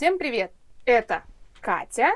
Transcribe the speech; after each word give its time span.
Всем 0.00 0.16
привет! 0.16 0.50
Это 0.86 1.24
Катя 1.60 2.12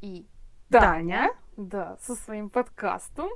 и 0.00 0.24
Таня. 0.70 1.32
Да, 1.56 1.98
со 2.00 2.14
своим 2.14 2.48
подкастом. 2.48 3.30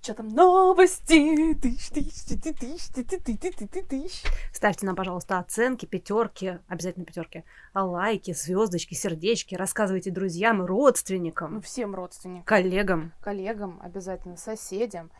Что 0.00 0.14
там 0.14 0.28
новости? 0.28 1.52
Тыщ, 1.60 1.90
тыщ, 1.90 2.24
ты, 2.26 2.38
ты, 2.38 2.54
тыщ, 2.54 2.88
ты, 2.88 3.04
ты, 3.04 3.20
ты, 3.20 3.36
ты, 3.36 3.52
ты, 3.52 3.66
ты, 3.68 3.82
тыщ. 3.82 4.22
Ставьте 4.50 4.86
нам, 4.86 4.96
пожалуйста, 4.96 5.38
оценки, 5.38 5.84
пятерки, 5.84 6.58
обязательно 6.68 7.04
пятерки, 7.04 7.44
а 7.74 7.84
лайки, 7.84 8.32
звездочки, 8.32 8.94
сердечки, 8.94 9.54
рассказывайте 9.54 10.10
друзьям 10.10 10.56
и 10.56 10.60
Ну, 10.60 10.66
родственникам, 10.66 11.60
всем 11.60 11.94
родственникам, 11.94 12.46
коллегам. 12.46 13.12
коллегам, 13.20 13.78
обязательно 13.82 14.38
соседям. 14.38 15.10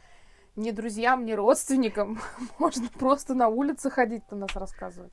Не 0.57 0.73
друзьям, 0.73 1.27
не 1.27 1.35
родственникам. 1.35 2.23
Можно 2.59 2.89
просто 2.89 3.35
на 3.35 3.49
улице 3.49 3.91
ходить, 3.91 4.27
то 4.31 4.35
нас 4.35 4.57
рассказывают. 4.57 5.13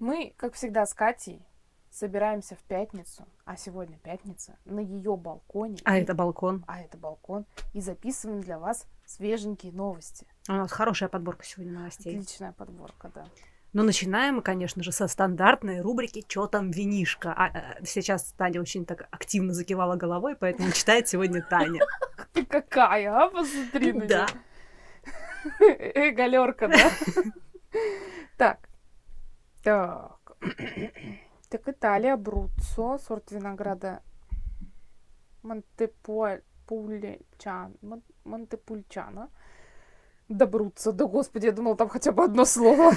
Мы, 0.00 0.32
как 0.38 0.54
всегда, 0.54 0.86
с 0.86 0.94
Катей 0.94 1.46
собираемся 1.90 2.56
в 2.56 2.60
пятницу, 2.60 3.26
а 3.44 3.56
сегодня 3.56 3.98
пятница, 3.98 4.56
на 4.64 4.80
ее 4.80 5.14
балконе. 5.16 5.76
А 5.84 5.98
И- 5.98 6.02
это 6.02 6.14
балкон. 6.14 6.64
а 6.66 6.80
это 6.80 6.96
балкон, 6.96 7.44
и 7.74 7.80
записываем 7.82 8.40
для 8.40 8.58
вас 8.58 8.86
свеженькие 9.04 9.72
новости. 9.72 10.26
У 10.48 10.52
нас 10.52 10.72
хорошая 10.72 11.10
подборка 11.10 11.44
сегодня 11.44 11.74
новостей. 11.74 12.14
Отличная 12.16 12.52
подборка, 12.52 13.10
да. 13.14 13.26
Но 13.74 13.82
начинаем 13.82 14.36
мы, 14.36 14.42
конечно 14.42 14.82
же, 14.82 14.90
со 14.90 15.06
стандартной 15.06 15.80
рубрики 15.82 16.24
«Чё 16.26 16.46
там 16.46 16.70
винишка?». 16.70 17.34
А, 17.36 17.48
э, 17.48 17.84
сейчас 17.84 18.32
Таня 18.32 18.60
очень 18.62 18.86
так 18.86 19.06
активно 19.10 19.52
закивала 19.52 19.96
головой, 19.96 20.34
поэтому 20.34 20.72
читает 20.72 21.08
сегодня 21.08 21.42
Таня. 21.42 21.80
Ты 22.32 22.46
какая, 22.46 23.12
а? 23.12 23.28
Посмотри 23.28 23.92
на 23.92 24.06
Да. 24.06 24.26
Эй, 25.60 26.10
галерка, 26.12 26.68
да? 26.68 26.90
Так. 28.38 28.69
Так. 29.62 30.36
Так, 31.50 31.68
Италия, 31.68 32.16
Бруццо, 32.16 32.98
сорт 32.98 33.32
винограда 33.32 34.02
Монтепульчан, 35.42 36.42
Монтепульчана. 38.24 39.28
Да 40.28 40.46
Бруццо, 40.46 40.92
да 40.92 41.06
господи, 41.06 41.46
я 41.46 41.52
думала, 41.52 41.76
там 41.76 41.88
хотя 41.88 42.12
бы 42.12 42.24
одно 42.24 42.44
слово. 42.44 42.92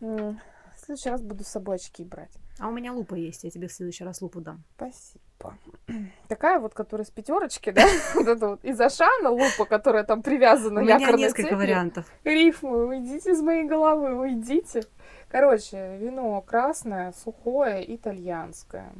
В 0.82 0.84
следующий 0.84 1.10
раз 1.10 1.22
буду 1.22 1.44
с 1.44 1.46
собой 1.46 1.76
очки 1.76 2.02
брать. 2.02 2.32
А 2.58 2.66
у 2.66 2.72
меня 2.72 2.92
лупа 2.92 3.14
есть, 3.14 3.44
я 3.44 3.50
тебе 3.50 3.68
в 3.68 3.72
следующий 3.72 4.02
раз 4.02 4.20
лупу 4.20 4.40
дам. 4.40 4.64
Спасибо. 4.74 5.56
Такая 6.28 6.58
вот, 6.58 6.74
которая 6.74 7.04
с 7.06 7.10
пятерочки, 7.10 7.70
да? 7.74 7.86
Вот 8.16 8.26
это 8.26 8.48
вот 8.48 8.64
из 8.64 8.80
Ашана 8.80 9.30
лупа, 9.30 9.64
которая 9.64 10.02
там 10.02 10.24
привязана 10.24 10.80
У 10.80 10.82
меня 10.82 10.98
несколько 11.12 11.54
вариантов. 11.54 12.06
Рифмы, 12.24 12.88
уйдите 12.88 13.30
из 13.30 13.40
моей 13.40 13.62
головы, 13.62 14.18
уйдите. 14.18 14.82
Короче, 15.28 15.98
вино 15.98 16.40
красное, 16.40 17.12
сухое, 17.12 17.94
итальянское. 17.94 18.92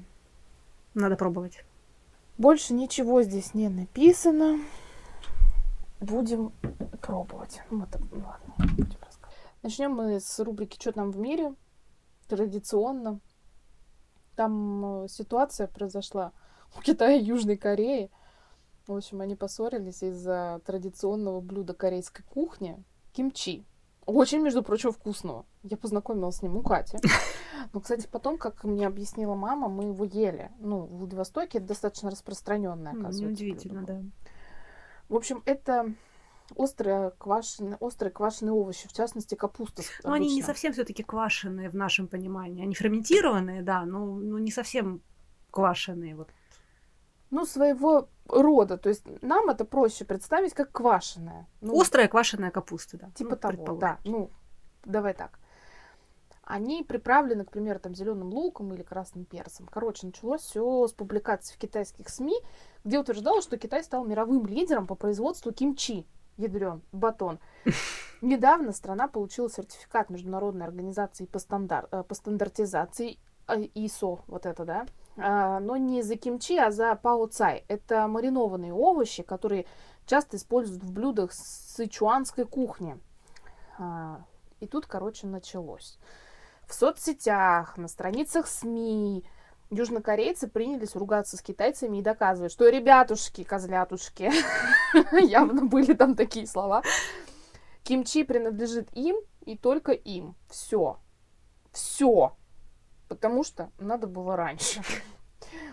Надо 0.95 1.17
пробовать. 1.17 1.65
Больше 2.39 2.75
ничего 2.75 3.23
здесь 3.23 3.55
не 3.55 3.69
написано. 3.69 4.61
Будем 5.99 6.53
пробовать. 7.01 7.61
Вот, 7.71 7.89
ладно, 8.13 8.55
будем. 8.77 9.03
Начнем 9.63 9.93
мы 9.93 10.19
с 10.19 10.41
рубрики 10.41 10.77
«Что 10.81 10.91
там 10.91 11.13
в 11.13 11.19
мире?» 11.19 11.55
Традиционно. 12.33 13.21
Там 14.37 15.05
э, 15.05 15.09
ситуация 15.09 15.67
произошла 15.67 16.33
у 16.75 16.81
Китая 16.81 17.15
и 17.15 17.23
Южной 17.23 17.59
Кореи. 17.59 18.11
В 18.87 18.95
общем, 18.95 19.21
они 19.21 19.37
поссорились 19.37 20.03
из-за 20.03 20.63
традиционного 20.65 21.43
блюда 21.43 21.75
корейской 21.75 22.23
кухни 22.23 22.83
кимчи. 23.13 23.67
Очень, 24.07 24.41
между 24.41 24.63
прочим, 24.63 24.93
вкусного. 24.93 25.45
Я 25.63 25.77
познакомилась 25.77 26.37
с 26.37 26.43
ним 26.43 26.57
у 26.57 26.63
Кати. 26.63 26.97
Но, 27.75 27.81
кстати, 27.81 28.09
потом, 28.11 28.39
как 28.39 28.65
мне 28.65 28.87
объяснила 28.87 29.35
мама, 29.35 29.69
мы 29.69 29.85
его 29.85 30.07
ели. 30.07 30.51
Ну, 30.59 30.87
в 30.87 31.01
Владивостоке 31.01 31.59
это 31.59 31.67
достаточно 31.67 32.11
распространенное, 32.11 32.93
оказывается. 32.93 33.45
Удивительно, 33.45 33.83
блюдо. 33.83 33.93
да. 33.93 34.03
В 35.11 35.17
общем, 35.17 35.43
это 35.45 35.93
острые 36.57 37.13
квашеные, 37.19 37.77
острые 37.81 38.11
квашеные 38.13 38.53
овощи, 38.53 38.89
в 38.89 38.93
частности, 38.93 39.35
капуста. 39.35 39.83
с- 39.83 39.89
Но 40.05 40.13
они 40.13 40.27
не 40.27 40.33
обычно. 40.35 40.47
совсем 40.47 40.73
все-таки 40.73 41.03
квашеные 41.03 41.71
в 41.71 41.75
нашем 41.75 42.09
понимании. 42.09 42.63
Они 42.65 42.75
ферментированные, 42.75 43.63
да, 43.63 43.85
но, 43.85 44.05
но 44.07 44.39
не 44.39 44.51
совсем 44.51 45.03
квашеные. 45.51 46.17
Вот. 46.17 46.29
Ну, 47.31 47.47
своего 47.47 48.09
рода. 48.29 48.77
То 48.79 48.89
есть 48.89 49.05
нам 49.23 49.49
это 49.49 49.65
проще 49.65 50.05
представить 50.05 50.55
как 50.55 50.71
квашеное. 50.73 51.47
Ну, 51.61 51.81
Острая 51.81 52.09
квашеная 52.09 52.51
капуста, 52.51 52.99
да. 52.99 53.11
Типа 53.15 53.31
Ну, 53.31 53.37
того, 53.37 53.77
да. 53.79 53.99
Ну, 54.05 54.31
давай 54.85 55.15
так. 55.15 55.39
Они 56.45 56.83
приправлены, 56.83 57.45
к 57.45 57.51
примеру, 57.53 57.79
там 57.79 57.95
зеленым 57.95 58.29
луком 58.35 58.75
или 58.75 58.83
красным 58.83 59.25
перцем. 59.25 59.67
Короче, 59.69 60.07
началось 60.07 60.43
все 60.43 60.87
с 60.89 60.93
публикаций 60.93 61.55
в 61.55 61.59
китайских 61.59 62.09
СМИ, 62.09 62.35
где 62.85 62.99
утверждалось, 62.99 63.45
что 63.45 63.57
Китай 63.57 63.83
стал 63.85 64.05
мировым 64.05 64.45
лидером 64.47 64.87
по 64.87 64.97
производству 64.97 65.53
кимчи. 65.53 66.05
Ядрен, 66.43 66.83
батон. 66.93 67.39
Недавно 68.21 68.73
страна 68.73 69.07
получила 69.09 69.49
сертификат 69.49 70.11
Международной 70.11 70.67
организации 70.67 71.25
по, 71.27 71.39
стандар- 71.39 71.89
э, 71.93 72.03
по 72.03 72.15
стандартизации 72.15 73.19
э, 73.49 73.69
ИСО, 73.75 74.25
вот 74.27 74.47
это, 74.47 74.65
да, 74.65 74.87
А, 75.17 75.61
но 75.61 75.77
не 75.77 76.03
за 76.03 76.17
кимчи, 76.17 76.57
а 76.59 76.71
за 76.71 76.95
пао 76.97 77.27
цай. 77.27 77.65
Это 77.69 78.09
маринованные 78.09 78.73
овощи, 78.73 79.23
которые 79.23 79.67
часто 80.07 80.37
используют 80.37 80.83
в 80.83 80.93
блюдах 80.93 81.33
сычуанской 81.33 82.45
кухни. 82.45 82.99
А, 83.79 84.21
И 84.61 84.67
тут, 84.67 84.87
короче, 84.87 85.27
началось. 85.27 85.99
В 86.67 86.75
соцсетях, 86.75 87.77
на 87.77 87.89
страницах 87.89 88.47
СМИ 88.47 89.25
южнокорейцы 89.73 90.49
принялись 90.49 90.95
ругаться 90.95 91.37
с 91.37 91.43
китайцами 91.43 91.99
и 91.99 92.03
доказывать, 92.03 92.53
что 92.53 92.69
ребятушки, 92.69 93.43
козлятушки, 93.43 94.31
явно 95.27 95.65
были 95.65 95.95
там 95.95 96.15
такие 96.15 96.47
слова, 96.47 96.83
кимчи 97.83 98.23
принадлежит 98.23 98.89
им 98.95 99.17
и 99.45 99.57
только 99.57 99.93
им. 99.93 100.37
Все. 100.49 100.99
Все. 101.73 102.37
Потому 103.09 103.45
что 103.45 103.71
надо 103.79 104.07
было 104.07 104.37
раньше. 104.37 104.83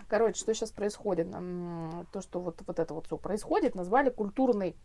Короче, 0.08 0.40
что 0.40 0.54
сейчас 0.54 0.72
происходит? 0.72 1.30
То, 1.30 2.20
что 2.20 2.40
вот, 2.40 2.60
вот 2.66 2.78
это 2.78 2.94
вот 2.94 3.06
все 3.06 3.16
происходит, 3.16 3.74
назвали 3.74 4.10
культурной 4.10 4.76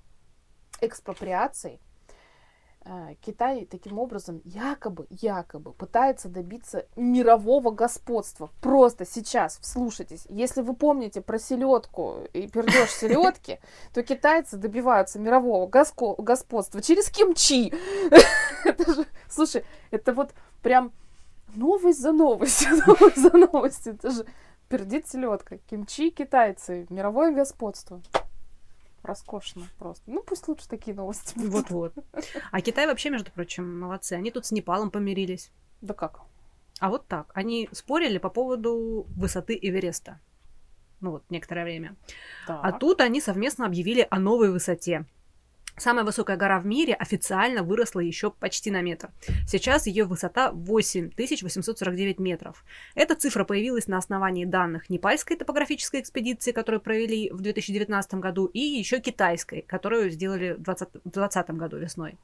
экспроприацией. 0.81 1.79
Э, 2.87 3.15
Китай 3.21 3.65
таким 3.65 3.97
образом 3.97 4.41
якобы, 4.43 5.07
якобы 5.09 5.71
пытается 5.73 6.29
добиться 6.29 6.85
мирового 6.95 7.71
господства. 7.71 8.51
Просто 8.61 9.05
сейчас, 9.05 9.57
вслушайтесь, 9.59 10.27
если 10.29 10.61
вы 10.61 10.75
помните 10.75 11.21
про 11.21 11.39
селедку 11.39 12.19
и 12.33 12.47
пердеж 12.47 12.91
селедки, 12.91 13.59
то 13.93 14.03
китайцы 14.03 14.57
добиваются 14.57 15.17
мирового 15.17 15.67
господства 15.67 16.79
через 16.79 17.09
кимчи. 17.09 17.73
Слушай, 19.29 19.65
это 19.89 20.13
вот 20.13 20.35
прям 20.61 20.91
новость 21.55 21.99
за 21.99 22.11
новостью, 22.11 22.77
новость 22.85 23.17
за 23.17 23.35
новостью. 23.35 23.93
Это 23.95 24.11
же 24.11 24.27
пердит 24.69 25.07
селедка, 25.07 25.57
кимчи 25.57 26.11
китайцы, 26.11 26.85
мировое 26.91 27.31
господство. 27.31 27.99
Роскошно 29.05 29.63
просто. 29.77 30.03
Ну, 30.09 30.21
пусть 30.23 30.47
лучше 30.47 30.67
такие 30.67 30.95
новости 30.95 31.33
будут. 31.37 31.53
Вот-вот. 31.53 31.93
А 32.51 32.61
Китай 32.61 32.87
вообще, 32.87 33.09
между 33.09 33.31
прочим, 33.31 33.79
молодцы. 33.79 34.13
Они 34.13 34.31
тут 34.31 34.45
с 34.45 34.51
Непалом 34.51 34.91
помирились. 34.91 35.51
Да 35.81 35.93
как? 35.93 36.21
А 36.79 36.89
вот 36.89 37.07
так. 37.07 37.31
Они 37.33 37.69
спорили 37.71 38.17
по 38.17 38.29
поводу 38.29 39.05
высоты 39.15 39.57
Эвереста. 39.61 40.19
Ну 41.01 41.11
вот, 41.11 41.23
некоторое 41.29 41.63
время. 41.63 41.95
А 42.47 42.71
Так. 42.71 42.79
тут 42.79 43.01
они 43.01 43.21
совместно 43.21 43.65
объявили 43.65 44.07
о 44.09 44.19
новой 44.19 44.51
высоте. 44.51 45.05
Самая 45.77 46.05
высокая 46.05 46.37
гора 46.37 46.59
в 46.59 46.65
мире 46.65 46.93
официально 46.93 47.61
выросла 47.61 47.99
еще 47.99 48.31
почти 48.31 48.71
на 48.71 48.81
метр. 48.81 49.09
Сейчас 49.45 49.87
ее 49.87 50.05
высота 50.05 50.51
8849 50.51 52.19
метров. 52.19 52.63
Эта 52.95 53.15
цифра 53.15 53.43
появилась 53.43 53.87
на 53.87 53.97
основании 53.97 54.45
данных 54.45 54.89
непальской 54.89 55.35
топографической 55.35 55.99
экспедиции, 55.99 56.53
которую 56.53 56.79
провели 56.79 57.29
в 57.29 57.41
2019 57.41 58.13
году, 58.15 58.45
и 58.45 58.59
еще 58.59 58.99
китайской, 58.99 59.61
которую 59.61 60.09
сделали 60.11 60.53
в 60.53 60.61
2020 60.61 61.49
году 61.51 61.77
весной. 61.77 62.17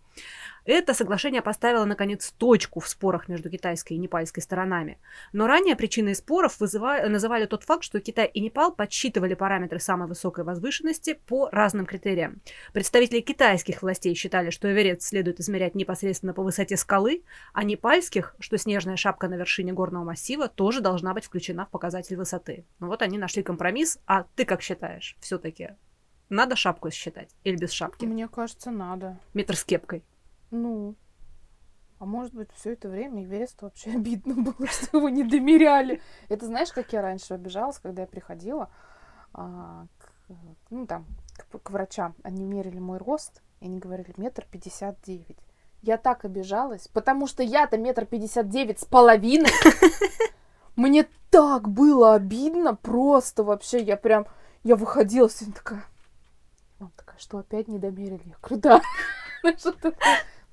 Это 0.66 0.94
соглашение 0.94 1.42
поставило, 1.42 1.86
наконец, 1.86 2.32
точку 2.38 2.80
в 2.80 2.88
спорах 2.88 3.28
между 3.28 3.50
китайской 3.50 3.94
и 3.94 3.98
непальской 3.98 4.44
сторонами. 4.44 5.00
Но 5.34 5.48
ранее 5.48 5.76
причиной 5.76 6.16
споров 6.16 6.60
вызыва- 6.60 7.08
называли 7.08 7.46
тот 7.46 7.64
факт, 7.64 7.84
что 7.84 8.00
Китай 8.00 8.28
и 8.28 8.40
Непал 8.40 8.72
подсчитывали 8.74 9.34
параметры 9.34 9.80
самой 9.80 10.08
высокой 10.08 10.44
возвышенности 10.44 11.20
по 11.26 11.50
разным 11.50 11.86
критериям. 11.86 12.42
Представители 12.74 13.22
китайских 13.22 13.82
властей 13.82 14.14
считали, 14.14 14.52
что 14.52 14.72
Эверест 14.72 15.02
следует 15.02 15.40
измерять 15.40 15.74
непосредственно 15.74 16.34
по 16.34 16.44
высоте 16.44 16.78
скалы, 16.78 17.24
а 17.54 17.64
непальских, 17.64 18.36
что 18.40 18.58
снежная 18.58 18.98
шапка 18.98 19.28
на 19.28 19.36
вершине 19.36 19.74
горного 19.74 20.04
массива 20.04 20.48
тоже 20.48 20.82
должна 20.82 21.14
быть 21.14 21.26
включена 21.26 21.66
в 21.66 21.70
показатель 21.70 22.16
высоты. 22.16 22.66
Ну 22.80 22.88
вот 22.88 23.02
они 23.02 23.18
нашли 23.18 23.42
компромисс, 23.42 24.00
а 24.06 24.26
ты 24.36 24.46
как 24.46 24.62
считаешь 24.62 25.18
все-таки? 25.20 25.72
Надо 26.30 26.56
шапку 26.56 26.90
считать 26.92 27.36
или 27.44 27.58
без 27.58 27.72
шапки? 27.72 28.06
Мне 28.06 28.28
кажется, 28.28 28.72
надо. 28.72 29.20
Метр 29.34 29.56
с 29.56 29.66
кепкой. 29.66 30.04
Ну, 30.52 30.96
А 32.00 32.06
может 32.06 32.34
быть, 32.34 32.50
все 32.54 32.74
это 32.74 32.90
время 32.90 33.24
Эверест 33.24 33.62
вообще 33.62 33.92
обидно 33.96 34.36
было, 34.36 34.68
что 34.68 34.98
его 34.98 35.10
не 35.10 35.24
домеряли. 35.24 36.02
Это 36.30 36.46
знаешь, 36.46 36.72
как 36.72 36.94
я 36.94 37.02
раньше 37.02 37.34
обижалась, 37.34 37.80
когда 37.80 38.04
я 38.04 38.08
приходила 38.08 38.70
а, 39.34 39.86
к, 39.98 40.12
ну, 40.70 40.86
там, 40.86 41.06
к, 41.50 41.60
к 41.60 41.72
врачам. 41.72 42.16
Они 42.24 42.46
мерили 42.46 42.80
мой 42.80 42.98
рост, 42.98 43.42
и 43.62 43.66
они 43.66 43.80
говорили 43.80 44.14
метр 44.18 44.46
пятьдесят 44.52 45.02
девять. 45.02 45.38
Я 45.82 45.98
так 45.98 46.26
обижалась, 46.26 46.88
потому 46.90 47.26
что 47.26 47.42
я-то 47.42 47.78
метр 47.78 48.06
пятьдесят 48.06 48.50
девять 48.50 48.80
с 48.80 48.86
половиной. 48.86 49.50
Мне 50.76 51.08
так 51.30 51.70
было 51.70 52.14
обидно, 52.14 52.76
просто 52.76 53.44
вообще, 53.44 53.82
я 53.82 53.98
прям, 53.98 54.28
я 54.64 54.76
выходила 54.76 55.30
сегодня 55.30 55.56
такая, 55.56 55.84
он 56.80 56.92
такая, 56.96 57.18
что 57.20 57.38
опять 57.38 57.68
не 57.68 57.80
домерили? 57.80 58.22
Я 58.26 58.36
говорю, 58.42 58.62
да. 58.62 58.82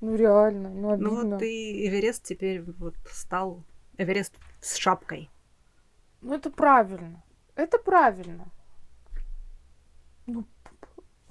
Ну 0.01 0.15
реально, 0.15 0.69
ну 0.69 0.91
обидно. 0.91 1.09
Ну 1.09 1.31
вот 1.31 1.41
и 1.41 1.87
Эверест 1.87 2.23
теперь 2.23 2.61
вот 2.61 2.95
стал 3.11 3.63
Эверест 3.97 4.35
с 4.61 4.75
шапкой. 4.75 5.29
Ну 6.21 6.33
это 6.33 6.49
правильно. 6.49 7.23
Это 7.55 7.77
правильно. 7.77 8.47
Ну, 10.25 10.45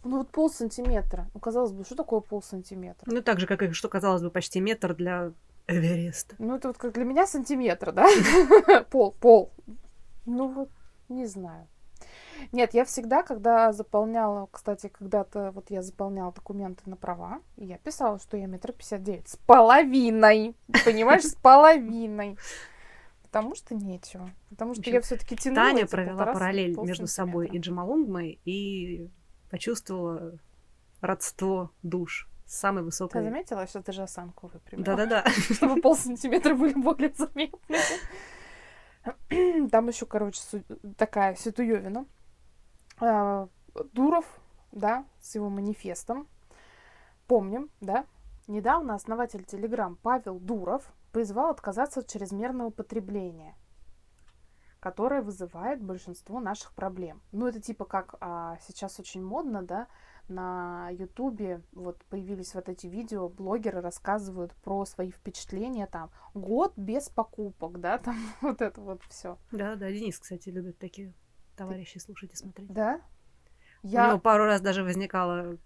ну 0.05 0.19
вот 0.19 0.31
пол 0.31 0.51
сантиметра. 0.51 1.31
Ну, 1.33 1.41
казалось 1.41 1.73
бы, 1.73 1.85
что 1.85 1.95
такое 1.95 2.21
пол 2.21 2.43
сантиметра? 2.43 3.11
Ну, 3.11 3.23
так 3.23 3.41
же, 3.41 3.47
как 3.47 3.63
и, 3.63 3.73
что 3.73 3.89
казалось 3.89 4.23
бы, 4.23 4.31
почти 4.31 4.61
метр 4.61 4.95
для 4.95 5.33
Эвереста. 5.67 6.37
Ну, 6.39 6.57
это 6.57 6.69
вот 6.69 6.79
как 6.79 6.93
для 6.93 7.05
меня 7.05 7.27
сантиметр, 7.27 7.93
да? 7.93 8.07
Пол, 8.91 9.13
пол. 9.13 9.53
Ну, 10.27 10.49
вот, 10.49 10.71
не 11.09 11.27
знаю. 11.27 11.67
Нет, 12.53 12.75
я 12.75 12.85
всегда, 12.85 13.23
когда 13.23 13.73
заполняла, 13.73 14.49
кстати, 14.51 14.89
когда-то 14.89 15.51
вот 15.53 15.71
я 15.71 15.83
заполняла 15.83 16.33
документы 16.33 16.83
на 16.87 16.97
права, 16.97 17.41
и 17.57 17.67
я 17.67 17.79
писала, 17.79 18.19
что 18.19 18.37
я 18.37 18.47
метр 18.47 18.73
пятьдесят 18.73 19.03
девять 19.03 19.29
с 19.29 19.37
половиной, 19.37 20.57
понимаешь, 20.85 21.25
с 21.25 21.35
половиной. 21.35 22.37
Потому 23.23 23.55
что 23.55 23.75
нечего. 23.75 24.31
Потому 24.49 24.75
что 24.75 24.89
я 24.89 25.03
все-таки 25.03 25.37
тянула 25.37 25.67
Таня 25.67 25.87
провела 25.87 26.27
параллель 26.27 26.77
между 26.81 27.07
собой 27.07 27.49
и 27.49 27.59
Джамалунгмой 27.59 28.41
и 28.45 29.11
почувствовала 29.51 30.39
родство 31.01 31.71
душ 31.83 32.29
с 32.47 32.59
самой 32.59 32.83
высокой. 32.83 33.21
Ты 33.21 33.29
заметила, 33.29 33.67
что 33.67 33.83
ты 33.83 33.93
же 33.93 34.03
осанку 34.03 34.49
выпрямила? 34.49 34.85
Да-да-да. 34.85 35.25
Чтобы 35.55 35.81
полсантиметра 35.83 36.55
были 36.55 36.73
более 36.73 37.13
заметны. 37.13 37.79
Там 39.71 39.89
еще, 39.89 40.07
короче, 40.07 40.41
такая 40.97 41.35
ситуевина. 41.35 42.07
А, 43.01 43.49
Дуров, 43.93 44.25
да, 44.73 45.05
с 45.21 45.35
его 45.35 45.49
манифестом. 45.49 46.27
Помним, 47.27 47.71
да? 47.81 48.07
Недавно 48.47 48.95
основатель 48.95 49.45
Телеграм 49.45 49.97
Павел 49.97 50.39
Дуров 50.39 50.91
призвал 51.13 51.51
отказаться 51.51 52.01
от 52.01 52.09
чрезмерного 52.09 52.71
потребления, 52.71 53.55
которое 54.81 55.21
вызывает 55.21 55.83
большинство 55.83 56.41
наших 56.41 56.73
проблем. 56.73 57.21
Ну, 57.33 57.47
это 57.47 57.61
типа 57.61 57.85
как 57.85 58.15
а, 58.21 58.57
сейчас 58.67 58.99
очень 58.99 59.23
модно, 59.23 59.63
да, 59.63 59.87
на 60.29 60.89
Ютубе 60.91 61.63
вот 61.73 62.05
появились 62.07 62.55
вот 62.55 62.69
эти 62.69 62.87
видео, 62.87 63.29
блогеры 63.29 63.81
рассказывают 63.81 64.55
про 64.57 64.85
свои 64.85 65.11
впечатления 65.11 65.87
там. 65.87 66.11
Год 66.35 66.73
без 66.77 67.09
покупок, 67.09 67.81
да, 67.81 67.99
там 67.99 68.17
вот 68.41 68.63
это 68.63 68.81
вот 68.81 69.03
все. 69.09 69.39
Да, 69.53 69.77
да, 69.77 69.91
Денис, 69.91 70.19
кстати, 70.19 70.49
любит 70.49 70.79
такие 70.79 71.13
товарищи 71.59 71.99
слушать 71.99 72.33
и 72.33 72.37
смотреть. 72.37 72.73
Да? 72.73 73.01
Я... 73.83 74.05
У 74.05 74.09
него 74.09 74.19
пару 74.19 74.45
раз 74.45 74.61
даже 74.61 74.83
возникало 74.83 75.59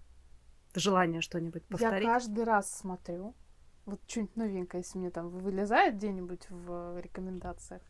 желание 0.75 1.21
что-нибудь 1.21 1.65
повторить. 1.65 2.05
Я 2.05 2.13
каждый 2.13 2.45
раз 2.45 2.73
смотрю. 2.73 3.35
Вот 3.85 4.01
что-нибудь 4.07 4.37
новенькое, 4.37 4.83
если 4.83 4.99
мне 4.99 5.11
там 5.11 5.29
вылезает 5.29 5.97
где-нибудь 5.97 6.49
в 6.51 6.99
рекомендациях. 7.01 7.83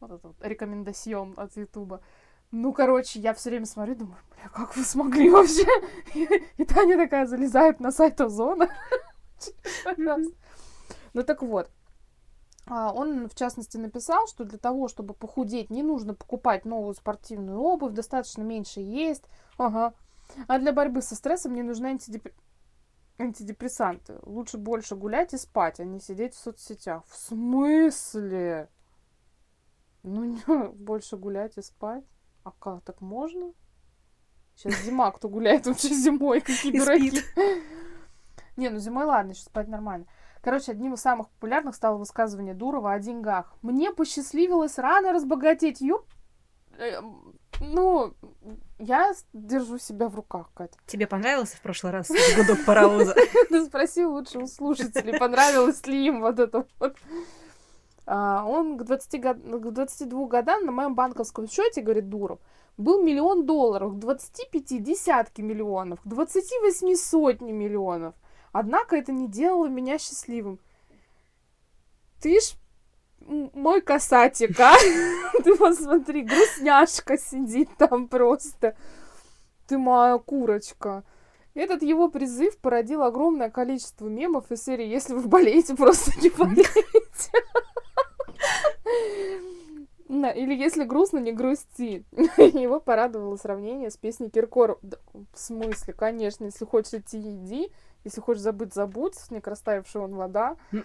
Вот 0.00 0.10
это 0.10 0.28
вот 0.28 0.36
рекомендацион 0.40 1.34
от 1.36 1.56
Ютуба. 1.56 2.02
Ну, 2.50 2.72
короче, 2.72 3.20
я 3.20 3.32
все 3.32 3.50
время 3.50 3.66
смотрю, 3.66 3.94
думаю, 3.94 4.18
бля, 4.30 4.48
как 4.48 4.76
вы 4.76 4.84
смогли 4.84 5.30
вообще? 5.30 5.66
И 6.58 6.64
Таня 6.64 6.96
такая 6.98 7.26
залезает 7.26 7.80
на 7.80 7.92
сайт 7.92 8.20
Озона. 8.20 8.68
Ну 11.14 11.22
так 11.24 11.42
вот, 11.42 11.70
он, 12.72 13.28
в 13.28 13.34
частности, 13.34 13.76
написал, 13.76 14.26
что 14.26 14.44
для 14.44 14.58
того, 14.58 14.88
чтобы 14.88 15.14
похудеть, 15.14 15.70
не 15.70 15.82
нужно 15.82 16.14
покупать 16.14 16.64
новую 16.64 16.94
спортивную 16.94 17.58
обувь, 17.58 17.92
достаточно 17.92 18.42
меньше 18.42 18.80
есть. 18.80 19.24
Ага. 19.58 19.94
А 20.46 20.58
для 20.58 20.72
борьбы 20.72 21.02
со 21.02 21.14
стрессом 21.14 21.52
мне 21.52 21.62
нужны 21.62 21.86
антидеп... 21.86 22.28
антидепрессанты. 23.18 24.18
Лучше 24.22 24.58
больше 24.58 24.96
гулять 24.96 25.34
и 25.34 25.38
спать, 25.38 25.80
а 25.80 25.84
не 25.84 26.00
сидеть 26.00 26.34
в 26.34 26.38
соцсетях. 26.38 27.04
В 27.06 27.16
смысле? 27.16 28.68
Ну, 30.02 30.24
не, 30.24 30.42
больше 30.72 31.16
гулять 31.16 31.58
и 31.58 31.62
спать? 31.62 32.04
А 32.44 32.52
как, 32.52 32.82
так 32.84 33.00
можно? 33.00 33.52
Сейчас 34.54 34.82
зима, 34.82 35.10
кто 35.10 35.28
гуляет 35.28 35.66
вообще 35.66 35.88
зимой? 35.88 36.40
Какие 36.40 36.78
дураки. 36.78 37.20
Не, 38.56 38.68
ну 38.68 38.78
зимой 38.78 39.06
ладно, 39.06 39.32
сейчас 39.32 39.46
спать 39.46 39.68
нормально. 39.68 40.06
Короче, 40.42 40.72
одним 40.72 40.94
из 40.94 41.00
самых 41.00 41.28
популярных 41.30 41.74
стало 41.76 41.98
высказывание 41.98 42.52
Дурова 42.52 42.92
о 42.92 42.98
деньгах. 42.98 43.54
Мне 43.62 43.92
посчастливилось 43.92 44.76
рано 44.76 45.12
разбогатеть. 45.12 45.80
Ёп... 45.80 46.04
Э, 46.78 47.00
ну, 47.60 48.12
я 48.80 49.12
держу 49.32 49.78
себя 49.78 50.08
в 50.08 50.16
руках, 50.16 50.50
Катя. 50.52 50.76
Тебе 50.86 51.06
понравился 51.06 51.56
в 51.56 51.60
прошлый 51.60 51.92
раз 51.92 52.08
гудок 52.08 52.64
паровоза? 52.66 53.14
Ты 53.48 53.64
спроси 53.66 54.04
лучше 54.04 54.40
у 54.40 54.48
слушателей, 54.48 55.16
понравилось 55.16 55.86
ли 55.86 56.06
им 56.06 56.20
вот 56.20 56.40
это 56.40 56.66
вот. 56.80 56.96
А, 58.04 58.44
он 58.44 58.78
к, 58.78 58.82
20 58.82 59.22
год... 59.22 59.36
к 59.36 59.72
22 59.72 60.26
годам 60.26 60.66
на 60.66 60.72
моем 60.72 60.96
банковском 60.96 61.48
счете, 61.48 61.82
говорит 61.82 62.08
Дуров, 62.08 62.40
был 62.76 63.00
миллион 63.00 63.46
долларов, 63.46 63.92
к 63.92 63.98
25 63.98 64.82
десятки 64.82 65.40
миллионов, 65.40 66.00
к 66.00 66.06
28 66.08 66.96
сотни 66.96 67.52
миллионов. 67.52 68.14
Однако 68.52 68.96
это 68.96 69.12
не 69.12 69.28
делало 69.28 69.66
меня 69.66 69.98
счастливым. 69.98 70.60
Ты 72.20 72.38
ж 72.40 72.54
мой 73.26 73.80
касатик, 73.80 74.58
а? 74.60 74.74
Ты 75.44 75.56
посмотри, 75.56 76.22
грустняшка 76.22 77.18
сидит 77.18 77.70
там 77.78 78.08
просто. 78.08 78.76
Ты 79.66 79.78
моя 79.78 80.18
курочка. 80.18 81.04
Этот 81.54 81.82
его 81.82 82.08
призыв 82.08 82.58
породил 82.58 83.02
огромное 83.02 83.50
количество 83.50 84.06
мемов 84.06 84.50
из 84.50 84.64
серии 84.64 84.86
«Если 84.86 85.12
вы 85.12 85.28
болеете, 85.28 85.74
просто 85.74 86.12
не 86.20 86.30
болейте». 86.30 86.70
Или 90.08 90.54
«Если 90.54 90.84
грустно, 90.84 91.18
не 91.18 91.32
грусти». 91.32 92.04
Его 92.38 92.80
порадовало 92.80 93.36
сравнение 93.36 93.90
с 93.90 93.96
песней 93.96 94.30
Киркорова. 94.30 94.78
В 95.34 95.38
смысле? 95.38 95.92
Конечно, 95.92 96.44
если 96.44 96.64
хочешь 96.64 96.94
идти, 96.94 97.18
иди. 97.18 97.70
Если 98.04 98.20
хочешь 98.20 98.42
забыть, 98.42 98.74
забудь, 98.74 99.14
снег 99.14 99.46
растаявший 99.46 100.00
он 100.00 100.14
вода. 100.14 100.56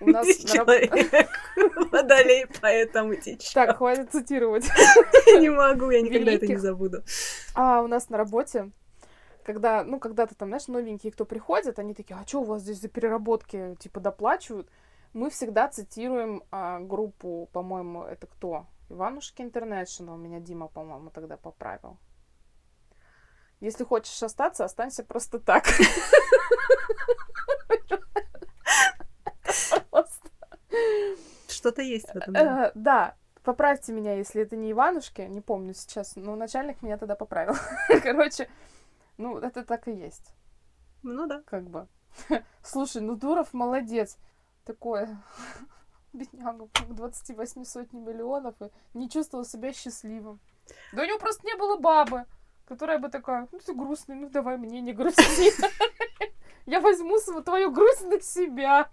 У 0.00 0.08
нас 0.08 0.26
человек, 0.28 0.92
водолей, 1.92 2.46
поэтому 2.60 3.16
течет. 3.16 3.52
Так, 3.52 3.78
хватит 3.78 4.12
цитировать. 4.12 4.64
Не 5.40 5.50
могу, 5.50 5.90
я 5.90 6.02
никогда 6.02 6.32
это 6.32 6.46
не 6.46 6.56
забуду. 6.56 7.02
А 7.54 7.82
у 7.82 7.88
нас 7.88 8.08
на 8.08 8.16
работе 8.16 8.70
когда, 9.48 9.82
ну, 9.82 9.98
когда-то 9.98 10.34
там, 10.34 10.48
знаешь, 10.48 10.68
новенькие, 10.68 11.10
кто 11.10 11.24
приходят, 11.24 11.78
они 11.78 11.94
такие, 11.94 12.14
а 12.20 12.26
что 12.26 12.42
у 12.42 12.44
вас 12.44 12.60
здесь 12.60 12.82
за 12.82 12.88
переработки, 12.88 13.76
типа, 13.78 13.98
доплачивают? 13.98 14.68
Мы 15.14 15.30
всегда 15.30 15.68
цитируем 15.68 16.42
а, 16.50 16.80
группу, 16.80 17.48
по-моему, 17.54 18.02
это 18.02 18.26
кто? 18.26 18.66
Иванушки 18.90 19.40
Интернешнл, 19.40 20.18
меня 20.18 20.40
Дима, 20.40 20.68
по-моему, 20.68 21.08
тогда 21.08 21.38
поправил. 21.38 21.96
Если 23.60 23.84
хочешь 23.84 24.22
остаться, 24.22 24.64
останься 24.64 25.02
просто 25.02 25.40
так. 25.40 25.64
Что-то 31.48 31.82
есть 31.82 32.08
в 32.08 32.16
этом. 32.16 32.36
Э, 32.36 32.70
да, 32.76 33.16
поправьте 33.42 33.92
меня, 33.92 34.14
если 34.14 34.42
это 34.42 34.54
не 34.54 34.70
Иванушки, 34.70 35.22
не 35.22 35.40
помню 35.40 35.74
сейчас, 35.74 36.14
но 36.14 36.36
начальник 36.36 36.82
меня 36.82 36.98
тогда 36.98 37.16
поправил. 37.16 37.56
Короче, 38.02 38.48
ну, 39.16 39.38
это 39.38 39.64
так 39.64 39.88
и 39.88 39.92
есть. 39.92 40.32
Ну 41.02 41.26
да. 41.26 41.42
Как 41.44 41.64
бы. 41.64 41.88
Слушай, 42.62 43.02
ну 43.02 43.16
Дуров 43.16 43.52
молодец. 43.52 44.18
Такое 44.64 45.20
бедняга, 46.12 46.68
28 46.88 47.64
сотни 47.64 47.98
миллионов, 47.98 48.54
и 48.62 48.70
не 48.94 49.10
чувствовал 49.10 49.44
себя 49.44 49.72
счастливым. 49.72 50.38
Да 50.92 51.02
у 51.02 51.06
него 51.06 51.18
просто 51.18 51.44
не 51.44 51.56
было 51.56 51.76
бабы 51.76 52.24
которая 52.68 52.98
бы 52.98 53.08
такая, 53.08 53.48
ну 53.50 53.58
ты 53.58 53.72
грустный, 53.72 54.14
ну 54.14 54.28
давай 54.28 54.58
мне 54.58 54.82
не 54.82 54.92
грусти. 54.92 55.52
Я 56.66 56.80
возьму 56.80 57.18
твою 57.42 57.72
грусть 57.72 58.04
на 58.04 58.20
себя. 58.20 58.90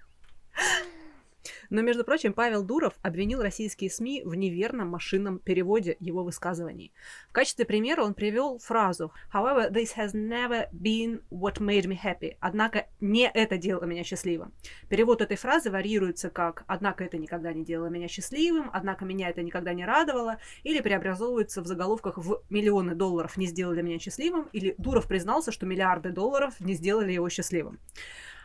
Но, 1.70 1.82
между 1.82 2.04
прочим, 2.04 2.34
Павел 2.34 2.64
Дуров 2.64 2.94
обвинил 3.02 3.42
российские 3.42 3.90
СМИ 3.90 4.24
в 4.24 4.36
неверном 4.36 4.90
машинном 4.90 5.40
переводе 5.40 5.98
его 6.00 6.24
высказываний. 6.24 6.94
В 7.30 7.34
качестве 7.34 7.66
примера 7.66 8.04
он 8.04 8.14
привел 8.14 8.60
фразу 8.60 9.12
«However, 9.34 9.72
this 9.72 9.96
has 9.98 10.14
never 10.14 10.68
been 10.72 11.22
what 11.30 11.60
made 11.60 11.86
me 11.86 11.98
happy». 12.02 12.36
Однако 12.40 12.88
не 13.00 13.30
это 13.30 13.58
делало 13.58 13.86
меня 13.86 14.04
счастливым. 14.04 14.54
Перевод 14.90 15.22
этой 15.22 15.38
фразы 15.38 15.72
варьируется 15.72 16.30
как 16.30 16.64
«Однако 16.68 17.04
это 17.04 17.18
никогда 17.18 17.54
не 17.54 17.64
делало 17.64 17.88
меня 17.88 18.08
счастливым», 18.08 18.70
«Однако 18.74 19.06
меня 19.06 19.30
это 19.30 19.42
никогда 19.42 19.74
не 19.74 19.86
радовало» 19.86 20.38
или 20.64 20.82
преобразовывается 20.82 21.62
в 21.62 21.68
заголовках 21.68 22.18
в 22.18 22.44
«Миллионы 22.50 22.96
долларов 22.96 23.38
не 23.38 23.48
сделали 23.48 23.82
меня 23.82 24.00
счастливым» 24.00 24.50
или 24.54 24.76
«Дуров 24.78 25.08
признался, 25.08 25.52
что 25.52 25.66
миллиарды 25.66 26.12
долларов 26.12 26.60
не 26.60 26.74
сделали 26.74 27.12
его 27.12 27.30
счастливым». 27.30 27.80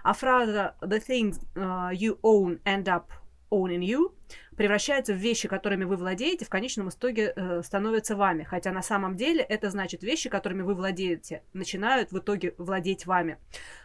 А 0.02 0.12
фраза 0.12 0.74
«the 0.80 1.02
things 1.06 1.38
uh, 1.54 1.92
you 1.92 2.18
own 2.22 2.60
end 2.64 2.84
up 2.84 3.04
owning 3.50 3.80
you» 3.80 4.12
превращается 4.56 5.14
в 5.14 5.16
вещи, 5.16 5.48
которыми 5.48 5.84
вы 5.84 5.96
владеете, 5.96 6.44
в 6.44 6.50
конечном 6.50 6.90
итоге 6.90 7.32
э, 7.34 7.62
становятся 7.62 8.14
вами. 8.14 8.44
Хотя 8.44 8.72
на 8.72 8.82
самом 8.82 9.16
деле 9.16 9.42
это 9.42 9.70
значит 9.70 10.02
вещи, 10.02 10.28
которыми 10.28 10.62
вы 10.62 10.74
владеете, 10.74 11.42
начинают 11.54 12.12
в 12.12 12.18
итоге 12.18 12.54
владеть 12.58 13.06
вами. 13.06 13.38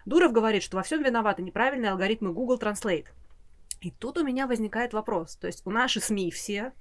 Дуров 0.06 0.34
говорит, 0.34 0.64
что 0.64 0.78
во 0.78 0.84
всем 0.84 1.02
виноваты 1.02 1.42
неправильные 1.44 1.92
алгоритмы 1.92 2.34
Google 2.34 2.58
Translate. 2.58 3.08
И 3.80 3.92
тут 3.92 4.18
у 4.18 4.24
меня 4.26 4.48
возникает 4.48 4.94
вопрос. 4.94 5.38
То 5.38 5.48
есть 5.48 5.66
у 5.66 5.70
наши 5.70 6.02
СМИ 6.02 6.32
все 6.32 6.74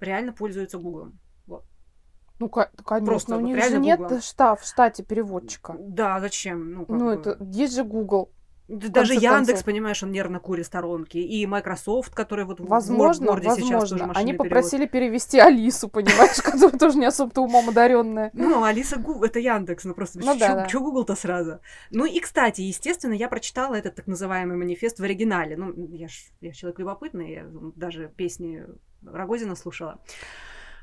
реально 0.00 0.32
пользуются 0.32 0.78
Google. 0.78 1.12
Ну, 2.38 2.48
конечно, 2.48 3.06
Просто 3.06 3.36
у 3.36 3.40
вот 3.40 3.46
них 3.46 3.64
же 3.64 3.78
нет 3.78 4.22
штат, 4.22 4.60
в 4.60 4.66
штате 4.66 5.02
переводчика. 5.02 5.74
Да, 5.78 6.20
зачем? 6.20 6.72
Ну, 6.72 6.84
Ну, 6.88 7.10
это 7.10 7.38
есть 7.40 7.74
же 7.74 7.84
Google. 7.84 8.30
Да 8.68 8.88
Даже 8.88 9.14
Яндекс, 9.14 9.46
концов. 9.46 9.64
понимаешь, 9.64 10.02
он 10.02 10.10
нервно 10.10 10.40
курит 10.40 10.66
сторонки. 10.66 11.18
И 11.18 11.46
Microsoft, 11.46 12.12
который 12.14 12.44
вот 12.44 12.58
в 12.58 12.66
Возможно, 12.66 13.30
Word 13.30 13.42
сейчас 13.42 13.58
тоже 13.58 13.94
возможно. 13.94 14.12
Они 14.16 14.32
перевод. 14.32 14.48
попросили 14.48 14.86
перевести 14.86 15.38
Алису, 15.38 15.88
понимаешь, 15.88 16.36
которая 16.42 16.76
тоже 16.76 16.98
не 16.98 17.06
особо-то 17.06 17.42
умом 17.42 17.68
одаренная. 17.68 18.30
Ну, 18.32 18.64
Алиса 18.64 19.00
это 19.22 19.38
Яндекс, 19.38 19.84
ну 19.84 19.94
просто 19.94 20.18
Ну 20.18 20.36
да, 20.36 20.66
чё 20.66 20.80
Google-то 20.80 21.14
сразу? 21.14 21.60
Ну 21.92 22.06
и, 22.06 22.18
кстати, 22.18 22.62
естественно, 22.62 23.12
я 23.12 23.28
прочитала 23.28 23.76
этот 23.76 23.94
так 23.94 24.08
называемый 24.08 24.56
манифест 24.56 24.98
в 24.98 25.04
оригинале. 25.04 25.56
Ну, 25.56 25.72
я 25.92 26.08
ж 26.08 26.32
я 26.40 26.50
человек 26.50 26.80
любопытный, 26.80 27.32
я 27.32 27.46
даже 27.76 28.08
песни 28.16 28.64
Рогозина 29.04 29.54
слушала. 29.54 30.00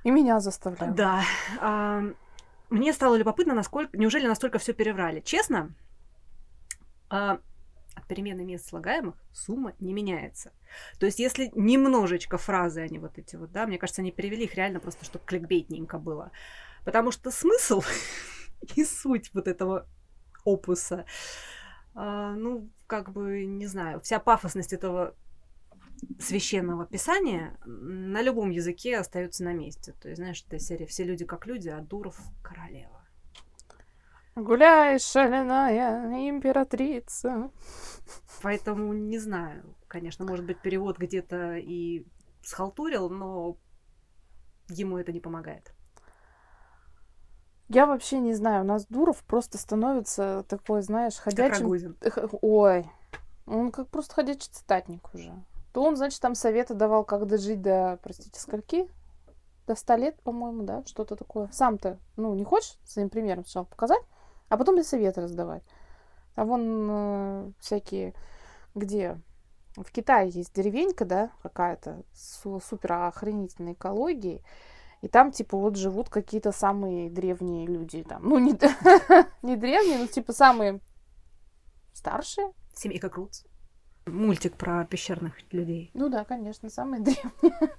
И 0.04 0.12
меня 0.12 0.40
заставляют. 0.40 0.96
Да. 0.96 1.24
а, 1.60 2.04
мне 2.70 2.94
стало 2.94 3.16
любопытно, 3.16 3.54
насколько... 3.54 3.96
Неужели 3.98 4.28
настолько 4.28 4.60
все 4.60 4.74
переврали? 4.74 5.22
Честно, 5.22 5.74
а, 7.10 7.40
от 7.96 8.08
перемены 8.08 8.44
мест 8.44 8.68
слагаемых 8.68 9.16
сумма 9.32 9.74
не 9.80 9.94
меняется. 9.94 10.52
То 11.00 11.06
есть, 11.06 11.20
если 11.20 11.52
немножечко 11.54 12.38
фразы, 12.38 12.82
они 12.82 13.00
вот 13.00 13.18
эти 13.18 13.36
вот, 13.36 13.52
да, 13.52 13.68
мне 13.68 13.78
кажется, 13.78 14.02
они 14.02 14.12
перевели 14.12 14.46
их 14.46 14.56
реально 14.56 14.80
просто, 14.80 15.06
чтобы 15.06 15.26
кликбейтненько 15.26 16.00
было. 16.00 16.32
Потому 16.84 17.12
что 17.12 17.32
смысл 17.32 17.84
и 18.76 18.84
суть 18.84 19.32
вот 19.34 19.48
этого 19.48 19.88
опуса, 20.44 21.06
а, 21.96 22.34
ну, 22.34 22.70
как 22.88 23.12
бы, 23.12 23.46
не 23.46 23.68
знаю, 23.68 24.02
вся 24.02 24.20
пафосность 24.20 24.74
этого 24.74 25.16
священного 26.20 26.86
писания 26.86 27.58
на 27.66 28.22
любом 28.22 28.50
языке 28.50 28.98
остается 28.98 29.44
на 29.44 29.54
месте. 29.54 29.94
То 30.02 30.10
есть, 30.10 30.20
знаешь, 30.20 30.44
эта 30.48 30.60
серия 30.60 30.86
«Все 30.86 31.04
люди 31.04 31.26
как 31.26 31.46
люди», 31.46 31.70
а 31.70 31.82
Дуров— 31.82 32.20
королева. 32.44 33.04
Гуляй, 34.36 34.98
шаленая 34.98 36.30
императрица. 36.30 37.52
Поэтому 38.42 38.94
не 38.94 39.20
знаю. 39.20 39.76
Конечно, 39.88 40.26
может 40.26 40.46
быть, 40.46 40.60
перевод 40.60 40.98
где-то 40.98 41.58
и 41.58 42.08
схалтурил, 42.42 43.10
но 43.10 43.58
ему 44.70 44.98
это 44.98 45.12
не 45.12 45.20
помогает. 45.20 45.74
Я 47.70 47.86
вообще 47.86 48.20
не 48.20 48.34
знаю, 48.34 48.64
у 48.64 48.68
нас 48.68 48.86
Дуров 48.88 49.24
просто 49.24 49.58
становится 49.58 50.44
такой, 50.50 50.82
знаешь, 50.82 51.16
Как 51.16 51.36
ходячим... 51.36 51.96
Х- 52.02 52.30
Ой, 52.42 52.86
он 53.46 53.72
как 53.72 53.90
просто 53.90 54.16
ходячий 54.16 54.52
цитатник 54.52 55.14
уже. 55.14 55.32
То 55.74 55.84
он, 55.84 55.98
значит, 55.98 56.22
там 56.22 56.36
советы 56.36 56.76
давал, 56.76 57.04
как 57.04 57.26
дожить 57.26 57.62
до, 57.62 58.00
простите, 58.04 58.40
скольки? 58.40 58.88
До 59.66 59.76
100 59.76 59.96
лет, 59.96 60.22
по-моему, 60.22 60.64
да? 60.64 60.84
Что-то 60.86 61.16
такое. 61.16 61.50
Сам-то, 61.52 61.98
ну, 62.16 62.34
не 62.36 62.44
хочешь 62.44 62.78
своим 62.86 63.10
примером 63.10 63.44
сначала 63.44 63.66
показать, 63.66 64.04
а 64.50 64.58
потом 64.58 64.80
и 64.80 64.84
советы 64.84 65.22
раздавать. 65.22 65.64
А 66.36 66.46
вон 66.46 66.88
э, 66.90 67.52
всякие, 67.60 68.14
где... 68.76 69.20
В 69.76 69.92
Китае 69.92 70.30
есть 70.30 70.54
деревенька, 70.54 71.04
да, 71.04 71.32
какая-то 71.42 72.04
с 72.14 72.44
супер 72.64 72.94
охренительной 72.94 73.74
экологией. 73.74 74.44
И 75.02 75.08
там, 75.08 75.32
типа, 75.32 75.58
вот 75.58 75.78
живут 75.78 76.10
какие-то 76.10 76.52
самые 76.52 77.10
древние 77.10 77.66
люди 77.66 78.04
там. 78.04 78.30
Ну, 78.30 78.38
не, 78.38 78.52
не 79.42 79.56
древние, 79.56 79.98
но, 79.98 80.06
типа, 80.06 80.32
самые 80.32 80.80
старшие. 81.94 82.54
Семейка 82.76 83.10
Крутс. 83.10 83.46
Мультик 84.06 84.56
про 84.56 84.86
пещерных 84.86 85.34
людей. 85.52 85.90
Ну 85.94 86.10
да, 86.10 86.24
конечно, 86.26 86.70
самые 86.70 87.02
древние. 87.04 87.72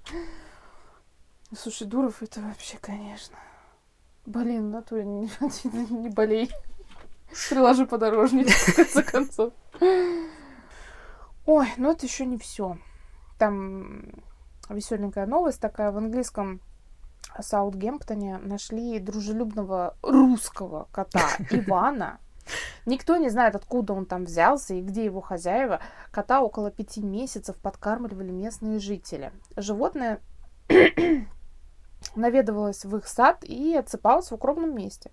Слушай, 1.56 1.86
Дуров 1.86 2.22
это 2.22 2.40
вообще, 2.40 2.78
конечно. 2.80 3.36
Блин, 4.26 4.70
натуре 4.70 5.04
не, 5.04 5.30
не, 5.40 5.86
не 5.90 6.08
болей. 6.08 6.50
Приложи 7.50 7.86
подорожник, 7.86 8.48
в 8.50 8.76
конце 8.76 9.02
концов. 9.02 9.52
Ой, 11.46 11.68
ну 11.76 11.90
это 11.90 12.06
еще 12.06 12.24
не 12.24 12.38
все. 12.38 12.78
Там 13.38 14.06
веселенькая 14.68 15.26
новость 15.26 15.60
такая. 15.60 15.92
В 15.92 15.98
английском 15.98 16.60
Саутгемптоне 17.38 18.38
нашли 18.38 18.98
дружелюбного 18.98 19.96
русского 20.02 20.88
кота 20.92 21.28
Ивана. 21.50 22.18
Никто 22.86 23.16
не 23.16 23.30
знает, 23.30 23.54
откуда 23.54 23.94
он 23.94 24.06
там 24.06 24.24
взялся 24.24 24.74
и 24.74 24.82
где 24.82 25.04
его 25.04 25.20
хозяева. 25.20 25.80
Кота 26.10 26.42
около 26.42 26.70
пяти 26.70 27.02
месяцев 27.02 27.56
подкармливали 27.56 28.30
местные 28.30 28.78
жители. 28.78 29.32
Животное 29.56 30.20
наведывалось 32.16 32.84
в 32.84 32.96
их 32.96 33.06
сад 33.06 33.44
и 33.44 33.74
отсыпалось 33.74 34.30
в 34.30 34.34
укромном 34.34 34.74
месте. 34.74 35.10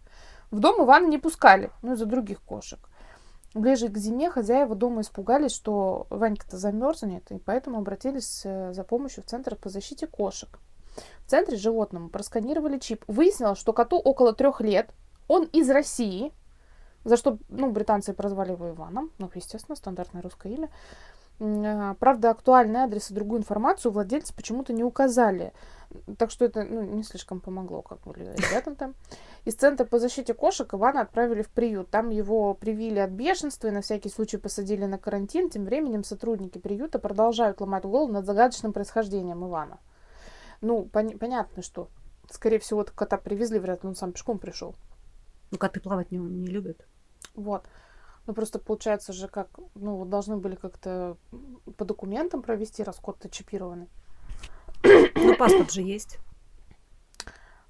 В 0.49 0.59
дом 0.59 0.83
Ивана 0.83 1.07
не 1.07 1.17
пускали, 1.17 1.71
ну, 1.81 1.93
из-за 1.93 2.05
других 2.05 2.41
кошек. 2.41 2.79
Ближе 3.53 3.89
к 3.89 3.97
зиме 3.97 4.29
хозяева 4.29 4.75
дома 4.75 5.01
испугались, 5.01 5.53
что 5.53 6.07
Ванька-то 6.09 6.57
замерзнет, 6.57 7.31
и 7.31 7.37
поэтому 7.37 7.79
обратились 7.79 8.41
э, 8.45 8.73
за 8.73 8.83
помощью 8.83 9.23
в 9.23 9.25
Центр 9.25 9.55
по 9.55 9.69
защите 9.69 10.07
кошек. 10.07 10.59
В 11.25 11.29
центре 11.29 11.57
животному 11.57 12.09
просканировали 12.09 12.77
чип. 12.77 13.03
Выяснилось, 13.07 13.59
что 13.59 13.73
коту 13.73 13.97
около 13.97 14.33
трех 14.33 14.61
лет. 14.61 14.93
Он 15.27 15.45
из 15.45 15.69
России, 15.69 16.33
за 17.03 17.17
что 17.17 17.37
ну, 17.49 17.71
британцы 17.71 18.13
прозвали 18.13 18.51
его 18.51 18.69
Иваном. 18.69 19.11
Ну, 19.17 19.29
естественно, 19.33 19.75
стандартное 19.75 20.21
русское 20.21 20.53
имя. 20.53 20.69
А, 21.39 21.95
Правда, 21.95 22.29
актуальный 22.29 22.81
адрес 22.81 23.09
и 23.09 23.13
другую 23.15 23.39
информацию 23.39 23.91
владельцы 23.91 24.33
почему-то 24.35 24.73
не 24.73 24.83
указали. 24.83 25.53
Так 26.17 26.29
что 26.31 26.45
это 26.45 26.63
ну, 26.63 26.81
не 26.81 27.03
слишком 27.03 27.41
помогло 27.41 27.81
как 27.81 27.99
бы 28.01 28.13
ребятам 28.13 28.75
там. 28.75 28.93
Из 29.43 29.55
Центра 29.55 29.85
по 29.85 29.97
защите 29.97 30.33
кошек 30.33 30.71
Ивана 30.73 31.01
отправили 31.01 31.41
в 31.41 31.49
приют. 31.49 31.89
Там 31.89 32.11
его 32.11 32.53
привили 32.53 32.99
от 32.99 33.09
бешенства 33.09 33.67
и 33.67 33.71
на 33.71 33.81
всякий 33.81 34.09
случай 34.09 34.37
посадили 34.37 34.85
на 34.85 34.99
карантин. 34.99 35.49
Тем 35.49 35.65
временем 35.65 36.03
сотрудники 36.03 36.59
приюта 36.59 36.99
продолжают 36.99 37.59
ломать 37.59 37.83
голову 37.83 38.13
над 38.13 38.25
загадочным 38.25 38.71
происхождением 38.71 39.43
Ивана. 39.43 39.79
Ну, 40.61 40.85
пони- 40.85 41.15
понятно, 41.15 41.63
что, 41.63 41.89
скорее 42.29 42.59
всего, 42.59 42.85
кота 42.95 43.17
привезли, 43.17 43.57
вряд 43.57 43.83
ли 43.83 43.89
он 43.89 43.95
сам 43.95 44.11
пешком 44.11 44.37
пришел. 44.37 44.75
Ну, 45.51 45.57
коты 45.57 45.79
плавать 45.79 46.11
не, 46.11 46.17
не 46.17 46.47
любят. 46.47 46.85
Вот. 47.35 47.65
Ну, 48.27 48.33
просто 48.33 48.59
получается 48.59 49.13
же, 49.13 49.27
как, 49.27 49.49
ну, 49.75 49.97
вот 49.97 50.09
должны 50.09 50.37
были 50.37 50.55
как-то 50.55 51.17
по 51.77 51.85
документам 51.85 52.41
провести, 52.41 52.83
раз 52.83 52.97
кот-то 52.97 53.29
чипированный. 53.29 53.89
Ну, 54.83 55.35
паспорт 55.35 55.71
же 55.71 55.81
есть. 55.81 56.17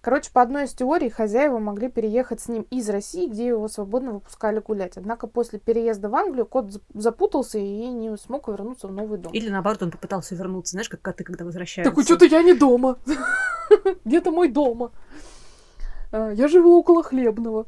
Короче, 0.02 0.32
по 0.32 0.42
одной 0.42 0.66
из 0.66 0.74
теорий, 0.74 1.10
хозяева 1.12 1.60
могли 1.60 1.88
переехать 1.88 2.42
с 2.42 2.48
ним 2.48 2.64
из 2.72 2.90
России, 2.90 3.28
где 3.28 3.48
его 3.48 3.68
свободно 3.68 4.14
выпускали 4.14 4.60
гулять. 4.60 4.98
Однако 4.98 5.28
после 5.28 5.60
переезда 5.60 6.10
в 6.10 6.16
Англию 6.16 6.48
кот 6.48 6.66
зап- 6.66 6.82
запутался 6.96 7.60
и 7.60 7.88
не 7.88 8.18
смог 8.18 8.48
вернуться 8.48 8.88
в 8.88 8.92
новый 8.92 9.20
дом. 9.20 9.32
Или 9.32 9.50
наоборот, 9.50 9.84
он 9.84 9.92
попытался 9.92 10.34
вернуться, 10.34 10.72
знаешь, 10.72 10.90
как 10.90 11.04
коты, 11.04 11.24
когда 11.24 11.46
возвращаются. 11.46 11.92
Такой, 11.92 12.04
что-то 12.04 12.26
я 12.26 12.42
не 12.42 12.54
дома. 12.56 12.98
Где-то 14.06 14.32
мой 14.32 14.50
дома. 14.50 14.92
А, 16.12 16.32
Я 16.32 16.48
живу 16.48 16.78
около 16.78 17.04
хлебного. 17.04 17.66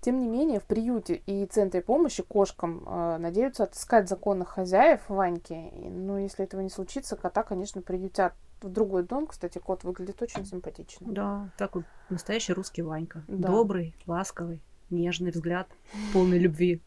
Тем 0.00 0.18
не 0.18 0.26
менее, 0.26 0.58
в 0.58 0.64
приюте 0.64 1.22
и 1.26 1.46
центре 1.46 1.80
помощи 1.80 2.22
кошкам 2.22 2.82
э, 2.84 3.18
надеются 3.18 3.64
отыскать 3.64 4.08
законных 4.08 4.48
хозяев 4.48 5.02
Ваньки. 5.08 5.52
И, 5.52 5.88
Ну, 5.88 6.18
если 6.18 6.44
этого 6.44 6.60
не 6.62 6.70
случится, 6.70 7.16
кота, 7.16 7.44
конечно, 7.44 7.80
приютят 7.80 8.32
в 8.60 8.68
другой 8.68 9.04
дом. 9.04 9.28
Кстати, 9.28 9.58
кот 9.58 9.84
выглядит 9.84 10.20
очень 10.20 10.44
симпатично. 10.44 11.06
Да, 11.12 11.50
такой 11.56 11.84
настоящий 12.10 12.54
русский 12.54 12.82
Ванька. 12.82 13.22
Да. 13.28 13.48
Добрый, 13.48 13.94
ласковый, 14.06 14.60
нежный 14.90 15.30
взгляд, 15.30 15.68
полный 16.12 16.38
любви. 16.38 16.82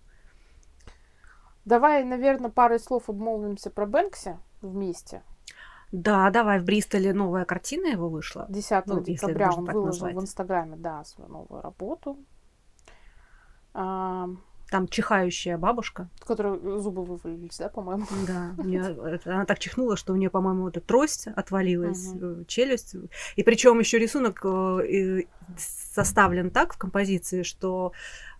Давай, 1.64 2.04
наверное, 2.04 2.50
парой 2.50 2.80
слов 2.80 3.08
обмолвимся 3.08 3.70
про 3.70 3.86
Бэнкси 3.86 4.38
вместе. 4.62 5.22
Да, 5.92 6.30
давай, 6.30 6.60
в 6.60 6.64
Бристоле 6.64 7.14
новая 7.14 7.46
картина 7.46 7.88
его 7.88 8.10
вышла. 8.10 8.46
10 8.50 8.88
Ну, 8.88 9.02
декабря 9.02 9.50
он 9.52 9.66
выложил 9.66 10.06
назвать. 10.06 10.16
в 10.16 10.22
Инстаграме, 10.22 10.78
да, 10.78 11.04
свою 11.04 11.30
новую 11.30 11.62
работу, 11.62 12.18
а, 13.74 14.28
Там 14.72 14.88
чихающая 14.88 15.58
бабушка. 15.58 16.08
в 16.22 16.26
которой 16.26 16.58
зубы 16.80 17.04
вывалились, 17.04 17.58
да, 17.58 17.68
по-моему? 17.70 18.06
Да, 18.28 18.56
неё- 18.64 19.06
это- 19.06 19.34
она 19.36 19.46
так 19.46 19.60
чихнула, 19.60 19.98
что 19.98 20.14
у 20.14 20.16
нее, 20.16 20.30
по-моему, 20.30 20.70
эта 20.70 20.80
трость 20.80 21.28
отвалилась, 21.28 22.08
э, 22.20 22.44
челюсть. 22.48 22.96
И 23.36 23.44
причем 23.44 23.80
еще 23.80 24.00
рисунок 24.00 24.40
э, 24.46 25.24
составлен 25.58 26.50
так 26.52 26.74
в 26.74 26.78
композиции, 26.78 27.44
что 27.44 27.92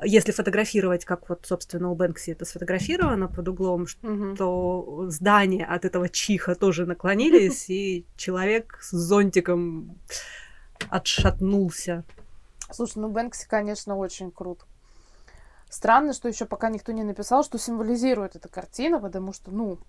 если 0.02 0.32
фотографировать, 0.32 1.04
как 1.04 1.28
вот, 1.30 1.46
собственно, 1.46 1.92
у 1.92 1.96
Бэнкси 1.96 2.32
это 2.32 2.46
сфотографировано 2.46 3.28
под 3.28 3.48
углом, 3.50 3.86
Мгм. 4.02 4.38
то 4.38 5.06
здания 5.10 5.66
от 5.66 5.84
этого 5.84 6.08
чиха 6.08 6.56
тоже 6.56 6.86
наклонились, 6.86 7.70
и 7.70 8.06
человек 8.16 8.78
с 8.82 8.92
зонтиком 8.92 9.98
отшатнулся. 10.90 12.04
Слушай, 12.72 13.00
ну 13.00 13.10
Бэнкси, 13.10 13.48
конечно, 13.50 13.98
очень 13.98 14.32
крут. 14.32 14.60
Странно, 15.72 16.12
что 16.12 16.28
еще 16.28 16.46
пока 16.46 16.70
никто 16.70 16.92
не 16.92 17.04
написал, 17.04 17.46
что 17.46 17.58
символизирует 17.58 18.36
эта 18.36 18.50
картина, 18.50 19.00
потому 19.00 19.32
что, 19.32 19.52
ну, 19.52 19.80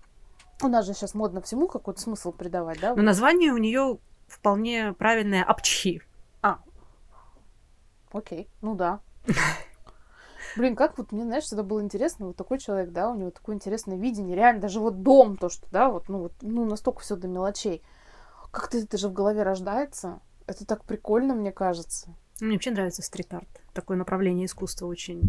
у 0.61 0.67
нас 0.69 0.85
же 0.85 0.93
сейчас 0.93 1.13
модно 1.13 1.41
всему 1.41 1.67
какой-то 1.67 1.99
смысл 1.99 2.31
придавать, 2.31 2.79
да? 2.79 2.95
Но 2.95 3.01
название 3.01 3.51
у 3.51 3.57
нее 3.57 3.99
вполне 4.27 4.93
правильное 4.93 5.43
«Апчхи». 5.43 6.01
Окей, 8.13 8.47
ну 8.61 8.75
да. 8.75 9.01
Блин, 10.55 10.77
как 10.77 10.97
вот 10.97 11.11
мне, 11.11 11.23
знаешь, 11.23 11.43
всегда 11.43 11.63
было 11.63 11.81
интересно, 11.81 12.27
вот 12.27 12.37
такой 12.37 12.59
человек, 12.59 12.91
да, 12.91 13.09
у 13.09 13.15
него 13.15 13.31
такое 13.31 13.55
интересное 13.57 13.97
видение, 13.97 14.37
реально, 14.37 14.61
даже 14.61 14.79
вот 14.79 15.03
дом, 15.03 15.35
то, 15.35 15.49
что, 15.49 15.67
да, 15.69 15.89
вот, 15.89 16.07
ну, 16.07 16.19
вот, 16.19 16.33
ну, 16.41 16.63
настолько 16.63 17.01
все 17.01 17.17
до 17.17 17.27
мелочей. 17.27 17.83
Как-то 18.51 18.77
это 18.77 18.97
же 18.97 19.09
в 19.09 19.13
голове 19.13 19.43
рождается. 19.43 20.21
Это 20.47 20.65
так 20.65 20.85
прикольно, 20.85 21.35
мне 21.35 21.51
кажется. 21.51 22.15
Мне 22.39 22.53
вообще 22.53 22.71
нравится 22.71 23.01
стрит-арт. 23.01 23.49
Такое 23.73 23.97
направление 23.97 24.45
искусства 24.45 24.85
очень 24.85 25.21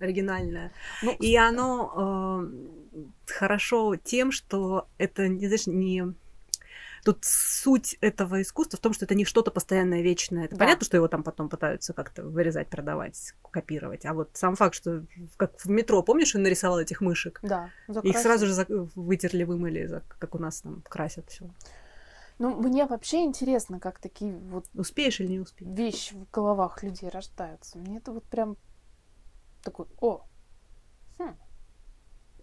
оригинальное. 0.00 0.72
Ну, 1.02 1.12
И 1.18 1.36
оно 1.36 2.42
э, 2.44 3.00
хорошо 3.26 3.96
тем, 3.96 4.32
что 4.32 4.88
это, 4.98 5.28
не 5.28 5.46
знаешь, 5.46 5.66
не... 5.66 6.14
Тут 7.04 7.24
суть 7.24 7.96
этого 8.00 8.42
искусства 8.42 8.76
в 8.76 8.80
том, 8.80 8.92
что 8.92 9.04
это 9.04 9.14
не 9.14 9.24
что-то 9.24 9.50
постоянное, 9.52 10.02
вечное. 10.02 10.46
Это 10.46 10.56
Да. 10.56 10.64
понятно, 10.64 10.84
что 10.84 10.96
его 10.96 11.06
там 11.06 11.22
потом 11.22 11.48
пытаются 11.48 11.92
как-то 11.92 12.24
вырезать, 12.24 12.68
продавать, 12.68 13.34
копировать. 13.50 14.04
А 14.04 14.14
вот 14.14 14.30
сам 14.34 14.56
факт, 14.56 14.74
что 14.74 15.04
как 15.36 15.52
в 15.60 15.70
метро, 15.70 16.02
помнишь, 16.02 16.34
он 16.34 16.42
нарисовал 16.42 16.80
этих 16.80 17.00
мышек? 17.00 17.38
да, 17.42 17.70
Их 17.86 17.94
закрасить. 17.94 18.20
сразу 18.22 18.46
же 18.46 18.88
вытерли, 18.96 19.44
вымыли, 19.44 20.02
как 20.18 20.34
у 20.34 20.38
нас 20.38 20.60
там 20.60 20.82
красят 20.88 21.30
все. 21.30 21.48
Ну, 22.40 22.54
мне 22.56 22.84
вообще 22.84 23.24
интересно, 23.24 23.80
как 23.80 23.98
такие 24.00 24.32
вот 24.36 24.66
Успеешь 24.74 25.20
или 25.20 25.28
не 25.28 25.40
успеешь? 25.40 25.76
вещи 25.76 26.14
в 26.14 26.30
головах 26.30 26.82
людей 26.82 27.08
рождаются. 27.08 27.78
Мне 27.78 27.98
это 27.98 28.12
вот 28.12 28.24
прям 28.24 28.56
такой, 29.62 29.86
о, 30.00 30.24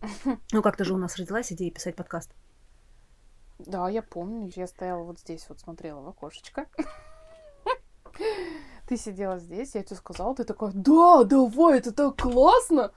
Ну, 0.51 0.61
как-то 0.61 0.83
же 0.83 0.93
у 0.93 0.97
нас 0.97 1.17
родилась 1.17 1.51
идея 1.51 1.71
писать 1.71 1.95
подкаст. 1.95 2.31
да, 3.59 3.89
я 3.89 4.01
помню, 4.01 4.51
я 4.55 4.67
стояла 4.67 5.03
вот 5.03 5.19
здесь, 5.19 5.45
вот 5.49 5.59
смотрела 5.59 6.01
в 6.01 6.07
окошечко. 6.07 6.67
Ты 8.87 8.97
сидела 8.97 9.39
здесь, 9.39 9.75
я 9.75 9.83
тебе 9.83 9.95
сказала, 9.95 10.35
ты 10.35 10.43
такая, 10.43 10.71
да, 10.71 11.23
давай, 11.23 11.79
это 11.79 11.91
так 11.91 12.17
классно. 12.17 12.91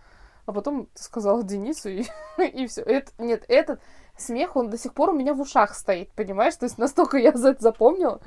А 0.44 0.52
потом 0.52 0.86
ты 0.86 1.02
сказала 1.02 1.42
Денису, 1.42 1.88
и, 1.88 2.04
и 2.38 2.66
все. 2.66 2.82
Это, 2.82 3.10
нет, 3.16 3.44
этот 3.48 3.80
смех, 4.18 4.54
он 4.56 4.68
до 4.68 4.76
сих 4.76 4.92
пор 4.92 5.10
у 5.10 5.12
меня 5.14 5.32
в 5.32 5.40
ушах 5.40 5.74
стоит, 5.74 6.12
понимаешь? 6.12 6.56
То 6.56 6.66
есть 6.66 6.76
настолько 6.76 7.16
я 7.16 7.32
за 7.32 7.50
это 7.50 7.62
запомнила. 7.62 8.20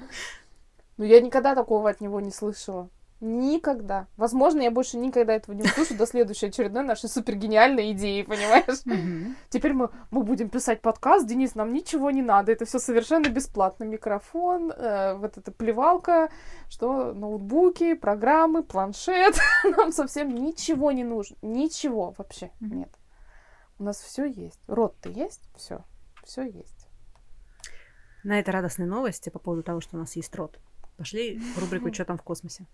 Но 0.98 1.06
я 1.06 1.22
никогда 1.22 1.54
такого 1.54 1.88
от 1.88 2.02
него 2.02 2.20
не 2.20 2.32
слышала. 2.32 2.90
Никогда. 3.24 4.08
Возможно, 4.18 4.62
я 4.62 4.72
больше 4.72 4.98
никогда 4.98 5.34
этого 5.34 5.54
не 5.54 5.62
услышу 5.62 5.96
до 5.96 6.08
следующей 6.08 6.48
очередной 6.48 6.84
нашей 6.84 7.08
супергениальной 7.08 7.92
идеи, 7.92 8.24
понимаешь? 8.24 9.36
Теперь 9.50 9.74
мы, 9.74 9.92
мы 10.10 10.24
будем 10.24 10.50
писать 10.50 10.82
подкаст. 10.82 11.28
Денис, 11.28 11.54
нам 11.54 11.72
ничего 11.72 12.10
не 12.10 12.24
надо. 12.24 12.52
Это 12.52 12.66
все 12.66 12.80
совершенно 12.80 13.30
бесплатно. 13.30 13.84
Микрофон, 13.84 14.72
э, 14.72 15.14
вот 15.14 15.38
эта 15.38 15.52
плевалка, 15.52 16.32
что 16.68 17.14
ноутбуки, 17.14 17.94
программы, 17.94 18.64
планшет. 18.64 19.36
Нам 19.78 19.92
совсем 19.92 20.34
ничего 20.34 20.92
не 20.92 21.04
нужно. 21.04 21.38
Ничего 21.44 22.16
вообще 22.18 22.50
Мгм. 22.60 22.80
нет. 22.80 22.90
У 23.78 23.84
нас 23.84 24.02
все 24.02 24.26
есть. 24.26 24.60
Рот-то 24.68 25.10
есть? 25.10 25.48
Все. 25.56 25.84
Все 26.24 26.42
есть. 26.42 26.88
На 28.24 28.40
этой 28.40 28.50
радостной 28.50 28.88
новости 28.88 29.30
по 29.30 29.38
поводу 29.38 29.62
того, 29.62 29.80
что 29.80 29.96
у 29.96 30.00
нас 30.00 30.16
есть 30.16 30.36
рот, 30.36 30.60
пошли 30.98 31.38
в 31.38 31.60
рубрику 31.60 31.92
«Что 31.94 32.06
там 32.06 32.18
в 32.18 32.24
космосе?». 32.24 32.66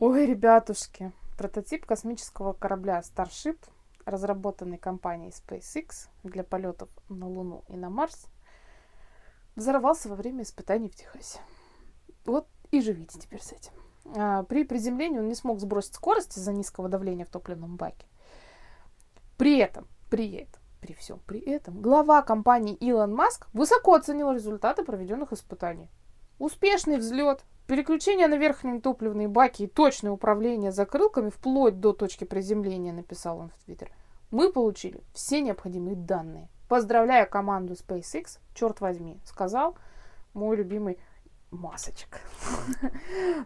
Ой, 0.00 0.24
ребятушки. 0.24 1.12
Прототип 1.36 1.84
космического 1.84 2.54
корабля 2.54 3.00
Starship, 3.00 3.58
разработанный 4.06 4.78
компанией 4.78 5.30
SpaceX 5.30 6.08
для 6.22 6.42
полетов 6.42 6.88
на 7.10 7.28
Луну 7.28 7.64
и 7.68 7.76
на 7.76 7.90
Марс, 7.90 8.24
взорвался 9.56 10.08
во 10.08 10.16
время 10.16 10.44
испытаний 10.44 10.88
в 10.88 10.94
Техасе. 10.96 11.40
Вот 12.24 12.46
и 12.70 12.80
живите 12.80 13.18
теперь 13.18 13.42
с 13.42 13.52
этим. 13.52 13.72
А, 14.16 14.42
При 14.44 14.64
приземлении 14.64 15.18
он 15.18 15.28
не 15.28 15.34
смог 15.34 15.60
сбросить 15.60 15.96
скорость 15.96 16.38
из-за 16.38 16.54
низкого 16.54 16.88
давления 16.88 17.26
в 17.26 17.30
топливном 17.30 17.76
баке. 17.76 18.06
При 19.36 19.58
этом, 19.58 19.86
при 20.08 20.32
этом, 20.32 20.62
при 20.80 20.94
всем 20.94 21.20
при 21.26 21.40
этом, 21.40 21.82
глава 21.82 22.22
компании 22.22 22.74
Илон 22.74 23.14
Маск 23.14 23.48
высоко 23.52 23.96
оценил 23.96 24.32
результаты 24.32 24.82
проведенных 24.82 25.34
испытаний. 25.34 25.90
Успешный 26.38 26.96
взлет, 26.96 27.44
переключение 27.70 28.26
на 28.26 28.36
верхние 28.36 28.80
топливные 28.80 29.28
баки 29.28 29.62
и 29.62 29.66
точное 29.68 30.10
управление 30.10 30.72
закрылками 30.72 31.30
вплоть 31.30 31.78
до 31.78 31.92
точки 31.92 32.24
приземления, 32.24 32.92
написал 32.92 33.38
он 33.38 33.50
в 33.50 33.64
Твиттере. 33.64 33.92
Мы 34.32 34.52
получили 34.52 35.00
все 35.14 35.40
необходимые 35.40 35.94
данные. 35.94 36.48
Поздравляю 36.68 37.30
команду 37.30 37.74
SpaceX, 37.74 38.38
черт 38.54 38.80
возьми, 38.80 39.20
сказал 39.24 39.76
мой 40.34 40.56
любимый 40.56 40.98
Масочек. 41.52 42.20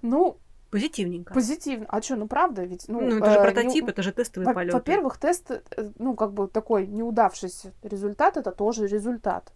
Ну, 0.03 0.39
Позитивненько. 0.71 1.35
позитивно. 1.35 1.85
А 1.91 2.01
что, 2.01 2.17
ну 2.17 2.27
правда 2.27 2.65
ведь? 2.65 2.89
Ну, 2.89 3.01
Ну, 3.03 3.19
это 3.19 3.31
же 3.31 3.39
э, 3.39 3.43
прототип, 3.43 3.85
не- 3.85 3.91
это 3.91 4.03
же 4.03 4.13
тестовый 4.13 4.47
во- 4.47 4.55
полет. 4.55 4.73
Во-первых, 4.73 5.19
тест, 5.19 5.51
э, 5.51 5.91
ну, 5.99 6.15
как 6.15 6.33
бы 6.33 6.49
такой 6.49 6.87
неудавшийся 6.87 7.73
результат, 7.83 8.39
это 8.39 8.53
тоже 8.53 8.87
результат. 8.87 9.53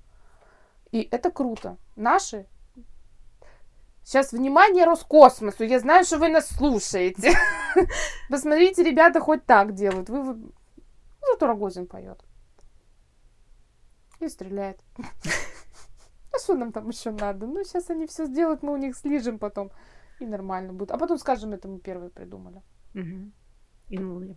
И 0.93 1.09
это 1.11 1.31
круто. 1.31 1.79
Наши... 1.97 2.47
Сейчас, 4.09 4.33
внимание 4.33 4.87
Роскосмосу, 4.87 5.65
я 5.65 5.81
знаю, 5.81 6.03
что 6.03 6.17
вы 6.17 6.31
нас 6.31 6.49
слушаете. 6.49 7.33
Посмотрите, 8.31 8.83
ребята 8.83 9.21
хоть 9.21 9.45
так 9.45 9.75
делают. 9.75 10.09
Вы... 10.09 10.23
Ну, 10.35 10.53
зато 11.31 11.47
Рогозин 11.47 11.87
поет. 11.87 12.19
И 14.21 14.29
стреляет. 14.29 14.81
А 16.33 16.39
что 16.39 16.55
нам 16.55 16.73
там 16.73 16.89
еще 16.89 17.11
надо? 17.11 17.47
Ну, 17.47 17.63
сейчас 17.65 17.91
они 17.91 18.07
все 18.07 18.25
сделают, 18.25 18.63
мы 18.63 18.73
у 18.73 18.77
них 18.79 18.97
слижем 18.97 19.39
потом. 19.39 19.71
И 20.21 20.27
нормально 20.27 20.73
будет. 20.73 20.91
А 20.91 20.97
потом 20.97 21.19
скажем, 21.19 21.53
это 21.53 21.69
мы 21.69 21.79
первые 21.79 22.09
придумали. 22.09 22.63
И 23.91 23.99
на 23.99 24.15
Луне. 24.15 24.37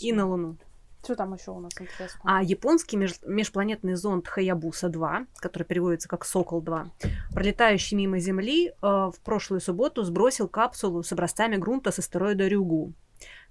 И 0.00 0.12
на 0.14 0.26
Луну. 0.26 0.56
Что 1.02 1.14
там 1.16 1.32
еще 1.34 1.50
у 1.52 1.60
нас 1.60 1.72
интересно? 1.80 2.20
А 2.24 2.42
японский 2.42 2.96
меж- 2.96 3.20
межпланетный 3.26 3.94
зонд 3.94 4.28
Хаябуса-2, 4.28 5.26
который 5.36 5.64
переводится 5.64 6.08
как 6.08 6.24
Сокол-2, 6.24 6.90
пролетающий 7.32 7.96
мимо 7.96 8.18
Земли, 8.18 8.68
э, 8.68 8.72
в 8.82 9.14
прошлую 9.24 9.60
субботу 9.60 10.02
сбросил 10.02 10.46
капсулу 10.48 11.02
с 11.02 11.12
образцами 11.12 11.56
грунта 11.56 11.90
с 11.90 11.98
астероида 11.98 12.48
Рюгу. 12.48 12.92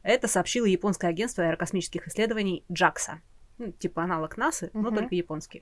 Это 0.04 0.28
сообщило 0.28 0.66
японское 0.66 1.08
агентство 1.08 1.44
аэрокосмических 1.44 2.08
исследований 2.08 2.64
JAXA. 2.70 3.16
Ну, 3.58 3.72
типа 3.74 4.04
аналог 4.04 4.38
НАСА, 4.38 4.70
но 4.74 4.82
Мгм. 4.90 4.96
только 4.96 5.16
японский. 5.16 5.62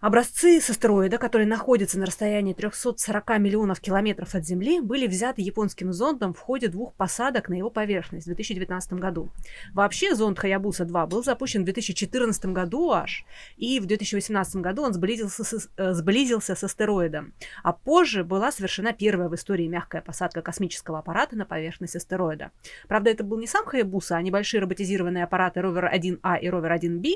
Образцы 0.00 0.60
с 0.60 0.70
астероида, 0.70 1.18
который 1.18 1.44
находится 1.44 1.98
на 1.98 2.06
расстоянии 2.06 2.52
340 2.52 3.38
миллионов 3.40 3.80
километров 3.80 4.36
от 4.36 4.46
Земли, 4.46 4.80
были 4.80 5.08
взяты 5.08 5.42
японским 5.42 5.92
зондом 5.92 6.34
в 6.34 6.38
ходе 6.38 6.68
двух 6.68 6.94
посадок 6.94 7.48
на 7.48 7.54
его 7.54 7.68
поверхность 7.68 8.26
в 8.26 8.28
2019 8.28 8.92
году. 8.92 9.32
Вообще 9.74 10.14
зонд 10.14 10.38
Хаябуса-2 10.38 11.08
был 11.08 11.24
запущен 11.24 11.62
в 11.62 11.64
2014 11.64 12.44
году 12.46 12.92
аж, 12.92 13.24
и 13.56 13.80
в 13.80 13.86
2018 13.86 14.56
году 14.56 14.84
он 14.84 14.92
сблизился 14.92 15.42
с, 15.42 15.68
э, 15.76 15.92
сблизился 15.94 16.54
с 16.54 16.62
астероидом. 16.62 17.34
А 17.64 17.72
позже 17.72 18.22
была 18.22 18.52
совершена 18.52 18.92
первая 18.92 19.28
в 19.28 19.34
истории 19.34 19.66
мягкая 19.66 20.00
посадка 20.00 20.42
космического 20.42 21.00
аппарата 21.00 21.34
на 21.34 21.44
поверхность 21.44 21.96
астероида. 21.96 22.52
Правда, 22.86 23.10
это 23.10 23.24
был 23.24 23.40
не 23.40 23.48
сам 23.48 23.64
Хаябуса, 23.64 24.16
а 24.16 24.22
небольшие 24.22 24.60
роботизированные 24.60 25.24
аппараты 25.24 25.60
Ровер 25.60 25.92
1А 25.92 26.38
и 26.38 26.48
Ровер 26.48 26.72
1B, 26.74 27.14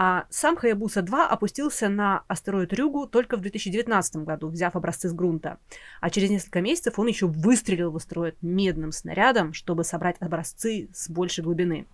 А 0.00 0.26
сам 0.30 0.56
Хаябуса-2 0.56 1.26
опустился 1.26 1.88
на 1.88 2.22
астероид 2.28 2.72
Рюгу 2.72 3.08
только 3.08 3.36
в 3.36 3.40
2019 3.40 4.18
году, 4.18 4.46
взяв 4.46 4.76
образцы 4.76 5.08
с 5.08 5.12
грунта. 5.12 5.58
А 6.00 6.08
через 6.08 6.30
несколько 6.30 6.60
месяцев 6.60 7.00
он 7.00 7.08
еще 7.08 7.26
выстрелил 7.26 7.90
в 7.90 7.96
астероид 7.96 8.36
медным 8.40 8.92
снарядом, 8.92 9.52
чтобы 9.52 9.82
собрать 9.82 10.14
образцы 10.20 10.88
с 10.94 11.10
большей 11.10 11.42
глубины. 11.42 11.88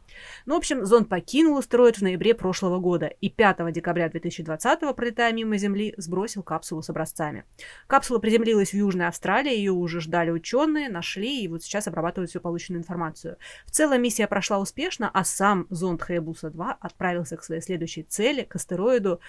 Ну, 0.44 0.54
в 0.54 0.58
общем, 0.58 0.84
зонд 0.84 1.08
покинул 1.08 1.56
астероид 1.56 1.96
в 1.96 2.02
ноябре 2.02 2.34
прошлого 2.34 2.78
года 2.78 3.06
и 3.06 3.30
5 3.30 3.72
декабря 3.72 4.10
2020, 4.10 4.94
пролетая 4.94 5.32
мимо 5.32 5.56
Земли, 5.56 5.94
сбросил 5.96 6.42
капсулу 6.42 6.82
с 6.82 6.90
образцами. 6.90 7.44
Капсула 7.86 8.18
приземлилась 8.18 8.72
в 8.72 8.74
Южной 8.74 9.06
Австралии, 9.06 9.56
ее 9.56 9.72
уже 9.72 10.02
ждали 10.02 10.30
ученые, 10.30 10.90
нашли 10.90 11.42
и 11.42 11.48
вот 11.48 11.62
сейчас 11.62 11.88
обрабатывают 11.88 12.28
всю 12.28 12.40
полученную 12.40 12.82
информацию. 12.82 13.38
В 13.64 13.70
целом 13.70 14.02
миссия 14.02 14.26
прошла 14.26 14.58
успешно, 14.58 15.10
а 15.10 15.24
сам 15.24 15.66
зонд 15.70 16.02
Хаябуса-2 16.02 16.74
отправился 16.80 17.38
к 17.38 17.42
своей 17.42 17.62
следующей 17.62 17.93
цели, 18.02 18.42
к 18.42 18.56
астероиду 18.56 19.20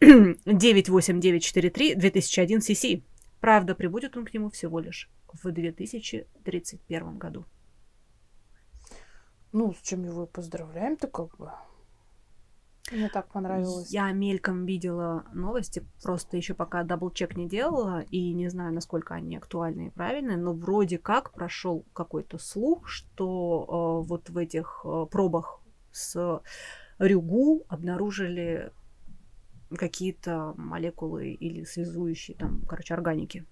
98943 0.00 1.94
2001 1.94 2.58
CC. 2.58 3.02
Правда, 3.40 3.74
прибудет 3.74 4.16
он 4.16 4.24
к 4.24 4.34
нему 4.34 4.50
всего 4.50 4.80
лишь 4.80 5.10
в 5.32 5.50
2031 5.50 7.18
году. 7.18 7.44
Ну, 9.52 9.72
с 9.72 9.82
чем 9.82 10.04
его 10.04 10.24
и 10.24 10.26
поздравляем-то 10.26 11.06
как 11.08 11.36
бы. 11.36 11.52
Мне 12.92 13.08
так 13.08 13.28
понравилось. 13.28 13.90
Я 13.90 14.12
мельком 14.12 14.66
видела 14.66 15.24
новости, 15.32 15.82
просто 16.02 16.36
еще 16.36 16.52
пока 16.52 16.82
даблчек 16.82 17.34
не 17.36 17.48
делала, 17.48 18.02
и 18.10 18.32
не 18.34 18.48
знаю, 18.48 18.74
насколько 18.74 19.14
они 19.14 19.36
актуальны 19.36 19.86
и 19.86 19.90
правильные, 19.90 20.36
но 20.36 20.52
вроде 20.52 20.98
как 20.98 21.32
прошел 21.32 21.86
какой-то 21.94 22.36
слух, 22.36 22.88
что 22.88 24.02
э, 24.04 24.08
вот 24.08 24.28
в 24.28 24.36
этих 24.36 24.82
э, 24.84 25.06
пробах 25.10 25.60
с 25.92 26.42
Рюгу 26.98 27.64
обнаружили 27.68 28.72
какие-то 29.76 30.54
молекулы 30.56 31.30
или 31.32 31.64
связующие 31.64 32.36
там, 32.36 32.62
короче, 32.68 32.94
органики. 32.94 33.44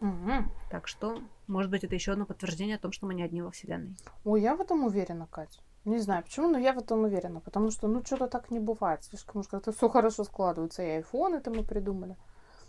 Угу. 0.00 0.50
Так 0.70 0.86
что, 0.86 1.20
может 1.46 1.70
быть, 1.70 1.84
это 1.84 1.94
еще 1.94 2.12
одно 2.12 2.26
подтверждение 2.26 2.76
о 2.76 2.80
том, 2.80 2.92
что 2.92 3.06
мы 3.06 3.14
не 3.14 3.22
одни 3.22 3.42
во 3.42 3.50
Вселенной. 3.50 3.96
Ой, 4.24 4.42
я 4.42 4.54
в 4.54 4.60
этом 4.60 4.84
уверена, 4.84 5.26
Катя. 5.26 5.60
Не 5.84 5.98
знаю 5.98 6.22
почему, 6.22 6.48
но 6.48 6.58
я 6.58 6.72
в 6.72 6.78
этом 6.78 7.04
уверена. 7.04 7.40
Потому 7.40 7.70
что, 7.70 7.88
ну, 7.88 8.04
что-то 8.04 8.26
так 8.26 8.50
не 8.50 8.58
бывает. 8.58 9.04
Слишком 9.04 9.40
уж 9.40 9.48
как-то 9.48 9.72
все 9.72 9.88
хорошо 9.88 10.24
складывается. 10.24 10.82
И 10.82 10.90
айфон 10.90 11.34
это 11.34 11.50
мы 11.50 11.62
придумали. 11.62 12.16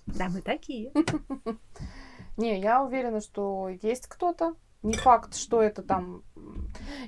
Да, 0.06 0.30
мы 0.30 0.42
такие. 0.42 0.92
Не, 2.38 2.60
я 2.60 2.84
уверена, 2.84 3.22
что 3.22 3.70
есть 3.82 4.08
кто-то. 4.08 4.56
Не 4.86 4.93
факт, 4.93 5.34
что 5.34 5.63
это 5.63 5.82
там... 5.82 6.21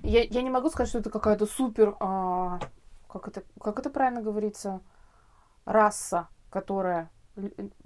Я, 0.01 0.23
я 0.23 0.41
не 0.41 0.49
могу 0.49 0.69
сказать, 0.71 0.89
что 0.89 0.97
это 0.97 1.11
какая-то 1.11 1.45
супер... 1.45 1.95
А, 1.99 2.59
как, 3.07 3.27
это, 3.27 3.43
как 3.61 3.77
это 3.77 3.91
правильно 3.91 4.23
говорится? 4.23 4.81
Раса, 5.63 6.27
которая 6.49 7.11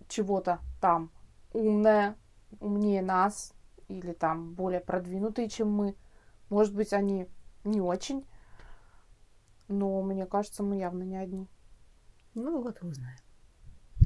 чего-то 0.08 0.60
там 0.80 1.12
умная, 1.52 2.16
умнее 2.62 3.02
нас 3.02 3.54
или 3.90 4.14
там 4.14 4.54
более 4.54 4.80
продвинутые, 4.80 5.50
чем 5.50 5.70
мы. 5.70 5.98
Может 6.50 6.74
быть, 6.74 6.94
они 6.94 7.28
не 7.66 7.82
очень. 7.82 8.26
Но 9.68 10.02
мне 10.02 10.26
кажется, 10.26 10.64
мы 10.64 10.78
явно 10.78 11.04
не 11.04 11.18
одни. 11.18 11.50
Ну 12.34 12.62
вот 12.62 12.82
и 12.82 12.86
узнаем. 12.86 13.20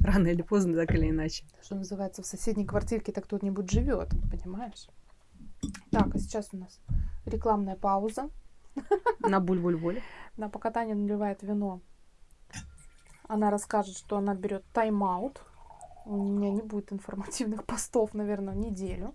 Рано 0.02 0.26
или 0.26 0.42
поздно, 0.42 0.74
так 0.74 0.92
или 0.96 1.10
иначе. 1.10 1.44
Что 1.62 1.76
называется, 1.76 2.22
в 2.22 2.26
соседней 2.26 2.66
квартирке-то 2.66 3.20
кто-нибудь 3.20 3.70
живет, 3.70 4.10
понимаешь? 4.32 4.88
Так, 5.90 6.14
а 6.14 6.18
сейчас 6.18 6.48
у 6.52 6.56
нас 6.56 6.80
рекламная 7.24 7.76
пауза. 7.76 8.30
На 9.20 9.40
буль-буль-буль. 9.40 10.02
На 10.36 10.48
пока 10.48 10.70
Таня 10.70 10.94
наливает 10.94 11.42
вино. 11.42 11.80
Она 13.28 13.50
расскажет, 13.50 13.96
что 13.96 14.18
она 14.18 14.34
берет 14.34 14.64
тайм-аут. 14.72 15.42
У 16.04 16.16
меня 16.16 16.50
не 16.50 16.62
будет 16.62 16.92
информативных 16.92 17.64
постов, 17.64 18.14
наверное, 18.14 18.54
неделю 18.54 19.14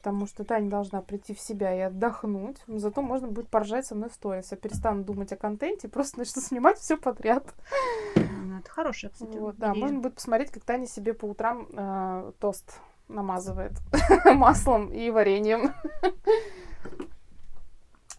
потому 0.00 0.26
что 0.26 0.44
Таня 0.44 0.70
должна 0.70 1.02
прийти 1.02 1.34
в 1.34 1.40
себя 1.40 1.74
и 1.76 1.80
отдохнуть. 1.80 2.56
Но 2.66 2.78
зато 2.78 3.02
можно 3.02 3.28
будет 3.28 3.48
поржать 3.48 3.86
со 3.86 3.94
мной 3.94 4.08
в 4.08 4.14
сторис. 4.14 4.50
Я 4.50 4.56
перестану 4.56 5.04
думать 5.04 5.30
о 5.32 5.36
контенте 5.36 5.88
и 5.88 5.90
просто 5.90 6.18
начну 6.18 6.40
снимать 6.40 6.78
все 6.78 6.96
подряд. 6.96 7.54
Ну, 8.16 8.58
это 8.58 8.70
хорошая, 8.70 9.10
кстати. 9.10 9.36
Вот, 9.36 9.56
да, 9.56 9.74
можно 9.74 9.98
будет 9.98 10.14
посмотреть, 10.14 10.50
как 10.50 10.64
Таня 10.64 10.86
себе 10.86 11.12
по 11.12 11.26
утрам 11.26 11.66
э, 11.70 12.32
тост 12.40 12.80
намазывает 13.14 13.72
маслом 14.24 14.92
и 14.92 15.10
вареньем. 15.10 15.74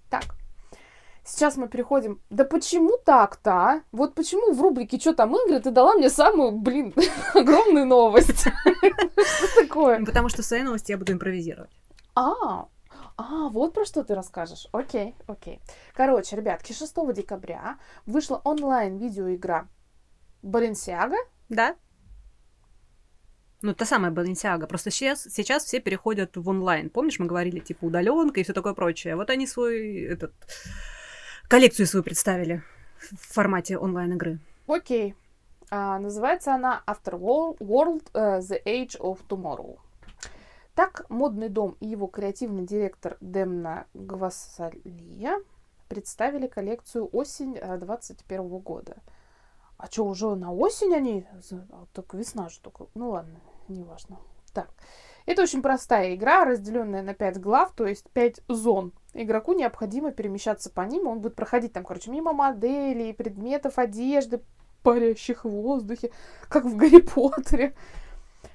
так. 0.09 0.23
Сейчас 1.23 1.55
мы 1.55 1.67
переходим. 1.67 2.19
Да 2.29 2.43
почему 2.43 2.97
так-то, 3.05 3.51
а? 3.51 3.81
Вот 3.91 4.15
почему 4.15 4.53
в 4.53 4.61
рубрике 4.61 4.99
«Что 4.99 5.13
там 5.13 5.35
игры» 5.35 5.59
ты 5.59 5.71
дала 5.71 5.93
мне 5.93 6.09
самую, 6.09 6.51
блин, 6.51 6.93
огромную 7.33 7.85
новость? 7.85 8.41
Что 8.47 9.61
такое? 9.61 9.99
Ну, 9.99 10.05
потому 10.05 10.29
что 10.29 10.43
свои 10.43 10.63
новости 10.63 10.91
я 10.91 10.97
буду 10.97 11.13
импровизировать. 11.13 11.71
А, 12.15 12.67
а, 13.17 13.49
вот 13.49 13.73
про 13.73 13.85
что 13.85 14.03
ты 14.03 14.15
расскажешь. 14.15 14.67
Окей, 14.71 15.15
окей. 15.27 15.61
Короче, 15.93 16.35
ребятки, 16.35 16.73
6 16.73 16.93
декабря 17.13 17.77
вышла 18.05 18.41
онлайн-видеоигра 18.43 19.67
Balenciaga. 20.43 21.17
Да. 21.49 21.75
Ну, 23.61 23.73
та 23.73 23.85
самая 23.85 24.11
Balenciaga. 24.11 24.67
Просто 24.67 24.91
сейчас, 24.91 25.23
сейчас 25.23 25.65
все 25.65 25.79
переходят 25.79 26.35
в 26.37 26.49
онлайн. 26.49 26.89
Помнишь, 26.89 27.19
мы 27.19 27.27
говорили, 27.27 27.59
типа, 27.59 27.85
удаленка 27.85 28.39
и 28.39 28.43
все 28.43 28.53
такое 28.53 28.73
прочее. 28.73 29.15
Вот 29.15 29.29
они 29.29 29.47
свой 29.47 30.01
этот 30.01 30.33
коллекцию 31.47 31.87
свою 31.87 32.03
представили 32.03 32.63
в 32.99 33.33
формате 33.33 33.77
онлайн-игры. 33.77 34.39
Окей. 34.67 35.15
А, 35.69 35.99
называется 35.99 36.53
она 36.53 36.83
After 36.87 37.19
World 37.19 38.11
uh, 38.13 38.39
The 38.39 38.63
Age 38.65 38.99
of 38.99 39.19
Tomorrow. 39.27 39.77
Так, 40.75 41.05
модный 41.09 41.49
дом 41.49 41.77
и 41.79 41.87
его 41.87 42.07
креативный 42.07 42.65
директор 42.65 43.17
Демна 43.21 43.85
Гвасалия 43.93 45.39
представили 45.87 46.47
коллекцию 46.47 47.09
осень 47.11 47.53
2021 47.53 48.47
года. 48.59 48.97
А 49.77 49.87
что, 49.87 50.05
уже 50.05 50.35
на 50.35 50.53
осень 50.53 50.93
они? 50.95 51.27
Только 51.93 52.17
весна 52.17 52.49
же 52.49 52.59
только. 52.61 52.87
Ну 52.93 53.09
ладно, 53.11 53.39
неважно. 53.71 54.19
Так, 54.53 54.69
это 55.25 55.43
очень 55.43 55.61
простая 55.61 56.15
игра, 56.15 56.45
разделенная 56.45 57.01
на 57.01 57.13
5 57.13 57.39
глав, 57.39 57.71
то 57.73 57.85
есть 57.85 58.09
5 58.11 58.41
зон. 58.47 58.93
Игроку 59.13 59.53
необходимо 59.53 60.11
перемещаться 60.11 60.69
по 60.69 60.81
ним, 60.81 61.07
он 61.07 61.19
будет 61.19 61.35
проходить 61.35 61.73
там, 61.73 61.83
короче, 61.83 62.11
мимо 62.11 62.33
моделей, 62.33 63.13
предметов 63.13 63.77
одежды, 63.77 64.41
парящих 64.83 65.45
в 65.45 65.49
воздухе, 65.49 66.11
как 66.49 66.65
в 66.65 66.75
Гарри 66.75 67.01
Поттере. 67.01 67.75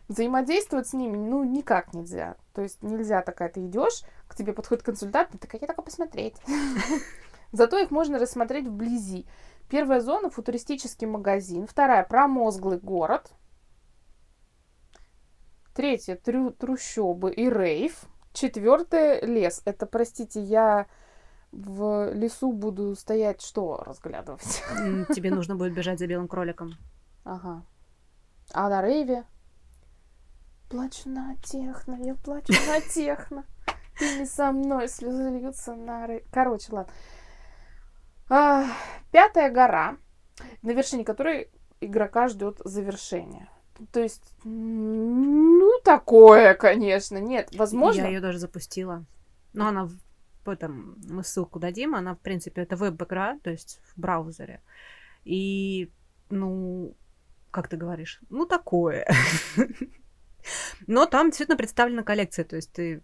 Взаимодействовать 0.09 0.87
с 0.87 0.93
ними, 0.93 1.17
ну, 1.17 1.43
никак 1.45 1.93
нельзя. 1.93 2.37
То 2.55 2.63
есть 2.63 2.83
нельзя 2.83 3.23
такая, 3.23 3.49
ты 3.49 3.65
идешь, 3.67 4.03
к 4.29 4.37
тебе 4.37 4.53
подходит 4.53 4.85
консультант, 4.85 5.31
ты 5.31 5.39
такая, 5.39 5.61
я 5.61 5.67
только 5.67 5.83
посмотреть. 5.83 6.37
Зато 7.53 7.79
их 7.79 7.91
можно 7.91 8.19
рассмотреть 8.19 8.67
вблизи. 8.67 9.27
Первая 9.69 10.01
зона– 10.01 10.31
футуристический 10.31 11.07
магазин. 11.07 11.67
Вторая– 11.67 12.05
промозглый 12.09 12.79
город. 12.79 13.33
Третье 15.77 16.17
трю, 16.17 16.53
трущобы 16.53 17.31
и 17.35 17.51
рейв. 17.51 18.07
Четвертое 18.33 19.21
лес. 19.21 19.61
Это, 19.67 19.85
простите, 19.85 20.41
я 20.41 20.87
в 21.53 22.15
лесу 22.15 22.51
буду 22.51 22.97
стоять 22.97 23.43
что 23.43 23.85
разглядывать? 23.85 24.63
Тебе 25.15 25.31
нужно 25.31 25.55
будет 25.55 25.75
бежать 25.75 25.99
за 25.99 26.07
белым 26.07 26.29
кроликом. 26.29 26.73
Ага. 27.25 27.63
А 28.55 28.71
на 28.71 28.81
рейве? 28.81 29.25
Плачу 30.71 31.11
на 31.11 31.37
техно, 31.45 31.99
я 32.03 32.15
плачу 32.15 32.55
на 32.67 32.81
техно. 32.95 33.45
Ты 33.99 34.21
не 34.21 34.25
со 34.25 34.53
мной, 34.53 34.89
слезы 34.89 35.29
льются 35.29 35.75
на 35.75 36.07
рейв. 36.07 36.25
Короче, 36.33 36.73
ладно. 36.73 36.93
А, 38.31 38.65
пятая 39.13 39.51
гора, 39.51 39.99
на 40.63 40.71
вершине 40.71 41.05
которой 41.05 41.51
игрока 41.83 42.29
ждет 42.29 42.63
завершение. 42.65 43.51
То 43.93 44.01
есть, 44.01 44.33
такое, 45.87 46.55
конечно. 46.55 47.17
Нет, 47.17 47.49
возможно... 47.57 48.03
Я 48.03 48.09
ее 48.09 48.21
даже 48.21 48.39
запустила. 48.39 49.05
Но 49.55 49.69
она 49.69 49.89
в 50.45 50.51
этом, 50.51 50.99
мы 51.09 51.25
ссылку 51.25 51.59
дадим, 51.59 51.95
она, 51.95 52.15
в 52.15 52.21
принципе, 52.21 52.63
это 52.63 52.77
веб-игра, 52.77 53.39
то 53.43 53.51
есть 53.51 53.81
в 53.85 54.01
браузере. 54.01 54.61
И, 55.25 55.91
ну, 56.31 56.95
как 57.51 57.69
ты 57.69 57.77
говоришь, 57.77 58.21
ну, 58.29 58.47
такое. 58.47 59.09
Но 60.87 61.07
там 61.07 61.29
действительно 61.29 61.57
представлена 61.57 62.03
коллекция, 62.03 62.45
то 62.45 62.57
есть 62.57 62.73
ты 62.73 63.03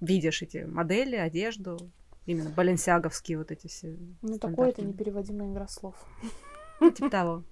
видишь 0.00 0.42
эти 0.42 0.64
модели, 0.64 1.16
одежду, 1.16 1.78
именно 2.26 2.50
баленсиаговские 2.50 3.38
вот 3.38 3.50
эти 3.52 3.66
все. 3.66 3.96
Ну, 4.22 4.38
такое 4.38 4.70
это 4.70 4.82
непереводимая 4.82 5.52
игра 5.52 5.68
слов. 5.68 5.94
Типа 6.80 7.10
того. 7.10 7.44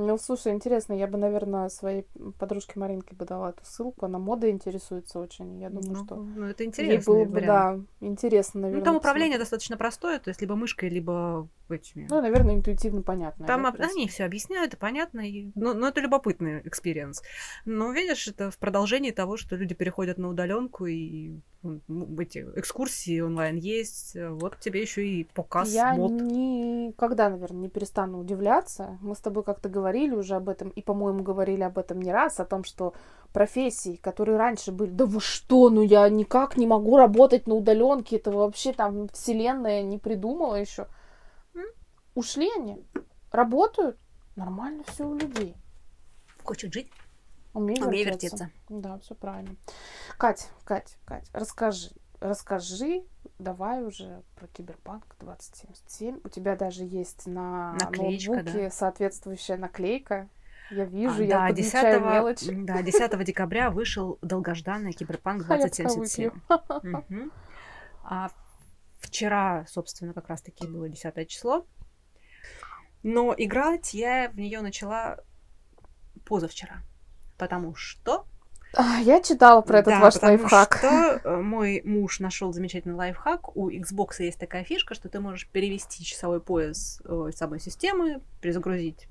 Ну, 0.00 0.16
слушай, 0.18 0.52
интересно, 0.52 0.94
я 0.94 1.06
бы, 1.06 1.18
наверное, 1.18 1.68
своей 1.68 2.06
подружке 2.38 2.78
Маринке 2.80 3.14
бы 3.14 3.26
дала 3.26 3.50
эту 3.50 3.64
ссылку. 3.64 4.06
Она 4.06 4.18
модой 4.18 4.50
интересуется 4.50 5.18
очень. 5.18 5.60
Я 5.60 5.68
думаю, 5.68 5.92
ну, 5.98 6.04
что... 6.04 6.16
Ну, 6.16 6.46
это 6.46 6.64
интересно. 6.64 7.12
Ей 7.12 7.24
было 7.24 7.30
бы, 7.30 7.40
да, 7.42 7.78
интересно, 8.00 8.62
наверное. 8.62 8.80
Ну, 8.80 8.84
там 8.84 8.96
управление 8.96 9.38
посмотреть. 9.38 9.50
достаточно 9.50 9.76
простое, 9.76 10.18
то 10.18 10.28
есть 10.28 10.40
либо 10.40 10.56
мышкой, 10.56 10.88
либо 10.88 11.48
этими. 11.72 12.06
Ну, 12.10 12.20
наверное, 12.20 12.54
интуитивно 12.54 13.02
понятно. 13.02 13.46
Там 13.46 13.66
об- 13.66 13.80
они 13.80 14.08
все 14.08 14.24
объясняют, 14.24 14.74
и 14.74 14.76
понятно, 14.76 15.20
и... 15.20 15.50
но, 15.54 15.74
но 15.74 15.88
это 15.88 16.00
любопытный 16.00 16.60
experience. 16.64 17.22
Но 17.64 17.92
видишь, 17.92 18.28
это 18.28 18.50
в 18.50 18.58
продолжении 18.58 19.10
того, 19.10 19.36
что 19.36 19.56
люди 19.56 19.74
переходят 19.74 20.18
на 20.18 20.28
удаленку 20.28 20.86
и 20.86 21.32
м, 21.62 22.18
эти 22.18 22.46
экскурсии 22.56 23.20
онлайн 23.20 23.56
есть. 23.56 24.16
э, 24.16 24.30
Вот 24.30 24.58
тебе 24.60 24.80
еще 24.82 25.06
и 25.06 25.24
показ 25.24 25.72
Я 25.72 25.94
мод. 25.94 26.12
никогда, 26.12 27.28
наверное, 27.28 27.62
не 27.62 27.68
перестану 27.68 28.18
удивляться. 28.20 28.98
Мы 29.00 29.14
с 29.14 29.18
тобой 29.18 29.42
как-то 29.42 29.68
говорили 29.68 30.14
уже 30.14 30.34
об 30.36 30.48
этом, 30.48 30.70
и, 30.70 30.82
по-моему, 30.82 31.22
говорили 31.22 31.62
об 31.62 31.78
этом 31.78 32.00
не 32.00 32.12
раз, 32.12 32.40
о 32.40 32.44
том, 32.44 32.64
что 32.64 32.94
профессии, 33.32 33.96
которые 33.96 34.38
раньше 34.38 34.72
были, 34.72 34.90
да 34.90 35.06
вы 35.06 35.20
что, 35.20 35.70
ну 35.70 35.82
я 35.82 36.08
никак 36.08 36.56
не 36.56 36.66
могу 36.66 36.96
работать 36.96 37.46
на 37.46 37.54
удаленке, 37.54 38.16
это 38.16 38.32
вообще 38.32 38.72
там 38.72 39.08
вселенная 39.08 39.82
не 39.82 39.98
придумала 39.98 40.56
еще. 40.56 40.86
Ушли 42.14 42.50
они, 42.56 42.84
работают, 43.30 43.98
нормально 44.36 44.82
все 44.86 45.06
у 45.06 45.14
людей. 45.14 45.56
Хочет 46.42 46.72
жить, 46.72 46.90
Умею 47.54 47.86
умей 47.86 48.04
вертеться. 48.04 48.44
вертеться. 48.46 48.50
Да, 48.68 48.98
все 48.98 49.14
правильно. 49.14 49.56
Кать, 50.18 50.50
Кать, 50.64 50.96
Кать, 51.04 51.28
расскажи, 51.32 51.90
расскажи, 52.20 53.04
давай 53.38 53.84
уже 53.84 54.22
про 54.36 54.46
Киберпанк 54.48 55.04
2077. 55.20 56.20
У 56.24 56.28
тебя 56.28 56.56
даже 56.56 56.84
есть 56.84 57.26
на 57.26 57.72
Наклеечка, 57.74 58.32
ноутбуке 58.34 58.70
соответствующая 58.70 59.56
наклейка. 59.56 60.28
Я 60.70 60.84
А, 60.84 60.86
вижу, 60.86 61.22
я 61.24 61.38
да, 61.40 61.48
подмечаю 61.48 62.00
10, 62.00 62.12
мелочь. 62.12 62.48
м, 62.48 62.66
да, 62.66 62.82
10 62.82 63.24
декабря 63.24 63.70
вышел 63.70 64.18
долгожданный 64.22 64.92
Киберпанк 64.92 65.42
А 65.50 65.56
я 65.56 65.62
пока 65.62 65.68
2077. 65.68 66.30
выпью. 66.30 66.42
Мгм. 67.10 67.32
А 68.04 68.30
вчера, 69.00 69.66
собственно, 69.68 70.12
как 70.14 70.28
раз-таки 70.28 70.66
было 70.68 70.88
10 70.88 71.26
число. 71.28 71.66
Но 73.02 73.34
играть 73.36 73.94
я 73.94 74.30
в 74.30 74.36
нее 74.36 74.60
начала 74.60 75.18
позавчера. 76.26 76.82
Потому 77.38 77.74
что... 77.74 78.26
А, 78.74 78.98
Я 79.00 79.20
читала 79.22 79.62
про 79.62 79.78
этот 79.78 79.94
Да, 79.94 80.00
ваш 80.00 80.14
потому 80.14 80.38
лайфхак. 80.38 80.76
что 80.76 80.88
э, 81.24 81.36
мой 81.42 81.82
муж 81.84 82.20
нашел 82.20 82.52
замечательный 82.52 82.94
лайфхак. 82.94 83.56
У 83.56 83.70
Xbox 83.70 84.16
есть 84.22 84.38
такая 84.38 84.62
фишка, 84.64 84.94
что 84.94 85.08
ты 85.08 85.18
можешь 85.18 85.48
перевести 85.48 86.04
часовой 86.04 86.40
пояс 86.40 87.02
э, 87.04 87.30
самой 87.34 87.58
системы, 87.60 88.22
перезагрузить 88.40 89.08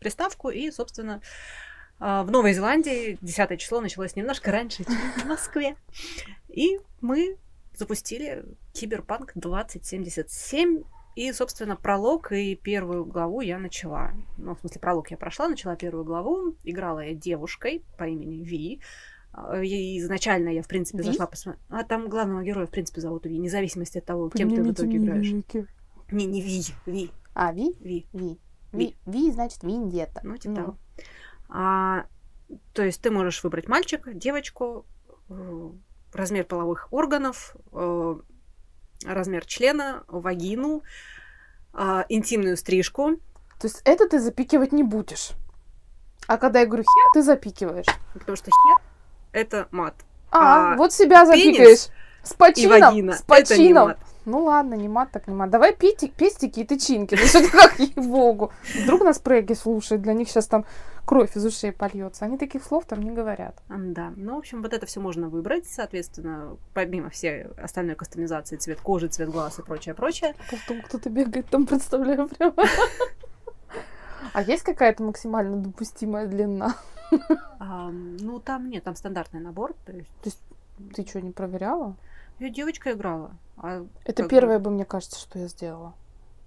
приставку 0.00 0.50
и, 0.50 0.70
собственно, 0.70 1.22
э, 2.00 2.22
в 2.22 2.30
Новой 2.30 2.52
Зеландии 2.52 3.16
10 3.22 3.58
число 3.58 3.80
началось 3.80 4.16
немножко 4.16 4.50
раньше, 4.52 4.84
чем 4.84 4.96
в 5.22 5.24
Москве. 5.24 5.76
И 6.48 6.78
мы 7.00 7.38
запустили 7.74 8.44
Киберпанк 8.74 9.32
2077. 9.34 10.84
И, 11.16 11.32
собственно, 11.32 11.76
пролог 11.76 12.32
и 12.32 12.56
первую 12.56 13.04
главу 13.04 13.40
я 13.40 13.58
начала. 13.58 14.10
Ну, 14.36 14.54
в 14.54 14.60
смысле, 14.60 14.80
пролог 14.80 15.10
я 15.10 15.16
прошла, 15.16 15.48
начала 15.48 15.76
первую 15.76 16.04
главу. 16.04 16.54
Играла 16.64 17.00
я 17.00 17.14
девушкой 17.14 17.82
по 17.98 18.04
имени 18.04 18.44
Ви. 18.44 18.80
А, 19.32 19.62
И 19.62 19.98
изначально 19.98 20.48
я, 20.50 20.62
в 20.62 20.66
принципе, 20.68 20.98
Ви? 20.98 21.04
зашла 21.04 21.26
посмотреть. 21.26 21.64
А 21.68 21.84
там 21.84 22.08
главного 22.08 22.42
героя, 22.42 22.66
в 22.66 22.70
принципе, 22.70 23.00
зовут 23.00 23.26
Ви, 23.26 23.38
вне 23.38 23.48
зависимости 23.48 23.98
от 23.98 24.04
того, 24.06 24.28
кем 24.30 24.50
ты 24.50 24.62
в 24.62 24.70
итоге 24.72 24.96
играешь. 24.96 25.32
Не, 26.10 26.26
не 26.26 26.40
Ви, 26.42 26.60
Ви, 26.86 27.10
А, 27.34 27.52
Ви? 27.52 27.74
Ви. 27.80 28.04
Ви. 28.12 28.36
Ви. 28.72 28.94
Ви, 29.06 29.32
значит 29.32 29.64
Виндета. 29.64 30.20
Ну, 30.24 30.36
типа 30.38 30.54
того. 30.54 30.76
А, 31.48 32.02
то 32.72 32.82
есть 32.82 33.02
ты 33.06 33.10
можешь 33.10 33.44
выбрать 33.44 33.68
мальчика, 33.68 34.12
девочку, 34.14 34.84
э, 35.30 35.70
размер 36.12 36.44
половых 36.44 36.88
органов, 36.90 37.56
э, 37.72 38.14
размер 39.04 39.44
члена, 39.46 40.04
вагину, 40.08 40.82
а, 41.72 42.04
интимную 42.08 42.56
стрижку. 42.56 43.16
То 43.60 43.66
есть 43.68 43.80
это 43.84 44.08
ты 44.08 44.20
запикивать 44.20 44.72
не 44.72 44.82
будешь. 44.82 45.30
А 46.26 46.36
когда 46.38 46.60
я 46.60 46.66
говорю 46.66 46.84
хер, 46.84 47.10
ты 47.14 47.22
запикиваешь. 47.22 47.86
Потому 48.14 48.36
что 48.36 48.46
хер— 48.46 48.78
это 49.32 49.68
мат. 49.70 49.94
А, 50.30 50.72
А 50.72 50.76
вот 50.76 50.92
себя 50.92 51.26
запикаешь. 51.26 51.88
С 52.22 52.32
И 52.32 52.36
почином. 52.36 52.80
вагина 52.80 53.12
С— 53.12 53.20
это 53.28 53.54
не 53.56 53.58
почином. 53.68 53.88
мат. 53.88 53.98
Ну 54.24 54.44
ладно, 54.44 54.72
не 54.74 54.88
мат, 54.88 55.10
так 55.12 55.28
не 55.28 55.34
мат. 55.34 55.50
Давай 55.50 55.72
пити- 55.74 56.08
пестики 56.08 56.60
и 56.60 56.64
тычинки. 56.64 57.14
Ну 57.20 57.26
что-то 57.26 57.50
как 57.52 57.78
ей-богу. 57.78 58.52
Вдруг 58.82 59.02
нас 59.02 59.18
преги 59.18 59.52
слушают, 59.52 60.00
для 60.02 60.14
них 60.14 60.30
сейчас 60.30 60.46
там 60.46 60.64
кровь 61.04 61.36
из 61.36 61.44
ушей 61.44 61.72
польется. 61.72 62.24
Они 62.24 62.38
таких 62.38 62.64
слов 62.64 62.84
там 62.86 63.02
не 63.02 63.10
говорят. 63.10 63.62
Да, 63.68 64.12
ну, 64.16 64.34
в 64.34 64.38
общем, 64.38 64.62
вот 64.62 64.72
это 64.72 64.86
все 64.86 65.00
можно 65.00 65.28
выбрать, 65.28 65.66
соответственно, 65.66 66.56
помимо 66.72 67.10
всей 67.10 67.44
остальной 67.56 67.94
кастомизации, 67.94 68.56
цвет 68.56 68.80
кожи, 68.80 69.08
цвет 69.08 69.30
глаз 69.30 69.58
и 69.58 69.62
прочее, 69.62 69.94
прочее. 69.94 70.34
Потом 70.50 70.82
кто-то 70.82 71.10
бегает, 71.10 71.46
там 71.46 71.66
представляю 71.66 72.28
прямо. 72.28 72.54
А 74.32 74.42
есть 74.42 74.62
какая-то 74.64 75.02
максимально 75.02 75.58
допустимая 75.58 76.26
длина? 76.26 76.74
Ну, 77.60 78.40
там 78.40 78.68
нет, 78.68 78.84
там 78.84 78.96
стандартный 78.96 79.40
набор, 79.40 79.74
то 79.84 79.92
есть 79.92 80.40
Ты 80.94 81.06
что, 81.06 81.20
не 81.20 81.30
проверяла? 81.30 81.94
я 82.40 82.48
девочка 82.48 82.92
играла. 82.92 83.30
а 83.56 83.86
Это 84.04 84.26
первое 84.26 84.58
бы, 84.58 84.70
мне 84.70 84.84
кажется, 84.84 85.20
что 85.20 85.38
я 85.38 85.46
сделала. 85.46 85.94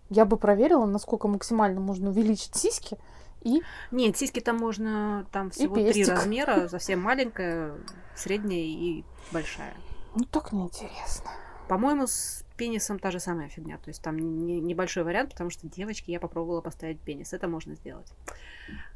Я 0.10 0.26
бы 0.26 0.38
проверила, 0.38 0.86
насколько 0.86 1.28
максимально 1.28 1.80
можно 1.80 2.10
увеличить 2.10 2.56
сиськи. 2.56 2.98
И 3.42 3.62
Нет, 3.92 4.18
сиськи 4.18 4.40
там 4.40 4.58
можно, 4.58 5.26
там 5.32 5.50
всего 5.52 5.76
три 5.76 6.04
размера, 6.06 6.68
совсем 6.68 7.02
маленькая, 7.02 7.76
средняя 8.16 8.62
и 8.62 9.04
большая. 9.32 9.74
ну 10.16 10.26
так 10.26 10.52
неинтересно. 10.52 11.32
По-моему, 11.68 12.08
с 12.08 12.46
пенисом 12.56 12.98
та 12.98 13.12
же 13.12 13.20
самая 13.20 13.50
фигня. 13.50 13.78
То 13.78 13.90
есть 13.90 14.02
там 14.02 14.18
не- 14.18 14.60
небольшой 14.62 15.04
вариант, 15.04 15.32
потому 15.32 15.50
что 15.50 15.68
девочки 15.68 16.12
я 16.12 16.20
попробовала 16.20 16.62
поставить 16.62 17.00
пенис. 17.00 17.34
Это 17.34 17.48
можно 17.48 17.76
сделать. 17.76 18.08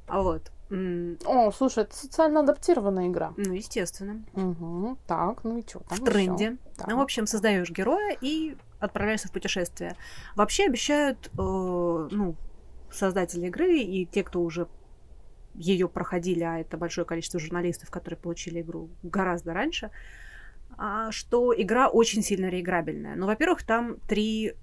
А 0.08 0.22
вот. 0.22 0.52
О, 1.26 1.52
слушай, 1.52 1.84
это 1.84 1.96
социально 1.96 2.40
адаптированная 2.40 3.08
игра. 3.08 3.34
Ну, 3.38 3.54
естественно. 3.54 4.24
Угу. 4.34 4.98
Так, 5.06 5.44
ну 5.44 5.58
и 5.58 5.68
что 5.68 5.80
там? 5.80 5.98
В 5.98 6.04
тренде. 6.04 6.58
Так. 6.78 6.88
Ну, 6.88 6.98
в 6.98 7.02
общем, 7.02 7.28
создаешь 7.28 7.70
героя 7.70 8.18
и 8.22 8.56
отправляешься 8.80 9.28
в 9.28 9.32
путешествие. 9.32 9.96
Вообще 10.36 10.66
обещают, 10.66 11.30
э, 11.34 11.38
ну, 11.38 12.36
создатели 12.92 13.48
игры 13.48 13.80
и 13.80 14.06
те, 14.06 14.24
кто 14.24 14.42
уже 14.42 14.68
ее 15.56 15.90
проходили, 15.90 16.44
а 16.44 16.60
это 16.60 16.78
большое 16.78 17.06
количество 17.06 17.40
журналистов, 17.40 17.90
которые 17.90 18.20
получили 18.20 18.62
игру 18.62 18.90
гораздо 19.04 19.54
раньше, 19.54 19.92
а, 20.78 21.12
что 21.12 21.54
игра 21.56 21.90
очень 21.90 22.24
сильно 22.24 22.48
реиграбельная. 22.48 23.16
Ну, 23.16 23.28
во-первых, 23.28 23.64
там 23.64 24.00
три 24.08 24.54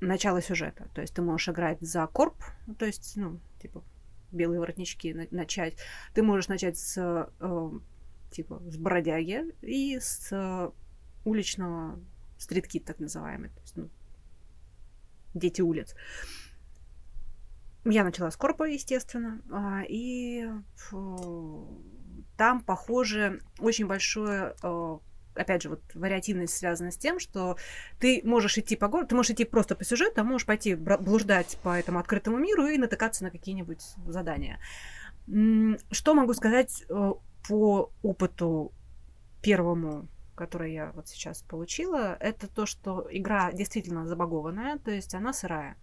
начала 0.00 0.42
сюжета. 0.42 0.88
То 0.94 1.00
есть 1.00 1.14
ты 1.14 1.22
можешь 1.22 1.48
играть 1.48 1.80
за 1.80 2.06
корп, 2.06 2.36
то 2.78 2.84
есть, 2.84 3.16
ну, 3.16 3.40
типа, 3.60 3.82
белые 4.32 4.60
воротнички 4.60 5.14
на- 5.14 5.28
начать. 5.30 5.76
Ты 6.14 6.22
можешь 6.22 6.48
начать 6.48 6.76
с, 6.76 6.96
э, 7.40 7.70
типа, 8.30 8.60
с 8.66 8.76
бродяги 8.76 9.44
и 9.62 9.98
с 9.98 10.28
э, 10.32 10.70
уличного 11.24 12.00
стрит-кит, 12.38 12.84
так 12.84 12.98
называемый. 12.98 13.50
То 13.50 13.60
есть, 13.60 13.76
ну, 13.76 13.88
дети 15.34 15.62
улиц. 15.62 15.94
Я 17.84 18.04
начала 18.04 18.30
с 18.30 18.36
корпа, 18.36 18.64
естественно, 18.64 19.40
а, 19.50 19.82
и 19.88 20.46
там, 22.36 22.60
похоже, 22.62 23.40
очень 23.58 23.86
большое, 23.86 24.54
э, 24.62 24.98
опять 25.34 25.62
же, 25.62 25.68
вот 25.68 25.82
вариативность 25.94 26.56
связана 26.56 26.90
с 26.90 26.96
тем, 26.96 27.18
что 27.18 27.56
ты 27.98 28.20
можешь 28.24 28.56
идти 28.58 28.76
по 28.76 28.88
городу, 28.88 29.10
ты 29.10 29.14
можешь 29.16 29.32
идти 29.32 29.44
просто 29.44 29.74
по 29.74 29.84
сюжету, 29.84 30.20
а 30.20 30.24
можешь 30.24 30.46
пойти 30.46 30.74
блуждать 30.74 31.58
по 31.62 31.78
этому 31.78 31.98
открытому 31.98 32.38
миру 32.38 32.66
и 32.66 32.78
натыкаться 32.78 33.24
на 33.24 33.30
какие-нибудь 33.30 33.82
задания. 34.06 34.60
Что 35.26 36.14
могу 36.14 36.34
сказать 36.34 36.84
э, 36.88 37.12
по 37.48 37.92
опыту 38.02 38.72
первому, 39.42 40.08
который 40.34 40.72
я 40.72 40.92
вот 40.92 41.08
сейчас 41.08 41.42
получила, 41.42 42.16
это 42.18 42.48
то, 42.48 42.66
что 42.66 43.06
игра 43.10 43.52
действительно 43.52 44.06
забагованная, 44.06 44.78
то 44.78 44.90
есть 44.90 45.14
она 45.14 45.32
сырая. 45.32 45.76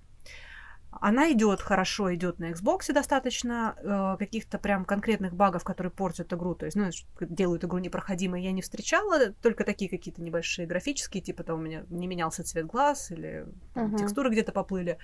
Она 0.92 1.32
идет 1.32 1.62
хорошо, 1.62 2.14
идет 2.16 2.40
на 2.40 2.52
Xbox 2.52 2.92
достаточно 2.92 3.76
э, 3.78 4.16
каких-то 4.18 4.58
прям 4.58 4.86
конкретных 4.86 5.36
багов, 5.36 5.64
которые 5.64 5.92
портят 5.92 6.34
игру, 6.34 6.56
то 6.56 6.66
есть, 6.66 6.76
ну, 6.76 6.90
делают 7.22 7.64
игру 7.64 7.78
непроходимой, 7.78 8.42
я 8.44 8.52
не 8.52 8.62
встречала, 8.62 9.32
только 9.42 9.64
такие 9.64 9.90
какие-то 9.90 10.22
небольшие 10.22 10.68
графические, 10.68 11.22
типа 11.22 11.44
там 11.44 11.60
у 11.60 11.62
меня 11.62 11.86
не 11.90 12.08
менялся 12.08 12.44
цвет 12.44 12.66
глаз 12.66 13.12
или 13.12 13.46
там, 13.76 13.90
Мгм. 13.90 13.98
текстуры 13.98 14.30
где-то 14.32 14.52
поплыли. 14.52 14.98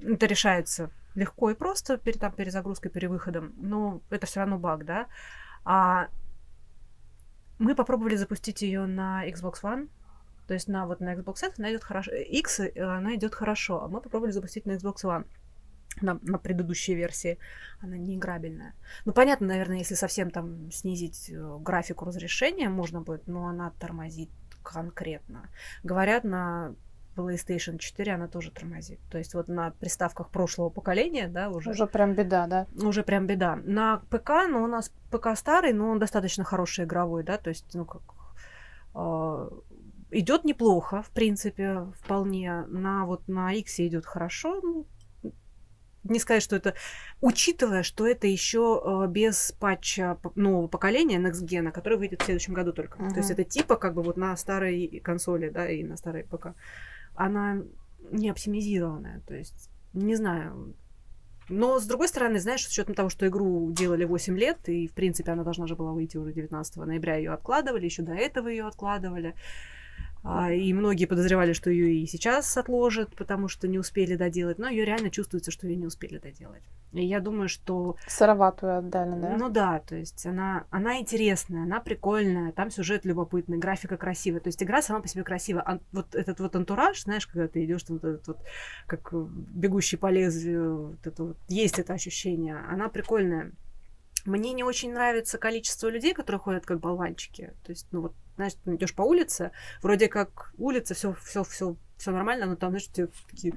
Это 0.00 0.26
решается 0.26 0.90
легко 1.14 1.50
и 1.50 1.54
просто 1.54 1.98
перед 1.98 2.20
там, 2.20 2.32
перезагрузкой, 2.32 2.90
перевыходом, 2.90 3.52
но 3.56 4.00
это 4.10 4.26
все 4.26 4.40
равно 4.40 4.58
баг, 4.58 4.84
да. 4.84 5.06
А 5.64 6.08
мы 7.58 7.74
попробовали 7.74 8.16
запустить 8.16 8.62
ее 8.62 8.86
на 8.86 9.28
Xbox 9.28 9.62
One, 9.62 9.88
то 10.46 10.54
есть 10.54 10.68
на 10.68 10.86
вот 10.86 11.00
на 11.00 11.14
Xbox 11.14 11.46
X 11.46 11.58
она 11.58 11.70
идет 11.70 11.84
хорошо, 11.84 12.12
X 12.12 12.60
э, 12.60 12.72
она 12.82 13.14
идет 13.14 13.34
хорошо, 13.34 13.82
а 13.82 13.88
мы 13.88 14.00
попробовали 14.00 14.32
запустить 14.32 14.66
на 14.66 14.72
Xbox 14.72 15.04
One 15.04 15.24
на, 16.00 16.18
на 16.22 16.38
предыдущей 16.38 16.94
версии, 16.94 17.38
она 17.80 17.96
не 17.96 18.16
играбельная. 18.16 18.74
Ну, 19.04 19.12
понятно, 19.12 19.46
наверное, 19.46 19.78
если 19.78 19.94
совсем 19.94 20.30
там 20.30 20.70
снизить 20.70 21.30
э, 21.30 21.58
графику 21.60 22.04
разрешения, 22.04 22.68
можно 22.68 23.00
будет, 23.00 23.26
но 23.26 23.46
она 23.46 23.72
тормозит 23.78 24.30
конкретно. 24.62 25.48
Говорят, 25.82 26.24
на 26.24 26.74
PlayStation 27.16 27.78
4, 27.78 28.12
она 28.12 28.28
тоже 28.28 28.50
тормозит. 28.50 29.00
То 29.10 29.18
есть 29.18 29.34
вот 29.34 29.48
на 29.48 29.70
приставках 29.70 30.28
прошлого 30.28 30.68
поколения, 30.68 31.28
да, 31.28 31.48
уже... 31.48 31.70
Уже 31.70 31.86
прям 31.86 32.14
беда, 32.14 32.46
да? 32.46 32.66
Уже 32.82 33.02
прям 33.02 33.26
беда. 33.26 33.56
На 33.56 34.02
ПК, 34.10 34.30
ну, 34.48 34.62
у 34.62 34.66
нас 34.66 34.92
ПК 35.10 35.28
старый, 35.34 35.72
но 35.72 35.90
он 35.90 35.98
достаточно 35.98 36.44
хороший 36.44 36.84
игровой, 36.84 37.24
да, 37.24 37.38
то 37.38 37.48
есть, 37.48 37.74
ну, 37.74 37.84
как... 37.86 38.02
Э, 38.94 39.48
идет 40.18 40.44
неплохо, 40.44 41.02
в 41.02 41.10
принципе, 41.10 41.86
вполне. 42.00 42.64
На 42.68 43.06
вот 43.06 43.28
на 43.28 43.52
X 43.52 43.80
идет 43.80 44.06
хорошо, 44.06 44.60
ну, 44.62 44.86
не 46.04 46.18
сказать, 46.18 46.42
что 46.42 46.56
это, 46.56 46.74
учитывая, 47.20 47.82
что 47.82 48.06
это 48.06 48.26
еще 48.26 48.80
э, 48.84 49.08
без 49.08 49.52
патча 49.58 50.18
нового 50.34 50.68
поколения 50.68 51.18
Next 51.18 51.44
Gen, 51.44 51.70
который 51.72 51.98
выйдет 51.98 52.22
в 52.22 52.24
следующем 52.24 52.54
году 52.54 52.72
только. 52.72 52.98
Uh-huh. 52.98 53.10
То 53.10 53.18
есть 53.18 53.30
это 53.30 53.44
типа 53.44 53.76
как 53.76 53.94
бы 53.94 54.02
вот 54.02 54.16
на 54.16 54.36
старой 54.36 55.00
консоли, 55.02 55.48
да, 55.48 55.68
и 55.68 55.82
на 55.82 55.96
старой 55.96 56.24
ПК. 56.24 56.48
Она 57.14 57.62
не 58.10 58.30
оптимизированная, 58.30 59.22
то 59.26 59.34
есть 59.34 59.68
не 59.92 60.14
знаю. 60.14 60.76
Но, 61.48 61.78
с 61.78 61.86
другой 61.86 62.08
стороны, 62.08 62.40
знаешь, 62.40 62.64
с 62.64 62.68
учетом 62.68 62.94
того, 62.94 63.08
что 63.08 63.26
игру 63.26 63.70
делали 63.70 64.04
8 64.04 64.36
лет, 64.36 64.68
и, 64.68 64.88
в 64.88 64.92
принципе, 64.92 65.30
она 65.30 65.44
должна 65.44 65.66
же 65.66 65.76
была 65.76 65.92
выйти 65.92 66.16
уже 66.16 66.32
19 66.32 66.76
ноября, 66.76 67.16
ее 67.16 67.32
откладывали, 67.32 67.84
еще 67.84 68.02
до 68.02 68.14
этого 68.14 68.48
ее 68.48 68.66
откладывали. 68.66 69.28
А, 69.28 69.75
и 70.50 70.72
многие 70.72 71.06
подозревали, 71.06 71.52
что 71.52 71.70
ее 71.70 71.94
и 71.94 72.06
сейчас 72.06 72.56
отложат, 72.56 73.14
потому 73.16 73.48
что 73.48 73.68
не 73.68 73.78
успели 73.78 74.16
доделать. 74.16 74.58
Но 74.58 74.68
ее 74.68 74.84
реально 74.84 75.10
чувствуется, 75.10 75.50
что 75.50 75.66
ее 75.66 75.76
не 75.76 75.86
успели 75.86 76.18
доделать. 76.18 76.62
И 76.92 77.04
я 77.04 77.20
думаю, 77.20 77.48
что... 77.48 77.96
Сыроватую 78.06 78.78
отдали, 78.78 79.20
да? 79.20 79.36
Ну 79.36 79.50
да, 79.50 79.80
то 79.80 79.94
есть 79.96 80.24
она, 80.26 80.64
она 80.70 80.98
интересная, 80.98 81.64
она 81.64 81.80
прикольная, 81.80 82.52
там 82.52 82.70
сюжет 82.70 83.04
любопытный, 83.04 83.58
графика 83.58 83.96
красивая. 83.96 84.40
То 84.40 84.48
есть 84.48 84.62
игра 84.62 84.82
сама 84.82 85.00
по 85.00 85.08
себе 85.08 85.22
красивая. 85.22 85.62
А 85.62 85.78
вот 85.92 86.14
этот 86.14 86.40
вот 86.40 86.56
антураж, 86.56 87.02
знаешь, 87.02 87.26
когда 87.26 87.48
ты 87.48 87.64
идешь, 87.64 87.84
вот 87.88 88.04
этот 88.04 88.26
вот, 88.26 88.38
как 88.86 89.12
бегущий 89.12 89.96
по 89.96 90.10
лезвию, 90.10 90.88
вот 90.88 91.06
это 91.06 91.24
вот, 91.24 91.36
есть 91.48 91.78
это 91.78 91.92
ощущение. 91.92 92.56
Она 92.68 92.88
прикольная. 92.88 93.52
Мне 94.24 94.52
не 94.54 94.64
очень 94.64 94.92
нравится 94.92 95.38
количество 95.38 95.88
людей, 95.88 96.14
которые 96.14 96.40
ходят 96.40 96.66
как 96.66 96.80
болванчики. 96.80 97.52
То 97.64 97.72
есть, 97.72 97.86
ну 97.92 98.00
вот 98.00 98.14
знаешь, 98.36 98.54
ты 98.54 98.74
идешь 98.74 98.94
по 98.94 99.02
улице, 99.02 99.50
вроде 99.82 100.08
как 100.08 100.52
улица, 100.56 100.94
все, 100.94 101.14
все, 101.14 101.42
все, 101.44 101.76
все 101.96 102.10
нормально, 102.10 102.46
но 102.46 102.56
там, 102.56 102.70
знаешь, 102.70 102.88
тебе 102.88 103.08
такие 103.28 103.54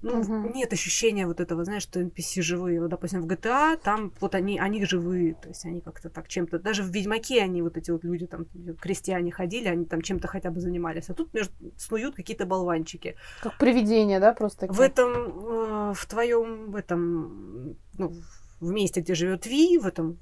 ну, 0.00 0.20
угу. 0.20 0.52
нет 0.54 0.72
ощущения 0.72 1.26
вот 1.26 1.40
этого, 1.40 1.64
знаешь, 1.64 1.82
что 1.82 2.00
NPC 2.00 2.40
живые. 2.40 2.80
Вот, 2.80 2.88
допустим, 2.88 3.22
в 3.22 3.26
GTA 3.26 3.76
там 3.82 4.12
вот 4.20 4.36
они, 4.36 4.58
они 4.58 4.84
живые, 4.84 5.34
то 5.34 5.48
есть 5.48 5.64
они 5.64 5.80
как-то 5.80 6.08
так 6.08 6.28
чем-то... 6.28 6.60
Даже 6.60 6.84
в 6.84 6.90
Ведьмаке 6.90 7.42
они 7.42 7.62
вот 7.62 7.76
эти 7.76 7.90
вот 7.90 8.04
люди, 8.04 8.26
там, 8.26 8.46
крестьяне 8.80 9.32
ходили, 9.32 9.66
они 9.66 9.86
там 9.86 10.02
чем-то 10.02 10.28
хотя 10.28 10.50
бы 10.50 10.60
занимались. 10.60 11.10
А 11.10 11.14
тут 11.14 11.34
между, 11.34 11.52
снуют 11.76 12.14
какие-то 12.14 12.46
болванчики. 12.46 13.16
Как 13.42 13.58
привидения, 13.58 14.20
да, 14.20 14.32
просто? 14.34 14.60
Такие? 14.60 14.76
В 14.76 14.80
этом, 14.80 15.10
э, 15.10 15.94
в 15.94 16.06
твоем, 16.06 16.70
в 16.70 16.76
этом, 16.76 17.76
ну, 17.94 18.12
в 18.60 18.70
месте, 18.70 19.00
где 19.00 19.14
живет 19.14 19.46
Ви, 19.46 19.78
в 19.78 19.86
этом, 19.86 20.20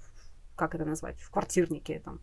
как 0.54 0.74
это 0.74 0.86
назвать, 0.86 1.20
в 1.20 1.30
квартирнике 1.30 2.00
там, 2.02 2.20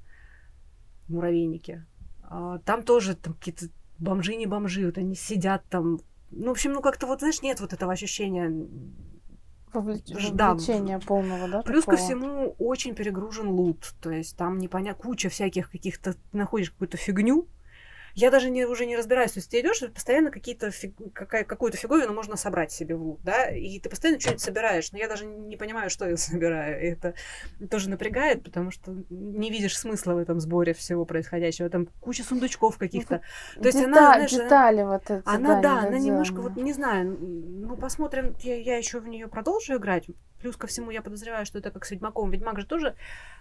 муравейнике. 1.14 1.86
А, 2.24 2.60
там 2.60 2.84
тоже 2.84 3.16
там 3.16 3.34
какие-то 3.34 3.68
бомжи 4.00 4.36
не 4.36 4.46
бомжи, 4.46 4.86
вот 4.86 4.98
они 4.98 5.16
сидят 5.16 5.64
там. 5.70 6.00
Ну, 6.32 6.48
в 6.48 6.52
общем, 6.52 6.74
ну 6.74 6.82
как-то 6.82 7.08
вот, 7.08 7.20
знаешь, 7.20 7.42
нет 7.42 7.60
вот 7.62 7.74
этого 7.74 7.92
ощущения 7.92 8.68
Вовлеч... 9.74 10.04
да, 10.34 10.56
полного, 11.06 11.48
да? 11.48 11.62
Плюс 11.62 11.86
такого? 11.86 11.98
ко 11.98 12.04
всему 12.04 12.56
очень 12.60 12.96
перегружен 12.96 13.50
лут. 13.50 13.94
То 14.02 14.12
есть 14.12 14.38
там 14.38 14.58
непонятно, 14.60 15.02
куча 15.02 15.30
всяких 15.30 15.72
каких-то, 15.72 16.16
находишь 16.32 16.72
какую-то 16.72 16.98
фигню, 16.98 17.48
я 18.16 18.30
даже 18.30 18.50
не, 18.50 18.66
уже 18.66 18.86
не 18.86 18.96
разбираюсь. 18.96 19.32
То 19.32 19.40
есть 19.40 19.50
ты 19.50 19.60
идешь, 19.60 19.84
постоянно 19.94 20.32
какие-то 20.32 20.72
фиг, 20.72 20.96
какая, 21.14 21.44
какую-то 21.44 21.78
фиговину 21.78 22.14
можно 22.14 22.36
собрать 22.36 22.72
себе 22.72 22.96
в 22.96 23.02
лут, 23.02 23.22
да, 23.24 23.50
и 23.50 23.80
ты 23.80 23.90
постоянно 23.90 24.20
что-нибудь 24.20 24.42
собираешь, 24.42 24.92
но 24.92 25.00
я 25.00 25.08
даже 25.08 25.26
не 25.26 25.58
понимаю, 25.58 25.90
что 25.90 26.08
я 26.08 26.18
собираю. 26.18 26.82
И 26.82 26.86
это 26.92 27.16
тоже 27.70 27.90
напрягает, 27.90 28.44
потому 28.44 28.72
что 28.72 28.96
не 29.10 29.50
видишь 29.50 29.78
смысла 29.78 30.14
в 30.14 30.18
этом 30.18 30.40
сборе 30.40 30.74
всего 30.74 31.06
происходящего. 31.06 31.70
Там 31.70 31.88
куча 32.02 32.24
сундучков 32.24 32.78
каких-то. 32.78 33.22
То 33.56 33.66
есть 33.66 33.78
Деталь, 33.80 33.94
она, 33.94 34.14
знаешь, 34.14 34.32
детали 34.32 34.82
она, 34.82 34.92
вот 34.92 35.10
эти, 35.10 35.22
Она, 35.26 35.56
да, 35.56 35.62
да 35.62 35.88
она 35.88 36.00
немножко, 36.00 36.42
вот 36.42 36.56
не 36.56 36.74
знаю, 36.74 37.18
ну 37.20 37.76
посмотрим, 37.78 38.36
я, 38.42 38.56
я 38.56 38.78
еще 38.78 39.00
в 39.00 39.08
нее 39.08 39.28
продолжу 39.28 39.76
играть. 39.76 40.06
Плюс 40.44 40.58
ко 40.58 40.68
всему 40.68 40.92
я 40.92 41.02
подозреваю, 41.02 41.46
что 41.46 41.58
это 41.58 41.72
как 41.72 41.86
с 41.86 41.92
Ведьмаком. 41.92 42.30
Ведьмак 42.30 42.60
же 42.60 42.66
тоже 42.66 42.96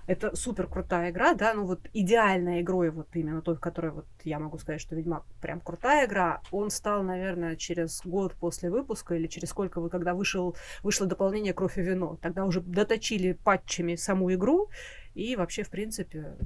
это 0.07 0.37
супер 0.37 0.69
крутая 0.69 1.11
игра, 1.11 1.35
да, 1.35 1.53
ну 1.53 1.67
вот 1.67 1.81
идеальной 1.93 2.61
игрой, 2.61 2.91
вот 2.91 3.09
именно 3.15 3.43
той, 3.43 3.57
в 3.57 3.61
которой 3.61 3.91
вот 3.91 4.07
я 4.23 4.39
могу 4.39 4.57
сказать, 4.59 4.81
что 4.81 4.95
Ведьмак 4.95 5.25
прям 5.41 5.61
крутая 5.61 6.07
игра, 6.07 6.43
он 6.53 6.71
стал, 6.71 7.03
наверное, 7.03 7.57
через 7.57 8.03
год 8.05 8.35
после 8.35 8.71
выпуска 8.71 9.17
или 9.17 9.27
через 9.27 9.49
сколько 9.49 9.81
вы, 9.81 9.91
когда 9.91 10.15
вышел, 10.15 10.57
вышло 10.85 11.09
дополнение 11.09 11.53
«Кровь 11.53 11.77
и 11.77 11.83
вино», 11.83 12.19
тогда 12.23 12.45
уже 12.45 12.61
доточили 12.61 13.33
патчами 13.33 13.97
саму 13.97 14.33
игру, 14.35 14.71
и 15.15 15.35
вообще, 15.35 15.65
в 15.65 15.71
принципе, 15.71 16.37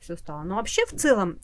все 0.00 0.16
стало. 0.16 0.44
Но 0.44 0.56
вообще, 0.56 0.86
в 0.86 0.92
целом, 0.92 1.40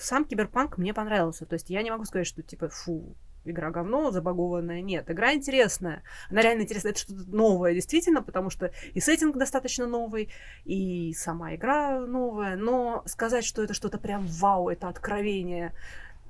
сам 0.00 0.24
Киберпанк 0.24 0.78
мне 0.78 0.92
понравился. 0.92 1.46
То 1.46 1.54
есть 1.54 1.70
я 1.70 1.82
не 1.82 1.92
могу 1.92 2.04
сказать, 2.06 2.26
что 2.26 2.42
типа, 2.42 2.70
фу, 2.70 3.14
игра 3.48 3.70
говно, 3.70 4.10
забагованная. 4.10 4.82
Нет, 4.82 5.10
игра 5.10 5.34
интересная. 5.34 6.02
Она 6.30 6.42
реально 6.42 6.62
интересная. 6.62 6.92
Это 6.92 7.00
что-то 7.00 7.24
новое, 7.30 7.74
действительно, 7.74 8.22
потому 8.22 8.50
что 8.50 8.72
и 8.94 9.00
сеттинг 9.00 9.36
достаточно 9.36 9.86
новый, 9.86 10.30
и 10.64 11.12
сама 11.14 11.54
игра 11.54 12.00
новая. 12.00 12.56
Но 12.56 13.02
сказать, 13.06 13.44
что 13.44 13.62
это 13.62 13.74
что-то 13.74 13.98
прям 13.98 14.26
вау, 14.26 14.68
это 14.68 14.88
откровение, 14.88 15.72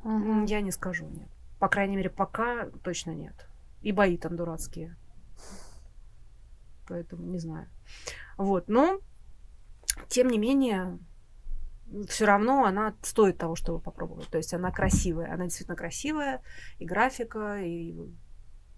угу. 0.04 0.44
я 0.46 0.60
не 0.60 0.70
скажу, 0.70 1.06
нет. 1.06 1.28
По 1.58 1.68
крайней 1.68 1.96
мере, 1.96 2.10
пока 2.10 2.66
точно 2.82 3.12
нет. 3.12 3.48
И 3.82 3.92
бои 3.92 4.16
там 4.18 4.36
дурацкие. 4.36 4.96
Поэтому 6.88 7.26
не 7.26 7.38
знаю. 7.38 7.68
Вот, 8.36 8.68
но 8.68 9.00
тем 10.08 10.28
не 10.28 10.38
менее, 10.38 10.98
все 12.08 12.24
равно 12.26 12.64
она 12.64 12.94
стоит 13.02 13.38
того, 13.38 13.54
чтобы 13.54 13.80
попробовать. 13.80 14.28
То 14.28 14.38
есть 14.38 14.52
она 14.54 14.70
красивая, 14.70 15.32
она 15.32 15.44
действительно 15.44 15.76
красивая, 15.76 16.42
и 16.78 16.84
графика, 16.84 17.60
и 17.62 17.94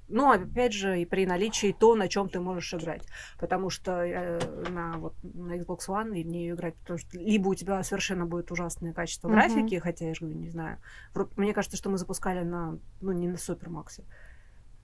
ну, 0.08 0.30
опять 0.30 0.72
же, 0.72 1.00
и 1.00 1.04
при 1.04 1.26
наличии 1.26 1.76
то, 1.78 1.94
на 1.94 2.08
чем 2.08 2.28
ты 2.28 2.40
можешь 2.40 2.72
играть. 2.72 3.06
Потому 3.38 3.68
что 3.68 4.02
э, 4.02 4.40
на, 4.70 4.96
вот, 4.96 5.14
на 5.22 5.58
Xbox 5.58 5.80
One 5.88 6.16
и 6.16 6.24
в 6.24 6.26
нее 6.26 6.54
играть, 6.54 6.76
потому 6.76 6.98
что 6.98 7.18
либо 7.18 7.48
у 7.48 7.54
тебя 7.54 7.82
совершенно 7.82 8.24
будет 8.24 8.50
ужасное 8.50 8.94
качество 8.94 9.28
mm-hmm. 9.28 9.32
графики, 9.32 9.78
хотя 9.78 10.06
я 10.06 10.14
же 10.14 10.20
говорю, 10.20 10.38
не 10.38 10.50
знаю. 10.50 10.78
Мне 11.36 11.52
кажется, 11.52 11.76
что 11.76 11.90
мы 11.90 11.98
запускали 11.98 12.42
на, 12.42 12.78
ну, 13.00 13.12
не 13.12 13.28
на 13.28 13.36
Супермаксе. 13.36 14.04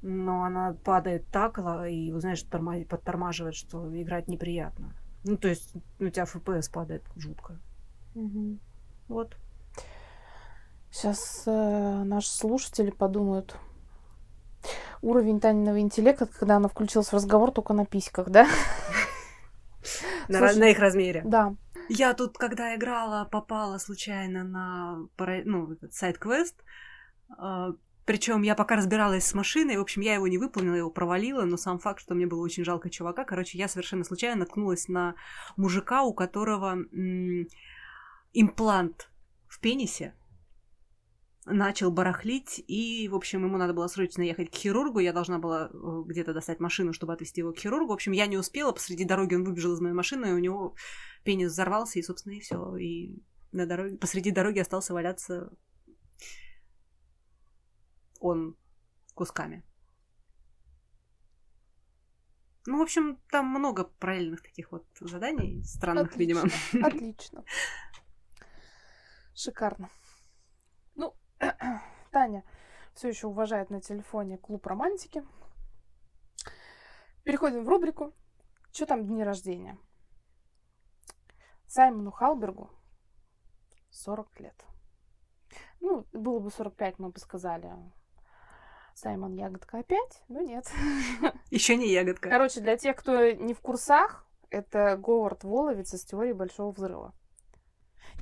Но 0.03 0.45
она 0.45 0.75
падает 0.85 1.27
так, 1.29 1.59
и, 1.59 2.13
вы 2.13 2.21
знаешь, 2.21 2.43
тормоз, 2.43 2.85
подтормаживает, 2.87 3.55
что 3.55 3.89
играть 3.99 4.29
неприятно. 4.29 4.95
Ну, 5.25 5.39
то 5.39 5.49
есть 5.49 5.75
у 5.99 6.09
тебя 6.09 6.25
FPS 6.25 6.71
падает 6.71 7.03
жутко. 7.17 7.59
Угу. 8.15 8.59
Вот. 9.09 9.37
Сейчас 10.91 11.43
э, 11.47 12.03
наши 12.05 12.31
слушатели 12.31 12.91
подумают, 12.91 13.57
уровень 15.03 15.41
Таниного 15.41 15.81
интеллекта, 15.81 16.27
когда 16.27 16.57
она 16.57 16.69
включилась 16.69 17.09
в 17.09 17.15
разговор 17.15 17.51
только 17.51 17.73
на 17.73 17.85
письках, 17.85 18.31
да? 18.31 18.47
На, 20.29 20.39
Слушай, 20.39 20.59
на 20.59 20.71
их 20.71 20.79
размере. 20.79 21.23
Да. 21.27 21.55
Я 21.91 22.15
тут, 22.15 22.39
когда 22.39 22.75
играла, 22.75 23.29
попала 23.31 23.77
случайно 23.77 24.43
на 24.43 25.07
ну, 25.45 25.77
сайт-квест. 25.91 26.57
А, 27.37 27.73
Причем 28.07 28.41
я 28.41 28.55
пока 28.55 28.77
разбиралась 28.77 29.27
с 29.27 29.35
машиной, 29.35 29.77
в 29.77 29.83
общем, 29.83 30.01
я 30.01 30.15
его 30.15 30.27
не 30.27 30.39
выполнила, 30.39 30.77
его 30.77 30.91
провалила, 30.91 31.43
но 31.43 31.59
сам 31.59 31.79
факт, 31.79 32.01
что 32.01 32.15
мне 32.15 32.27
было 32.27 32.41
очень 32.41 32.65
жалко 32.65 32.89
чувака. 32.89 33.25
Короче, 33.25 33.59
я 33.59 33.69
совершенно 33.69 34.05
случайно 34.05 34.41
наткнулась 34.41 34.89
на 34.89 35.15
мужика, 35.59 36.03
у 36.05 36.15
которого 36.15 36.79
имплант 38.35 39.11
в 39.49 39.61
пенисе, 39.61 40.15
начал 41.47 41.91
барахлить, 41.91 42.63
и, 42.67 43.09
в 43.09 43.15
общем, 43.15 43.45
ему 43.45 43.57
надо 43.57 43.73
было 43.73 43.87
срочно 43.87 44.23
ехать 44.23 44.51
к 44.51 44.55
хирургу, 44.55 44.99
я 44.99 45.13
должна 45.13 45.39
была 45.39 45.71
э, 45.73 46.03
где-то 46.07 46.33
достать 46.35 46.61
машину, 46.61 46.93
чтобы 46.93 47.13
отвезти 47.13 47.41
его 47.41 47.53
к 47.53 47.59
хирургу. 47.59 47.89
В 47.89 47.93
общем, 47.93 48.13
я 48.13 48.27
не 48.27 48.39
успела, 48.39 48.73
посреди 48.73 49.05
дороги 49.05 49.35
он 49.35 49.45
выбежал 49.45 49.75
из 49.75 49.81
моей 49.81 49.95
машины, 49.95 50.27
и 50.27 50.33
у 50.33 50.39
него 50.39 50.75
пенис 51.23 51.53
взорвался, 51.53 51.99
и, 51.99 52.03
собственно, 52.03 52.35
и 52.35 52.41
все. 52.41 52.77
И 52.77 53.23
на 53.53 53.67
дороге, 53.67 53.97
посреди 53.97 54.31
дороги 54.31 54.59
остался 54.59 54.95
валяться 54.95 55.51
он 58.21 58.57
кусками. 59.15 59.63
Ну, 62.67 62.79
в 62.79 62.83
общем, 62.83 63.19
там 63.31 63.47
много 63.47 63.85
параллельных 63.85 64.43
таких 64.43 64.73
вот 64.73 64.87
заданий, 64.99 65.63
странных, 65.63 66.13
Отлично. 66.13 66.21
видимо. 66.21 66.87
Отлично. 66.87 67.45
Шикарно. 69.35 69.91
Ну, 70.95 71.15
Таня 72.13 72.45
все 72.95 73.09
еще 73.09 73.27
уважает 73.27 73.71
на 73.71 73.81
телефоне 73.81 74.39
клуб 74.39 74.67
романтики. 74.67 75.25
Переходим 77.25 77.65
в 77.65 77.69
рубрику 77.69 78.13
«Что 78.73 78.87
там 78.87 79.07
дни 79.07 79.25
рождения?» 79.25 79.79
Саймону 81.67 82.11
Халбергу 82.11 82.71
40 83.91 84.41
лет. 84.41 84.65
Ну, 85.81 86.07
было 86.13 86.39
бы 86.39 86.51
45, 86.51 86.99
мы 86.99 87.11
бы 87.11 87.19
сказали, 87.19 87.73
Саймон 88.95 89.35
Ягодка 89.35 89.79
опять? 89.79 90.23
Ну 90.29 90.41
нет. 90.41 90.71
Еще 91.51 91.77
не 91.77 91.91
ягодка. 91.91 92.31
Короче, 92.31 92.61
для 92.61 92.77
тех, 92.77 92.97
кто 92.97 93.33
не 93.33 93.53
в 93.53 93.61
курсах, 93.61 94.25
это 94.51 94.97
Говард 94.97 95.43
Воловец 95.43 95.93
из 95.95 96.05
теории 96.05 96.33
Большого 96.33 96.71
Взрыва. 96.71 97.13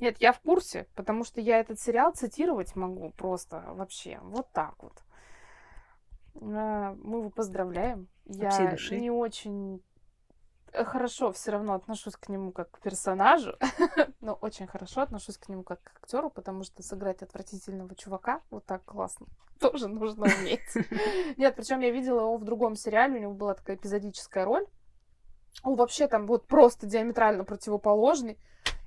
Нет, 0.03 0.16
я 0.18 0.32
в 0.32 0.40
курсе, 0.40 0.88
потому 0.96 1.22
что 1.22 1.40
я 1.40 1.61
этот 1.61 1.78
сериал 1.78 2.11
цитировать 2.12 2.74
могу 2.74 3.11
просто 3.11 3.62
вообще. 3.68 4.18
Вот 4.24 4.50
так 4.50 4.74
вот. 4.82 5.00
А, 6.34 6.96
Мы 7.05 7.18
его 7.18 7.30
поздравляем. 7.30 8.09
От 8.28 8.34
Я 8.34 8.76
не 8.90 9.12
очень 9.12 9.80
э, 10.72 10.82
хорошо 10.82 11.30
все 11.30 11.53
равно 11.53 11.74
отношусь 11.74 12.16
к 12.16 12.28
нему 12.28 12.50
как 12.50 12.72
к 12.72 12.80
персонажу, 12.80 13.57
но 14.20 14.34
очень 14.34 14.66
хорошо 14.66 15.03
отношусь 15.03 15.38
к 15.38 15.48
нему 15.48 15.62
как 15.62 15.80
к 15.84 15.92
актеру, 16.03 16.30
потому 16.30 16.64
что 16.64 16.82
сыграть 16.82 17.22
отвратительного 17.22 17.94
чувака 17.94 18.40
вот 18.50 18.66
так 18.66 18.84
классно 18.84 19.28
тоже 19.61 19.86
нужно 19.86 20.24
уметь. 20.24 20.66
Нет, 21.36 21.55
причем 21.55 21.78
я 21.78 21.92
видела 21.92 22.22
его 22.22 22.38
в 22.38 22.44
другом 22.44 22.74
сериале, 22.74 23.18
у 23.18 23.22
него 23.22 23.34
была 23.34 23.55
такая 23.55 23.76
эпизодическая 23.76 24.44
роль. 24.44 24.66
Он 25.62 25.76
вообще 25.76 26.09
там 26.09 26.26
вот 26.26 26.48
просто 26.48 26.88
диаметрально 26.88 27.44
противоположный. 27.44 28.36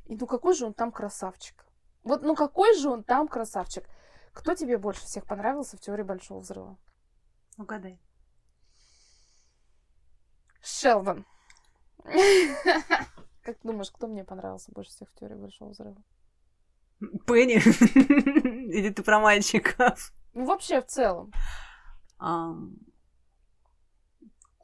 И 0.06 0.16
ну 0.16 0.28
какой 0.28 0.53
же 0.53 0.66
он 0.66 0.74
там 0.74 0.91
красавчик. 0.91 1.66
Вот 2.03 2.22
ну 2.22 2.36
какой 2.36 2.76
же 2.76 2.89
он 2.89 3.03
там 3.03 3.28
красавчик. 3.28 3.86
Кто 4.34 4.53
тебе 4.53 4.78
больше 4.78 5.06
всех 5.06 5.26
понравился 5.26 5.78
в 5.78 5.80
теории 5.80 6.03
Большого 6.03 6.39
Взрыва? 6.39 6.78
Угадай. 7.58 7.99
Шелдон. 10.62 11.26
Как 13.43 13.58
думаешь, 13.64 13.91
кто 13.91 14.08
мне 14.08 14.24
понравился 14.24 14.72
больше 14.72 14.91
всех 14.91 15.10
в 15.10 15.16
теории 15.16 15.36
Большого 15.36 15.70
Взрыва? 15.70 16.03
Пенни? 17.26 17.56
Или 18.74 18.89
ты 18.89 19.03
про 19.03 19.20
мальчиков? 19.20 20.14
Ну, 20.34 20.45
вообще, 20.45 20.82
в 20.82 20.88
целом. 20.88 21.32
Ам, 22.18 22.76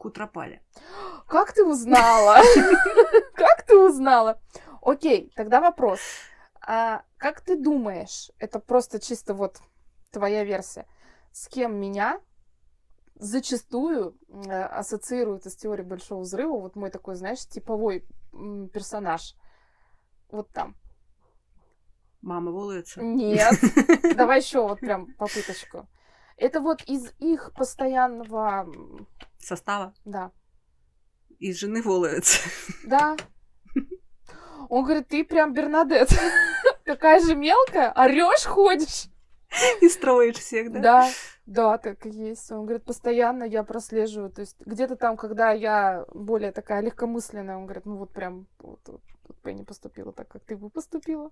Кутропали. 0.02 0.64
Как 1.28 1.54
ты 1.54 1.64
узнала? 1.64 2.38
Как 3.36 3.64
ты 3.68 3.78
узнала? 3.78 4.42
Окей, 4.82 5.32
тогда 5.36 5.61
вопрос. 5.61 5.99
А 6.59 7.03
как 7.17 7.41
ты 7.41 7.55
думаешь, 7.55 8.32
это 8.38 8.59
просто 8.59 8.99
чисто 8.99 9.34
вот 9.34 9.61
твоя 10.11 10.43
версия, 10.43 10.86
с 11.32 11.47
кем 11.47 11.79
меня 11.79 12.19
зачастую 13.15 14.17
э, 14.27 14.63
ассоциируют 14.63 15.45
из 15.45 15.55
теории 15.55 15.84
Большого 15.84 16.21
Взрыва, 16.21 16.59
вот 16.59 16.75
мой 16.75 16.89
такой, 16.89 17.15
знаешь, 17.15 17.45
типовой 17.47 18.05
персонаж. 18.73 19.36
Вот 20.29 20.49
там. 20.51 20.75
Мама 22.21 22.51
волуется. 22.51 23.01
Нет. 23.01 23.55
Давай 24.15 24.39
еще 24.39 24.61
вот 24.61 24.79
прям 24.79 25.13
попыточку. 25.13 25.88
Это 26.38 26.59
вот 26.61 26.82
из 26.84 27.11
их 27.19 27.51
постоянного... 27.55 28.67
Состава. 29.39 29.93
Да. 30.05 30.32
Из 31.39 31.57
жены 31.59 31.82
волуется. 31.82 32.39
Да. 32.86 33.17
Он 34.72 34.86
говорит, 34.86 35.09
ты 35.09 35.26
прям 35.26 35.53
Бернадет. 35.53 36.09
Такая 36.86 37.19
же 37.19 37.36
мелкая, 37.36 37.91
орешь, 37.91 38.45
ходишь. 38.45 39.09
И 39.82 39.89
строишь 39.89 40.38
всех, 40.38 40.72
да? 40.72 40.80
Да, 40.80 41.09
да, 41.45 41.78
так 41.78 42.05
и 42.05 42.09
есть. 42.09 42.49
Он 42.53 42.63
говорит, 42.63 42.86
постоянно 42.86 43.43
я 43.43 43.63
прослеживаю. 43.63 44.32
То 44.32 44.39
есть 44.39 44.55
где-то 44.65 44.95
там, 44.95 45.17
когда 45.17 45.51
я 45.51 46.05
более 46.13 46.53
такая 46.53 46.82
легкомысленная, 46.82 47.57
он 47.57 47.65
говорит, 47.65 47.86
ну 47.86 47.97
вот 47.97 48.13
прям 48.13 48.47
вот, 48.59 48.80
вот, 48.88 49.01
вот 49.28 49.38
Пенни 49.41 49.63
поступила 49.63 50.13
так, 50.13 50.30
как 50.30 50.45
ты 50.45 50.55
бы 50.55 50.69
поступила. 50.69 51.32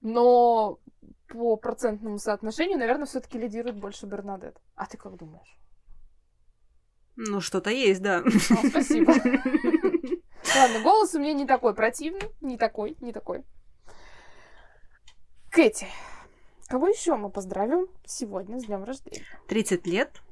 Но 0.00 0.80
по 1.28 1.54
процентному 1.54 2.18
соотношению, 2.18 2.78
наверное, 2.78 3.06
все-таки 3.06 3.38
лидирует 3.38 3.76
больше 3.76 4.06
Бернадет. 4.06 4.56
А 4.74 4.86
ты 4.86 4.96
как 4.96 5.16
думаешь? 5.16 5.56
Ну, 7.14 7.40
что-то 7.40 7.70
есть, 7.70 8.02
да. 8.02 8.24
А, 8.24 8.68
спасибо. 8.68 9.14
Ладно, 10.56 10.80
голос 10.80 11.14
у 11.14 11.20
меня 11.20 11.32
не 11.32 11.46
такой 11.46 11.74
противный, 11.74 12.30
не 12.40 12.56
такой, 12.56 12.96
не 13.00 13.12
такой. 13.12 13.44
Кэти, 15.50 15.86
кого 16.68 16.88
еще 16.88 17.16
мы 17.16 17.30
поздравим 17.30 17.86
сегодня 18.04 18.58
с 18.58 18.64
днем 18.64 18.84
рождения? 18.84 19.24
30 19.48 19.86
лет. 19.86 20.22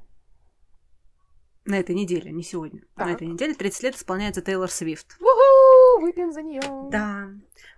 На 1.64 1.78
этой 1.78 1.94
неделе, 1.94 2.32
не 2.32 2.42
сегодня. 2.42 2.82
Так. 2.96 3.06
На 3.06 3.12
этой 3.12 3.26
неделе 3.26 3.54
30 3.54 3.82
лет 3.82 3.94
исполняется 3.96 4.40
Тейлор 4.40 4.70
Свифт. 4.70 5.16
Уху! 5.20 6.00
Выпьем 6.00 6.32
за 6.32 6.42
нее. 6.42 6.62
Да. 6.90 7.28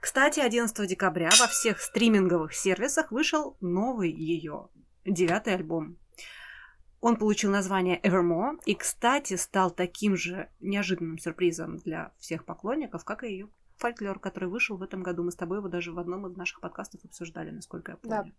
Кстати, 0.01 0.41
11 0.41 0.87
декабря 0.87 1.31
во 1.41 1.47
всех 1.49 1.81
стриминговых 1.81 2.55
сервисах 2.55 3.11
вышел 3.11 3.57
новый 3.61 4.11
ее 4.13 4.69
девятый 5.05 5.55
альбом. 5.55 5.97
Он 7.01 7.17
получил 7.17 7.51
название 7.51 7.99
Evermore 8.01 8.61
и, 8.67 8.75
кстати, 8.75 9.35
стал 9.37 9.71
таким 9.71 10.17
же 10.17 10.51
неожиданным 10.61 11.19
сюрпризом 11.19 11.79
для 11.79 12.13
всех 12.19 12.45
поклонников, 12.45 13.05
как 13.05 13.25
и 13.25 13.31
ее 13.31 13.49
фольклор, 13.77 14.19
который 14.19 14.49
вышел 14.49 14.77
в 14.77 14.83
этом 14.83 15.03
году. 15.03 15.23
Мы 15.23 15.33
с 15.33 15.37
тобой 15.37 15.59
его 15.59 15.69
даже 15.69 15.93
в 15.93 15.99
одном 15.99 16.27
из 16.27 16.37
наших 16.37 16.61
подкастов 16.61 17.03
обсуждали, 17.05 17.51
насколько 17.51 17.93
я 17.93 17.99
Да. 18.03 18.19
помню. 18.19 18.35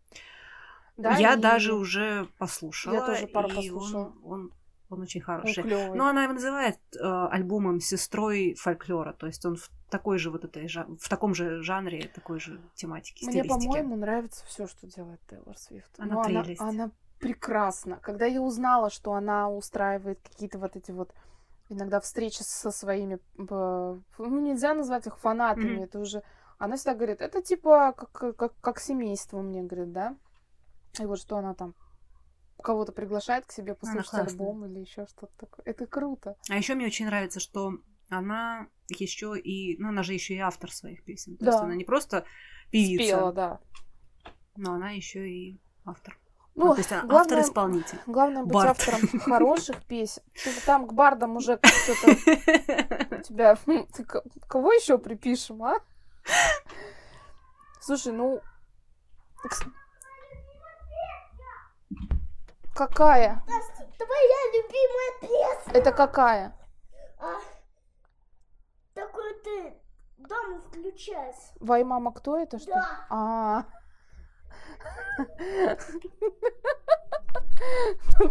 Да, 0.97 1.17
я 1.17 1.33
и 1.33 1.39
даже 1.39 1.73
уже 1.73 2.27
послушала. 2.37 2.93
Я 2.93 3.01
тоже 3.01 3.27
пару 3.27 3.49
и 3.49 3.55
послушала. 3.55 4.13
Он, 4.23 4.23
он, 4.23 4.53
он 4.89 5.01
очень 5.01 5.21
он 5.21 5.25
хороший. 5.25 5.63
клёвый. 5.63 5.97
Ну, 5.97 6.05
она 6.05 6.23
его 6.25 6.33
называет 6.33 6.77
э, 6.95 7.27
альбомом 7.31 7.79
сестрой 7.79 8.53
фольклора, 8.53 9.13
то 9.13 9.25
есть 9.25 9.43
он 9.45 9.55
в 9.55 9.69
такой 9.89 10.19
же 10.19 10.29
вот 10.29 10.45
этой 10.45 10.67
в 10.67 11.09
таком 11.09 11.33
же 11.33 11.63
жанре, 11.63 12.11
такой 12.13 12.39
же 12.39 12.61
тематике, 12.75 13.25
Мне, 13.25 13.43
по-моему, 13.43 13.95
нравится 13.95 14.45
все, 14.45 14.67
что 14.67 14.85
делает 14.87 15.19
Тейлор 15.27 15.57
Свифт. 15.57 15.89
Она 15.97 16.15
Ну, 16.15 16.21
она, 16.21 16.45
она 16.59 16.91
прекрасна. 17.21 17.97
Когда 18.01 18.25
я 18.25 18.41
узнала, 18.41 18.89
что 18.89 19.13
она 19.13 19.49
устраивает 19.49 20.19
какие-то 20.21 20.59
вот 20.59 20.75
эти 20.75 20.91
вот 20.91 21.13
иногда 21.69 21.99
встречи 21.99 22.41
со 22.41 22.71
своими, 22.71 23.19
ну, 23.37 24.01
нельзя 24.17 24.73
назвать 24.73 25.07
их 25.07 25.17
фанатами, 25.19 25.75
Мгм. 25.75 25.83
это 25.83 25.99
уже... 25.99 26.23
Она 26.57 26.75
всегда 26.75 26.95
говорит, 26.95 27.21
это 27.21 27.41
типа 27.41 27.93
как, 27.97 28.35
как, 28.35 28.53
как 28.59 28.79
семейство, 28.79 29.41
мне 29.41 29.63
говорит, 29.63 29.91
да? 29.93 30.15
И 30.99 31.05
вот 31.05 31.19
что 31.19 31.37
она 31.37 31.53
там 31.53 31.73
кого-то 32.61 32.91
приглашает 32.91 33.45
к 33.45 33.51
себе 33.51 33.73
послушать 33.73 34.13
альбом 34.13 34.65
или 34.65 34.79
еще 34.79 35.07
что-то 35.07 35.33
такое. 35.37 35.63
Это 35.65 35.87
круто. 35.87 36.35
А 36.49 36.57
еще 36.57 36.75
мне 36.75 36.85
очень 36.85 37.07
нравится, 37.07 37.39
что 37.39 37.79
она 38.09 38.67
еще 38.89 39.39
и, 39.39 39.77
ну, 39.81 39.89
она 39.89 40.03
же 40.03 40.13
еще 40.13 40.35
и 40.35 40.39
автор 40.39 40.71
своих 40.71 41.03
песен. 41.03 41.37
То 41.37 41.45
Да. 41.45 41.51
есть 41.51 41.63
она 41.63 41.75
не 41.75 41.85
просто 41.85 42.25
певица, 42.71 43.03
Спела, 43.05 43.31
да. 43.33 43.59
но 44.55 44.73
она 44.73 44.91
еще 44.91 45.27
и 45.27 45.59
автор. 45.85 46.19
Ну, 46.61 46.67
Ну, 46.67 46.73
то 46.75 46.79
есть 46.79 46.91
она 46.91 47.01
главное, 47.01 47.21
автор-исполнитель. 47.21 47.99
главное 48.05 48.43
быть 48.43 48.53
Бард. 48.53 48.69
автором 48.69 49.19
хороших 49.19 49.83
песен. 49.85 50.21
Ты 50.43 50.61
там 50.65 50.87
к 50.87 50.93
бардам 50.93 51.35
уже 51.35 51.59
что-то 51.63 52.11
у 53.15 53.21
тебя... 53.23 53.55
хм, 53.65 53.87
ты 53.91 54.03
ко- 54.03 54.23
кого 54.47 54.71
еще 54.71 54.97
припишем, 54.99 55.63
а? 55.63 55.79
Слушай, 57.79 58.13
ну... 58.13 58.41
Какая? 62.75 63.43
Твоя 63.97 64.51
любимая 64.53 65.19
песня. 65.21 65.73
Это 65.79 65.91
какая? 65.91 66.55
А, 67.19 67.35
такую 68.93 69.33
ты 69.43 69.73
дома 70.17 70.61
включаешь. 70.61 71.35
Вай, 71.59 71.83
мама, 71.83 72.11
кто 72.11 72.37
это, 72.37 72.57
что? 72.59 72.71
Да. 72.71 73.05
А. 73.09 73.63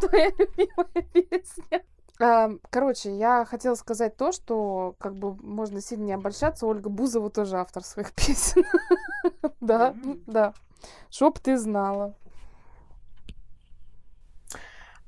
Твоя 0.00 0.30
любимая 0.38 1.02
песня. 1.12 1.82
Короче, 2.70 3.16
я 3.16 3.44
хотела 3.46 3.74
сказать 3.74 4.16
то, 4.16 4.32
что 4.32 4.94
как 4.98 5.14
бы 5.14 5.34
можно 5.36 5.80
сильно 5.80 6.04
не 6.04 6.12
обольщаться. 6.12 6.66
Ольга 6.66 6.90
Бузова 6.90 7.30
тоже 7.30 7.56
автор 7.56 7.82
своих 7.82 8.12
песен. 8.14 8.64
Да, 9.60 9.94
да. 10.26 10.54
Чтоб 11.10 11.38
ты 11.38 11.56
знала. 11.56 12.14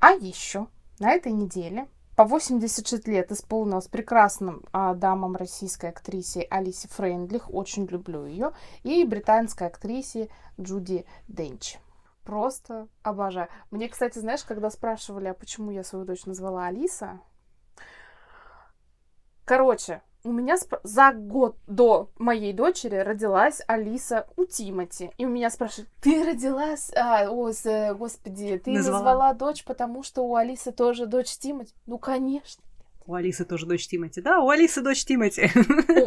А 0.00 0.12
еще 0.12 0.66
на 0.98 1.12
этой 1.12 1.32
неделе 1.32 1.86
по 2.16 2.24
86 2.24 3.08
лет 3.08 3.32
исполнилось 3.32 3.88
прекрасным 3.88 4.62
а, 4.72 4.94
дамам 4.94 5.34
российской 5.34 5.90
актрисе 5.90 6.42
Алисе 6.50 6.88
Фрейндлих, 6.88 7.52
очень 7.52 7.86
люблю 7.86 8.26
ее, 8.26 8.52
и 8.82 9.04
британской 9.04 9.66
актрисе 9.66 10.28
Джуди 10.60 11.06
Денч. 11.28 11.78
Просто 12.22 12.88
обожаю. 13.02 13.48
Мне, 13.70 13.88
кстати, 13.88 14.18
знаешь, 14.18 14.44
когда 14.44 14.70
спрашивали, 14.70 15.28
а 15.28 15.34
почему 15.34 15.70
я 15.70 15.82
свою 15.82 16.04
дочь 16.04 16.26
назвала 16.26 16.66
Алиса, 16.66 17.20
короче, 19.44 20.02
у 20.24 20.32
меня 20.32 20.54
спр- 20.56 20.80
за 20.84 21.12
год 21.12 21.56
до 21.66 22.10
моей 22.18 22.52
дочери 22.52 22.96
родилась 22.96 23.60
Алиса 23.66 24.26
у 24.36 24.44
Тимати. 24.44 25.10
И 25.18 25.26
у 25.26 25.28
меня 25.28 25.50
спрашивают, 25.50 25.90
ты 26.00 26.24
родилась, 26.24 26.90
а, 26.94 27.28
о, 27.30 27.50
господи, 27.94 28.58
ты 28.64 28.72
Назвала. 28.72 28.98
назвала 28.98 29.32
дочь, 29.34 29.64
потому 29.64 30.02
что 30.02 30.22
у 30.22 30.34
Алисы 30.36 30.70
тоже 30.72 31.06
дочь 31.06 31.36
Тимати? 31.38 31.72
Ну, 31.86 31.98
конечно. 31.98 32.62
У 33.06 33.14
Алисы 33.14 33.44
тоже 33.44 33.66
дочь 33.66 33.88
Тимати. 33.88 34.20
Да, 34.20 34.40
у 34.40 34.48
Алисы 34.50 34.80
дочь 34.80 35.04
Тимати. 35.04 35.50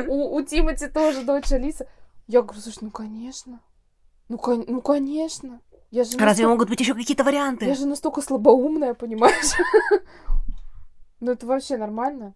У, 0.08 0.14
у- 0.14 0.36
у 0.36 0.42
Тимати 0.44 0.88
тоже 0.88 1.24
дочь 1.24 1.52
Алиса. 1.52 1.88
Я 2.28 2.42
говорю, 2.42 2.62
слушай, 2.62 2.80
ну, 2.82 2.92
конечно. 2.92 3.60
Ну, 4.30 4.38
кон- 4.38 4.66
ну, 4.68 4.82
конечно. 4.82 5.60
Я 5.92 6.04
же 6.04 6.12
Разве 6.12 6.26
настолько- 6.26 6.50
могут 6.50 6.70
быть 6.70 6.80
еще 6.80 6.94
какие-то 6.96 7.24
варианты? 7.24 7.66
Я 7.66 7.76
же 7.76 7.86
настолько 7.86 8.22
слабоумная, 8.22 8.94
понимаешь? 8.94 9.52
Ну 11.22 11.32
это 11.32 11.46
вообще 11.48 11.78
нормально. 11.78 12.34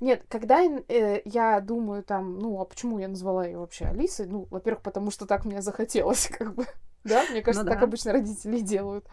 Нет, 0.00 0.24
когда 0.28 0.62
э, 0.62 1.22
я 1.24 1.60
думаю 1.60 2.02
там, 2.02 2.38
ну, 2.38 2.60
а 2.60 2.64
почему 2.64 2.98
я 2.98 3.08
назвала 3.08 3.46
ее 3.46 3.58
вообще 3.58 3.86
Алисой? 3.86 4.26
Ну, 4.26 4.46
во-первых, 4.50 4.82
потому 4.82 5.10
что 5.10 5.26
так 5.26 5.44
мне 5.44 5.62
захотелось, 5.62 6.28
как 6.38 6.54
бы. 6.54 6.66
Да, 7.04 7.24
мне 7.30 7.42
кажется, 7.42 7.64
Ну 7.64 7.70
так 7.70 7.80
да. 7.80 7.86
обычно 7.86 8.12
родители 8.12 8.60
делают. 8.60 9.08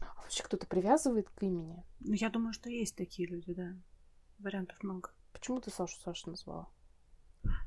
А 0.00 0.14
вообще 0.22 0.42
кто-то 0.42 0.66
привязывает 0.66 1.28
к 1.28 1.42
имени. 1.42 1.84
Ну, 2.00 2.12
я 2.14 2.30
думаю, 2.30 2.52
что 2.52 2.70
есть 2.70 2.96
такие 2.96 3.28
люди, 3.28 3.52
да. 3.52 3.74
Вариантов 4.38 4.82
много. 4.82 5.10
Почему 5.32 5.60
ты 5.60 5.70
Сашу 5.70 5.96
Саша 6.00 6.30
назвала? 6.30 6.68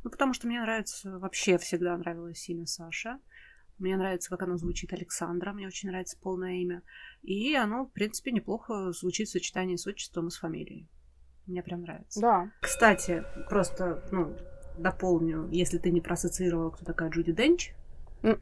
Ну, 0.04 0.10
потому 0.10 0.34
что 0.34 0.48
мне 0.48 0.62
нравится, 0.62 1.20
вообще 1.20 1.58
всегда 1.58 1.98
нравилось 1.98 2.48
имя 2.50 2.66
Саша. 2.66 3.20
Мне 3.78 3.98
нравится, 3.98 4.30
как 4.30 4.42
оно 4.44 4.56
звучит 4.56 4.94
Александра, 4.94 5.52
мне 5.52 5.68
очень 5.68 5.90
нравится 5.90 6.18
полное 6.18 6.54
имя. 6.54 6.82
И 7.24 7.54
оно, 7.56 7.86
в 7.86 7.92
принципе, 7.92 8.32
неплохо 8.32 8.94
звучит 8.94 9.28
в 9.28 9.32
сочетании 9.32 9.76
с 9.76 9.86
отчеством 9.86 10.28
и 10.28 10.32
с 10.32 10.38
фамилией. 10.38 10.90
Мне 11.48 11.62
прям 11.62 11.82
нравится. 11.82 12.20
Да. 12.22 12.52
Кстати, 12.62 13.24
просто, 13.50 14.04
ну, 14.12 14.34
дополню, 14.78 15.48
если 15.52 15.78
ты 15.78 15.92
не 15.92 16.02
проассоциировала, 16.02 16.72
кто 16.72 16.86
такая 16.86 17.10
Джуди 17.10 17.32
Денч, 17.34 17.74
М-м. 18.24 18.40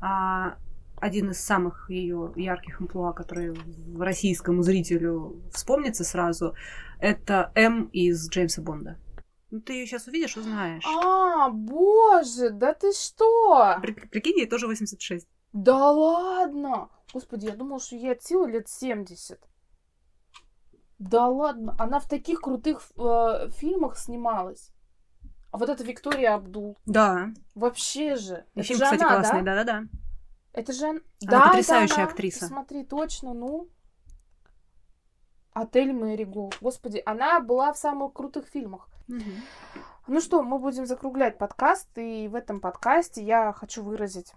а 0.00 0.56
один 1.00 1.30
из 1.30 1.40
самых 1.40 1.90
ее 1.90 2.32
ярких 2.36 2.80
амплуа, 2.80 3.12
который 3.12 3.50
в 3.52 4.00
российскому 4.00 4.62
зрителю 4.62 5.40
вспомнится 5.52 6.04
сразу, 6.04 6.54
это 7.00 7.50
М 7.54 7.86
из 7.86 8.28
Джеймса 8.30 8.62
Бонда. 8.62 8.98
Ну, 9.50 9.60
ты 9.60 9.72
ее 9.72 9.86
сейчас 9.86 10.06
увидишь, 10.06 10.36
узнаешь. 10.36 10.84
А, 10.86 11.50
боже, 11.50 12.50
да 12.50 12.72
ты 12.74 12.92
что? 12.92 13.78
При- 13.82 13.92
Прикинь, 13.92 14.38
ей 14.38 14.46
тоже 14.46 14.66
86. 14.68 15.26
Да 15.52 15.90
ладно! 15.90 16.88
Господи, 17.12 17.46
я 17.46 17.56
думала, 17.56 17.80
что 17.80 17.96
ей 17.96 18.12
от 18.12 18.22
силы 18.22 18.48
лет 18.52 18.68
70. 18.68 19.40
Да 21.00 21.28
ладно, 21.28 21.74
она 21.78 21.98
в 21.98 22.06
таких 22.06 22.42
крутых 22.42 22.82
э, 22.96 23.48
фильмах 23.52 23.96
снималась. 23.96 24.70
А 25.50 25.56
вот 25.56 25.70
эта 25.70 25.82
Виктория 25.82 26.34
Абдул. 26.34 26.76
Да. 26.84 27.30
Вообще 27.54 28.16
же. 28.16 28.44
И 28.54 28.60
Это 28.60 28.68
фильм, 28.68 28.78
же 28.78 28.84
кстати, 28.84 29.02
она, 29.02 29.14
классный, 29.14 29.42
да? 29.42 29.56
да-да-да. 29.56 29.88
Это 30.52 30.72
же 30.74 30.84
она. 30.84 31.00
Она 31.00 31.30
да, 31.30 31.38
это 31.38 31.48
потрясающая 31.48 31.96
она. 31.96 32.04
актриса. 32.04 32.46
Смотри, 32.46 32.84
точно, 32.84 33.32
ну. 33.32 33.68
Отель 35.54 35.92
Мэриго. 35.94 36.50
Господи, 36.60 37.02
она 37.06 37.40
была 37.40 37.72
в 37.72 37.78
самых 37.78 38.12
крутых 38.12 38.46
фильмах. 38.46 38.88
Ну 40.06 40.20
что, 40.20 40.42
мы 40.42 40.58
будем 40.58 40.84
закруглять 40.84 41.38
подкаст, 41.38 41.88
и 41.96 42.28
в 42.28 42.34
этом 42.34 42.60
подкасте 42.60 43.24
я 43.24 43.52
хочу 43.52 43.82
выразить 43.82 44.32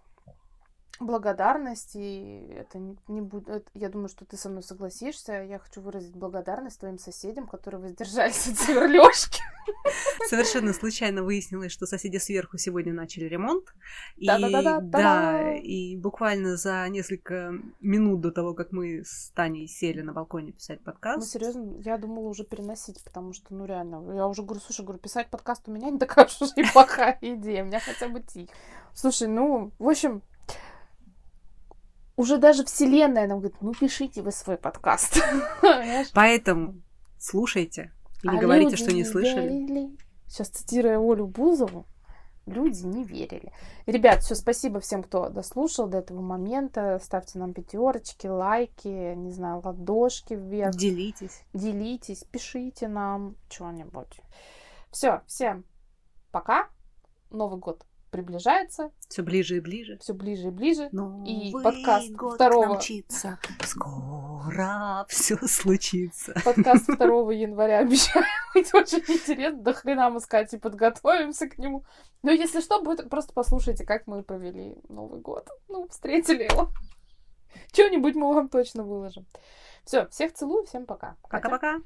благодарность, 0.99 1.95
и 1.95 2.47
это 2.55 2.77
не, 2.77 2.97
не 3.07 3.21
будет, 3.21 3.67
я 3.73 3.89
думаю, 3.89 4.09
что 4.09 4.25
ты 4.25 4.37
со 4.37 4.49
мной 4.49 4.63
согласишься, 4.63 5.33
я 5.33 5.59
хочу 5.59 5.81
выразить 5.81 6.15
благодарность 6.15 6.79
твоим 6.79 6.99
соседям, 6.99 7.47
которые 7.47 7.81
воздержались 7.81 8.47
от 8.51 8.57
сверлёжки. 8.57 9.41
Совершенно 10.27 10.73
случайно 10.73 11.23
выяснилось, 11.23 11.71
что 11.71 11.85
соседи 11.85 12.17
сверху 12.17 12.57
сегодня 12.57 12.93
начали 12.93 13.25
ремонт. 13.25 13.73
И, 14.17 14.27
Да-да-да-да-да-да. 14.27 14.97
да, 14.99 15.55
и 15.55 15.97
буквально 15.97 16.57
за 16.57 16.87
несколько 16.89 17.53
минут 17.79 18.21
до 18.21 18.31
того, 18.31 18.53
как 18.53 18.71
мы 18.71 19.03
с 19.03 19.31
Таней 19.31 19.67
сели 19.67 20.01
на 20.01 20.13
балконе 20.13 20.51
писать 20.51 20.83
подкаст. 20.83 21.19
Ну, 21.19 21.25
серьезно, 21.25 21.81
я 21.83 21.97
думала 21.97 22.27
уже 22.27 22.43
переносить, 22.43 23.03
потому 23.03 23.33
что, 23.33 23.53
ну, 23.53 23.65
реально, 23.65 24.15
я 24.15 24.27
уже 24.27 24.43
говорю, 24.43 24.61
слушай, 24.61 24.83
говорю, 24.83 24.99
писать 24.99 25.29
подкаст 25.29 25.67
у 25.67 25.71
меня 25.71 25.89
не 25.89 25.97
такая 25.97 26.25
уж 26.25 26.51
и 26.55 26.63
плохая 26.71 27.17
идея, 27.21 27.63
у 27.63 27.67
меня 27.67 27.79
хотя 27.79 28.07
бы 28.09 28.21
тихо. 28.21 28.53
Слушай, 28.93 29.27
ну, 29.27 29.71
в 29.79 29.89
общем, 29.89 30.21
уже 32.15 32.37
даже 32.37 32.63
вселенная 32.65 33.27
нам 33.27 33.39
говорит, 33.39 33.57
ну, 33.61 33.73
пишите 33.73 34.21
вы 34.21 34.31
свой 34.31 34.57
подкаст. 34.57 35.21
Поэтому 36.13 36.81
слушайте 37.17 37.91
и 38.23 38.27
не 38.27 38.37
А 38.37 38.41
говорите, 38.41 38.75
что 38.75 38.93
не 38.93 39.03
слышали. 39.03 39.47
верили. 39.47 39.97
Сейчас 40.27 40.49
цитируя 40.49 40.97
Олю 40.97 41.27
Бузову, 41.27 41.85
люди 42.45 42.83
не 42.85 43.03
верили. 43.03 43.51
Ребят, 43.85 44.21
все, 44.21 44.35
спасибо 44.35 44.79
всем, 44.79 45.03
кто 45.03 45.29
дослушал 45.29 45.87
до 45.87 45.99
этого 45.99 46.21
момента. 46.21 46.99
Ставьте 47.03 47.39
нам 47.39 47.53
пятерочки, 47.53 48.27
лайки, 48.27 49.13
не 49.15 49.31
знаю, 49.31 49.61
ладошки 49.63 50.33
вверх. 50.33 50.75
Делитесь. 50.75 51.43
Делитесь, 51.53 52.23
пишите 52.23 52.87
нам 52.87 53.35
что-нибудь. 53.49 54.21
Все, 54.91 55.21
всем 55.27 55.65
пока. 56.31 56.67
Новый 57.29 57.59
год 57.59 57.85
приближается, 58.13 58.91
Все 59.09 59.23
ближе 59.23 59.57
и 59.57 59.59
ближе. 59.59 59.97
все 59.99 60.13
ближе 60.13 60.47
и 60.49 60.51
ближе. 60.51 60.87
Новый 60.91 61.27
И 61.27 61.51
подкаст 61.51 62.11
год 62.11 62.35
второго- 62.35 62.75
мчится. 62.75 63.39
Скоро 63.65 65.05
все 65.09 65.35
случится. 65.47 66.33
Подкаст 66.45 66.85
2 66.97 67.33
января 67.33 67.79
обещаю 67.79 68.23
быть 68.53 68.73
очень 68.73 68.99
интересно. 68.99 69.59
До 69.61 69.73
хрена 69.73 70.09
мы 70.11 70.19
с 70.19 70.27
Катей 70.27 70.59
подготовимся 70.59 71.47
к 71.49 71.57
нему. 71.57 71.83
Но 72.21 72.31
если 72.31 72.61
что, 72.61 72.81
будет 72.81 73.09
просто 73.09 73.33
послушайте, 73.33 73.83
как 73.83 74.05
мы 74.07 74.23
провели 74.23 74.77
Новый 74.89 75.19
год. 75.19 75.49
Ну, 75.67 75.87
встретили 75.89 76.43
его. 76.43 76.69
Что-нибудь 77.73 78.15
мы 78.15 78.33
вам 78.33 78.47
точно 78.47 78.83
выложим. 78.83 79.25
Все, 79.85 80.07
всех 80.09 80.33
целую, 80.33 80.63
всем 80.65 80.85
пока. 80.85 81.17
Пока-пока. 81.29 81.79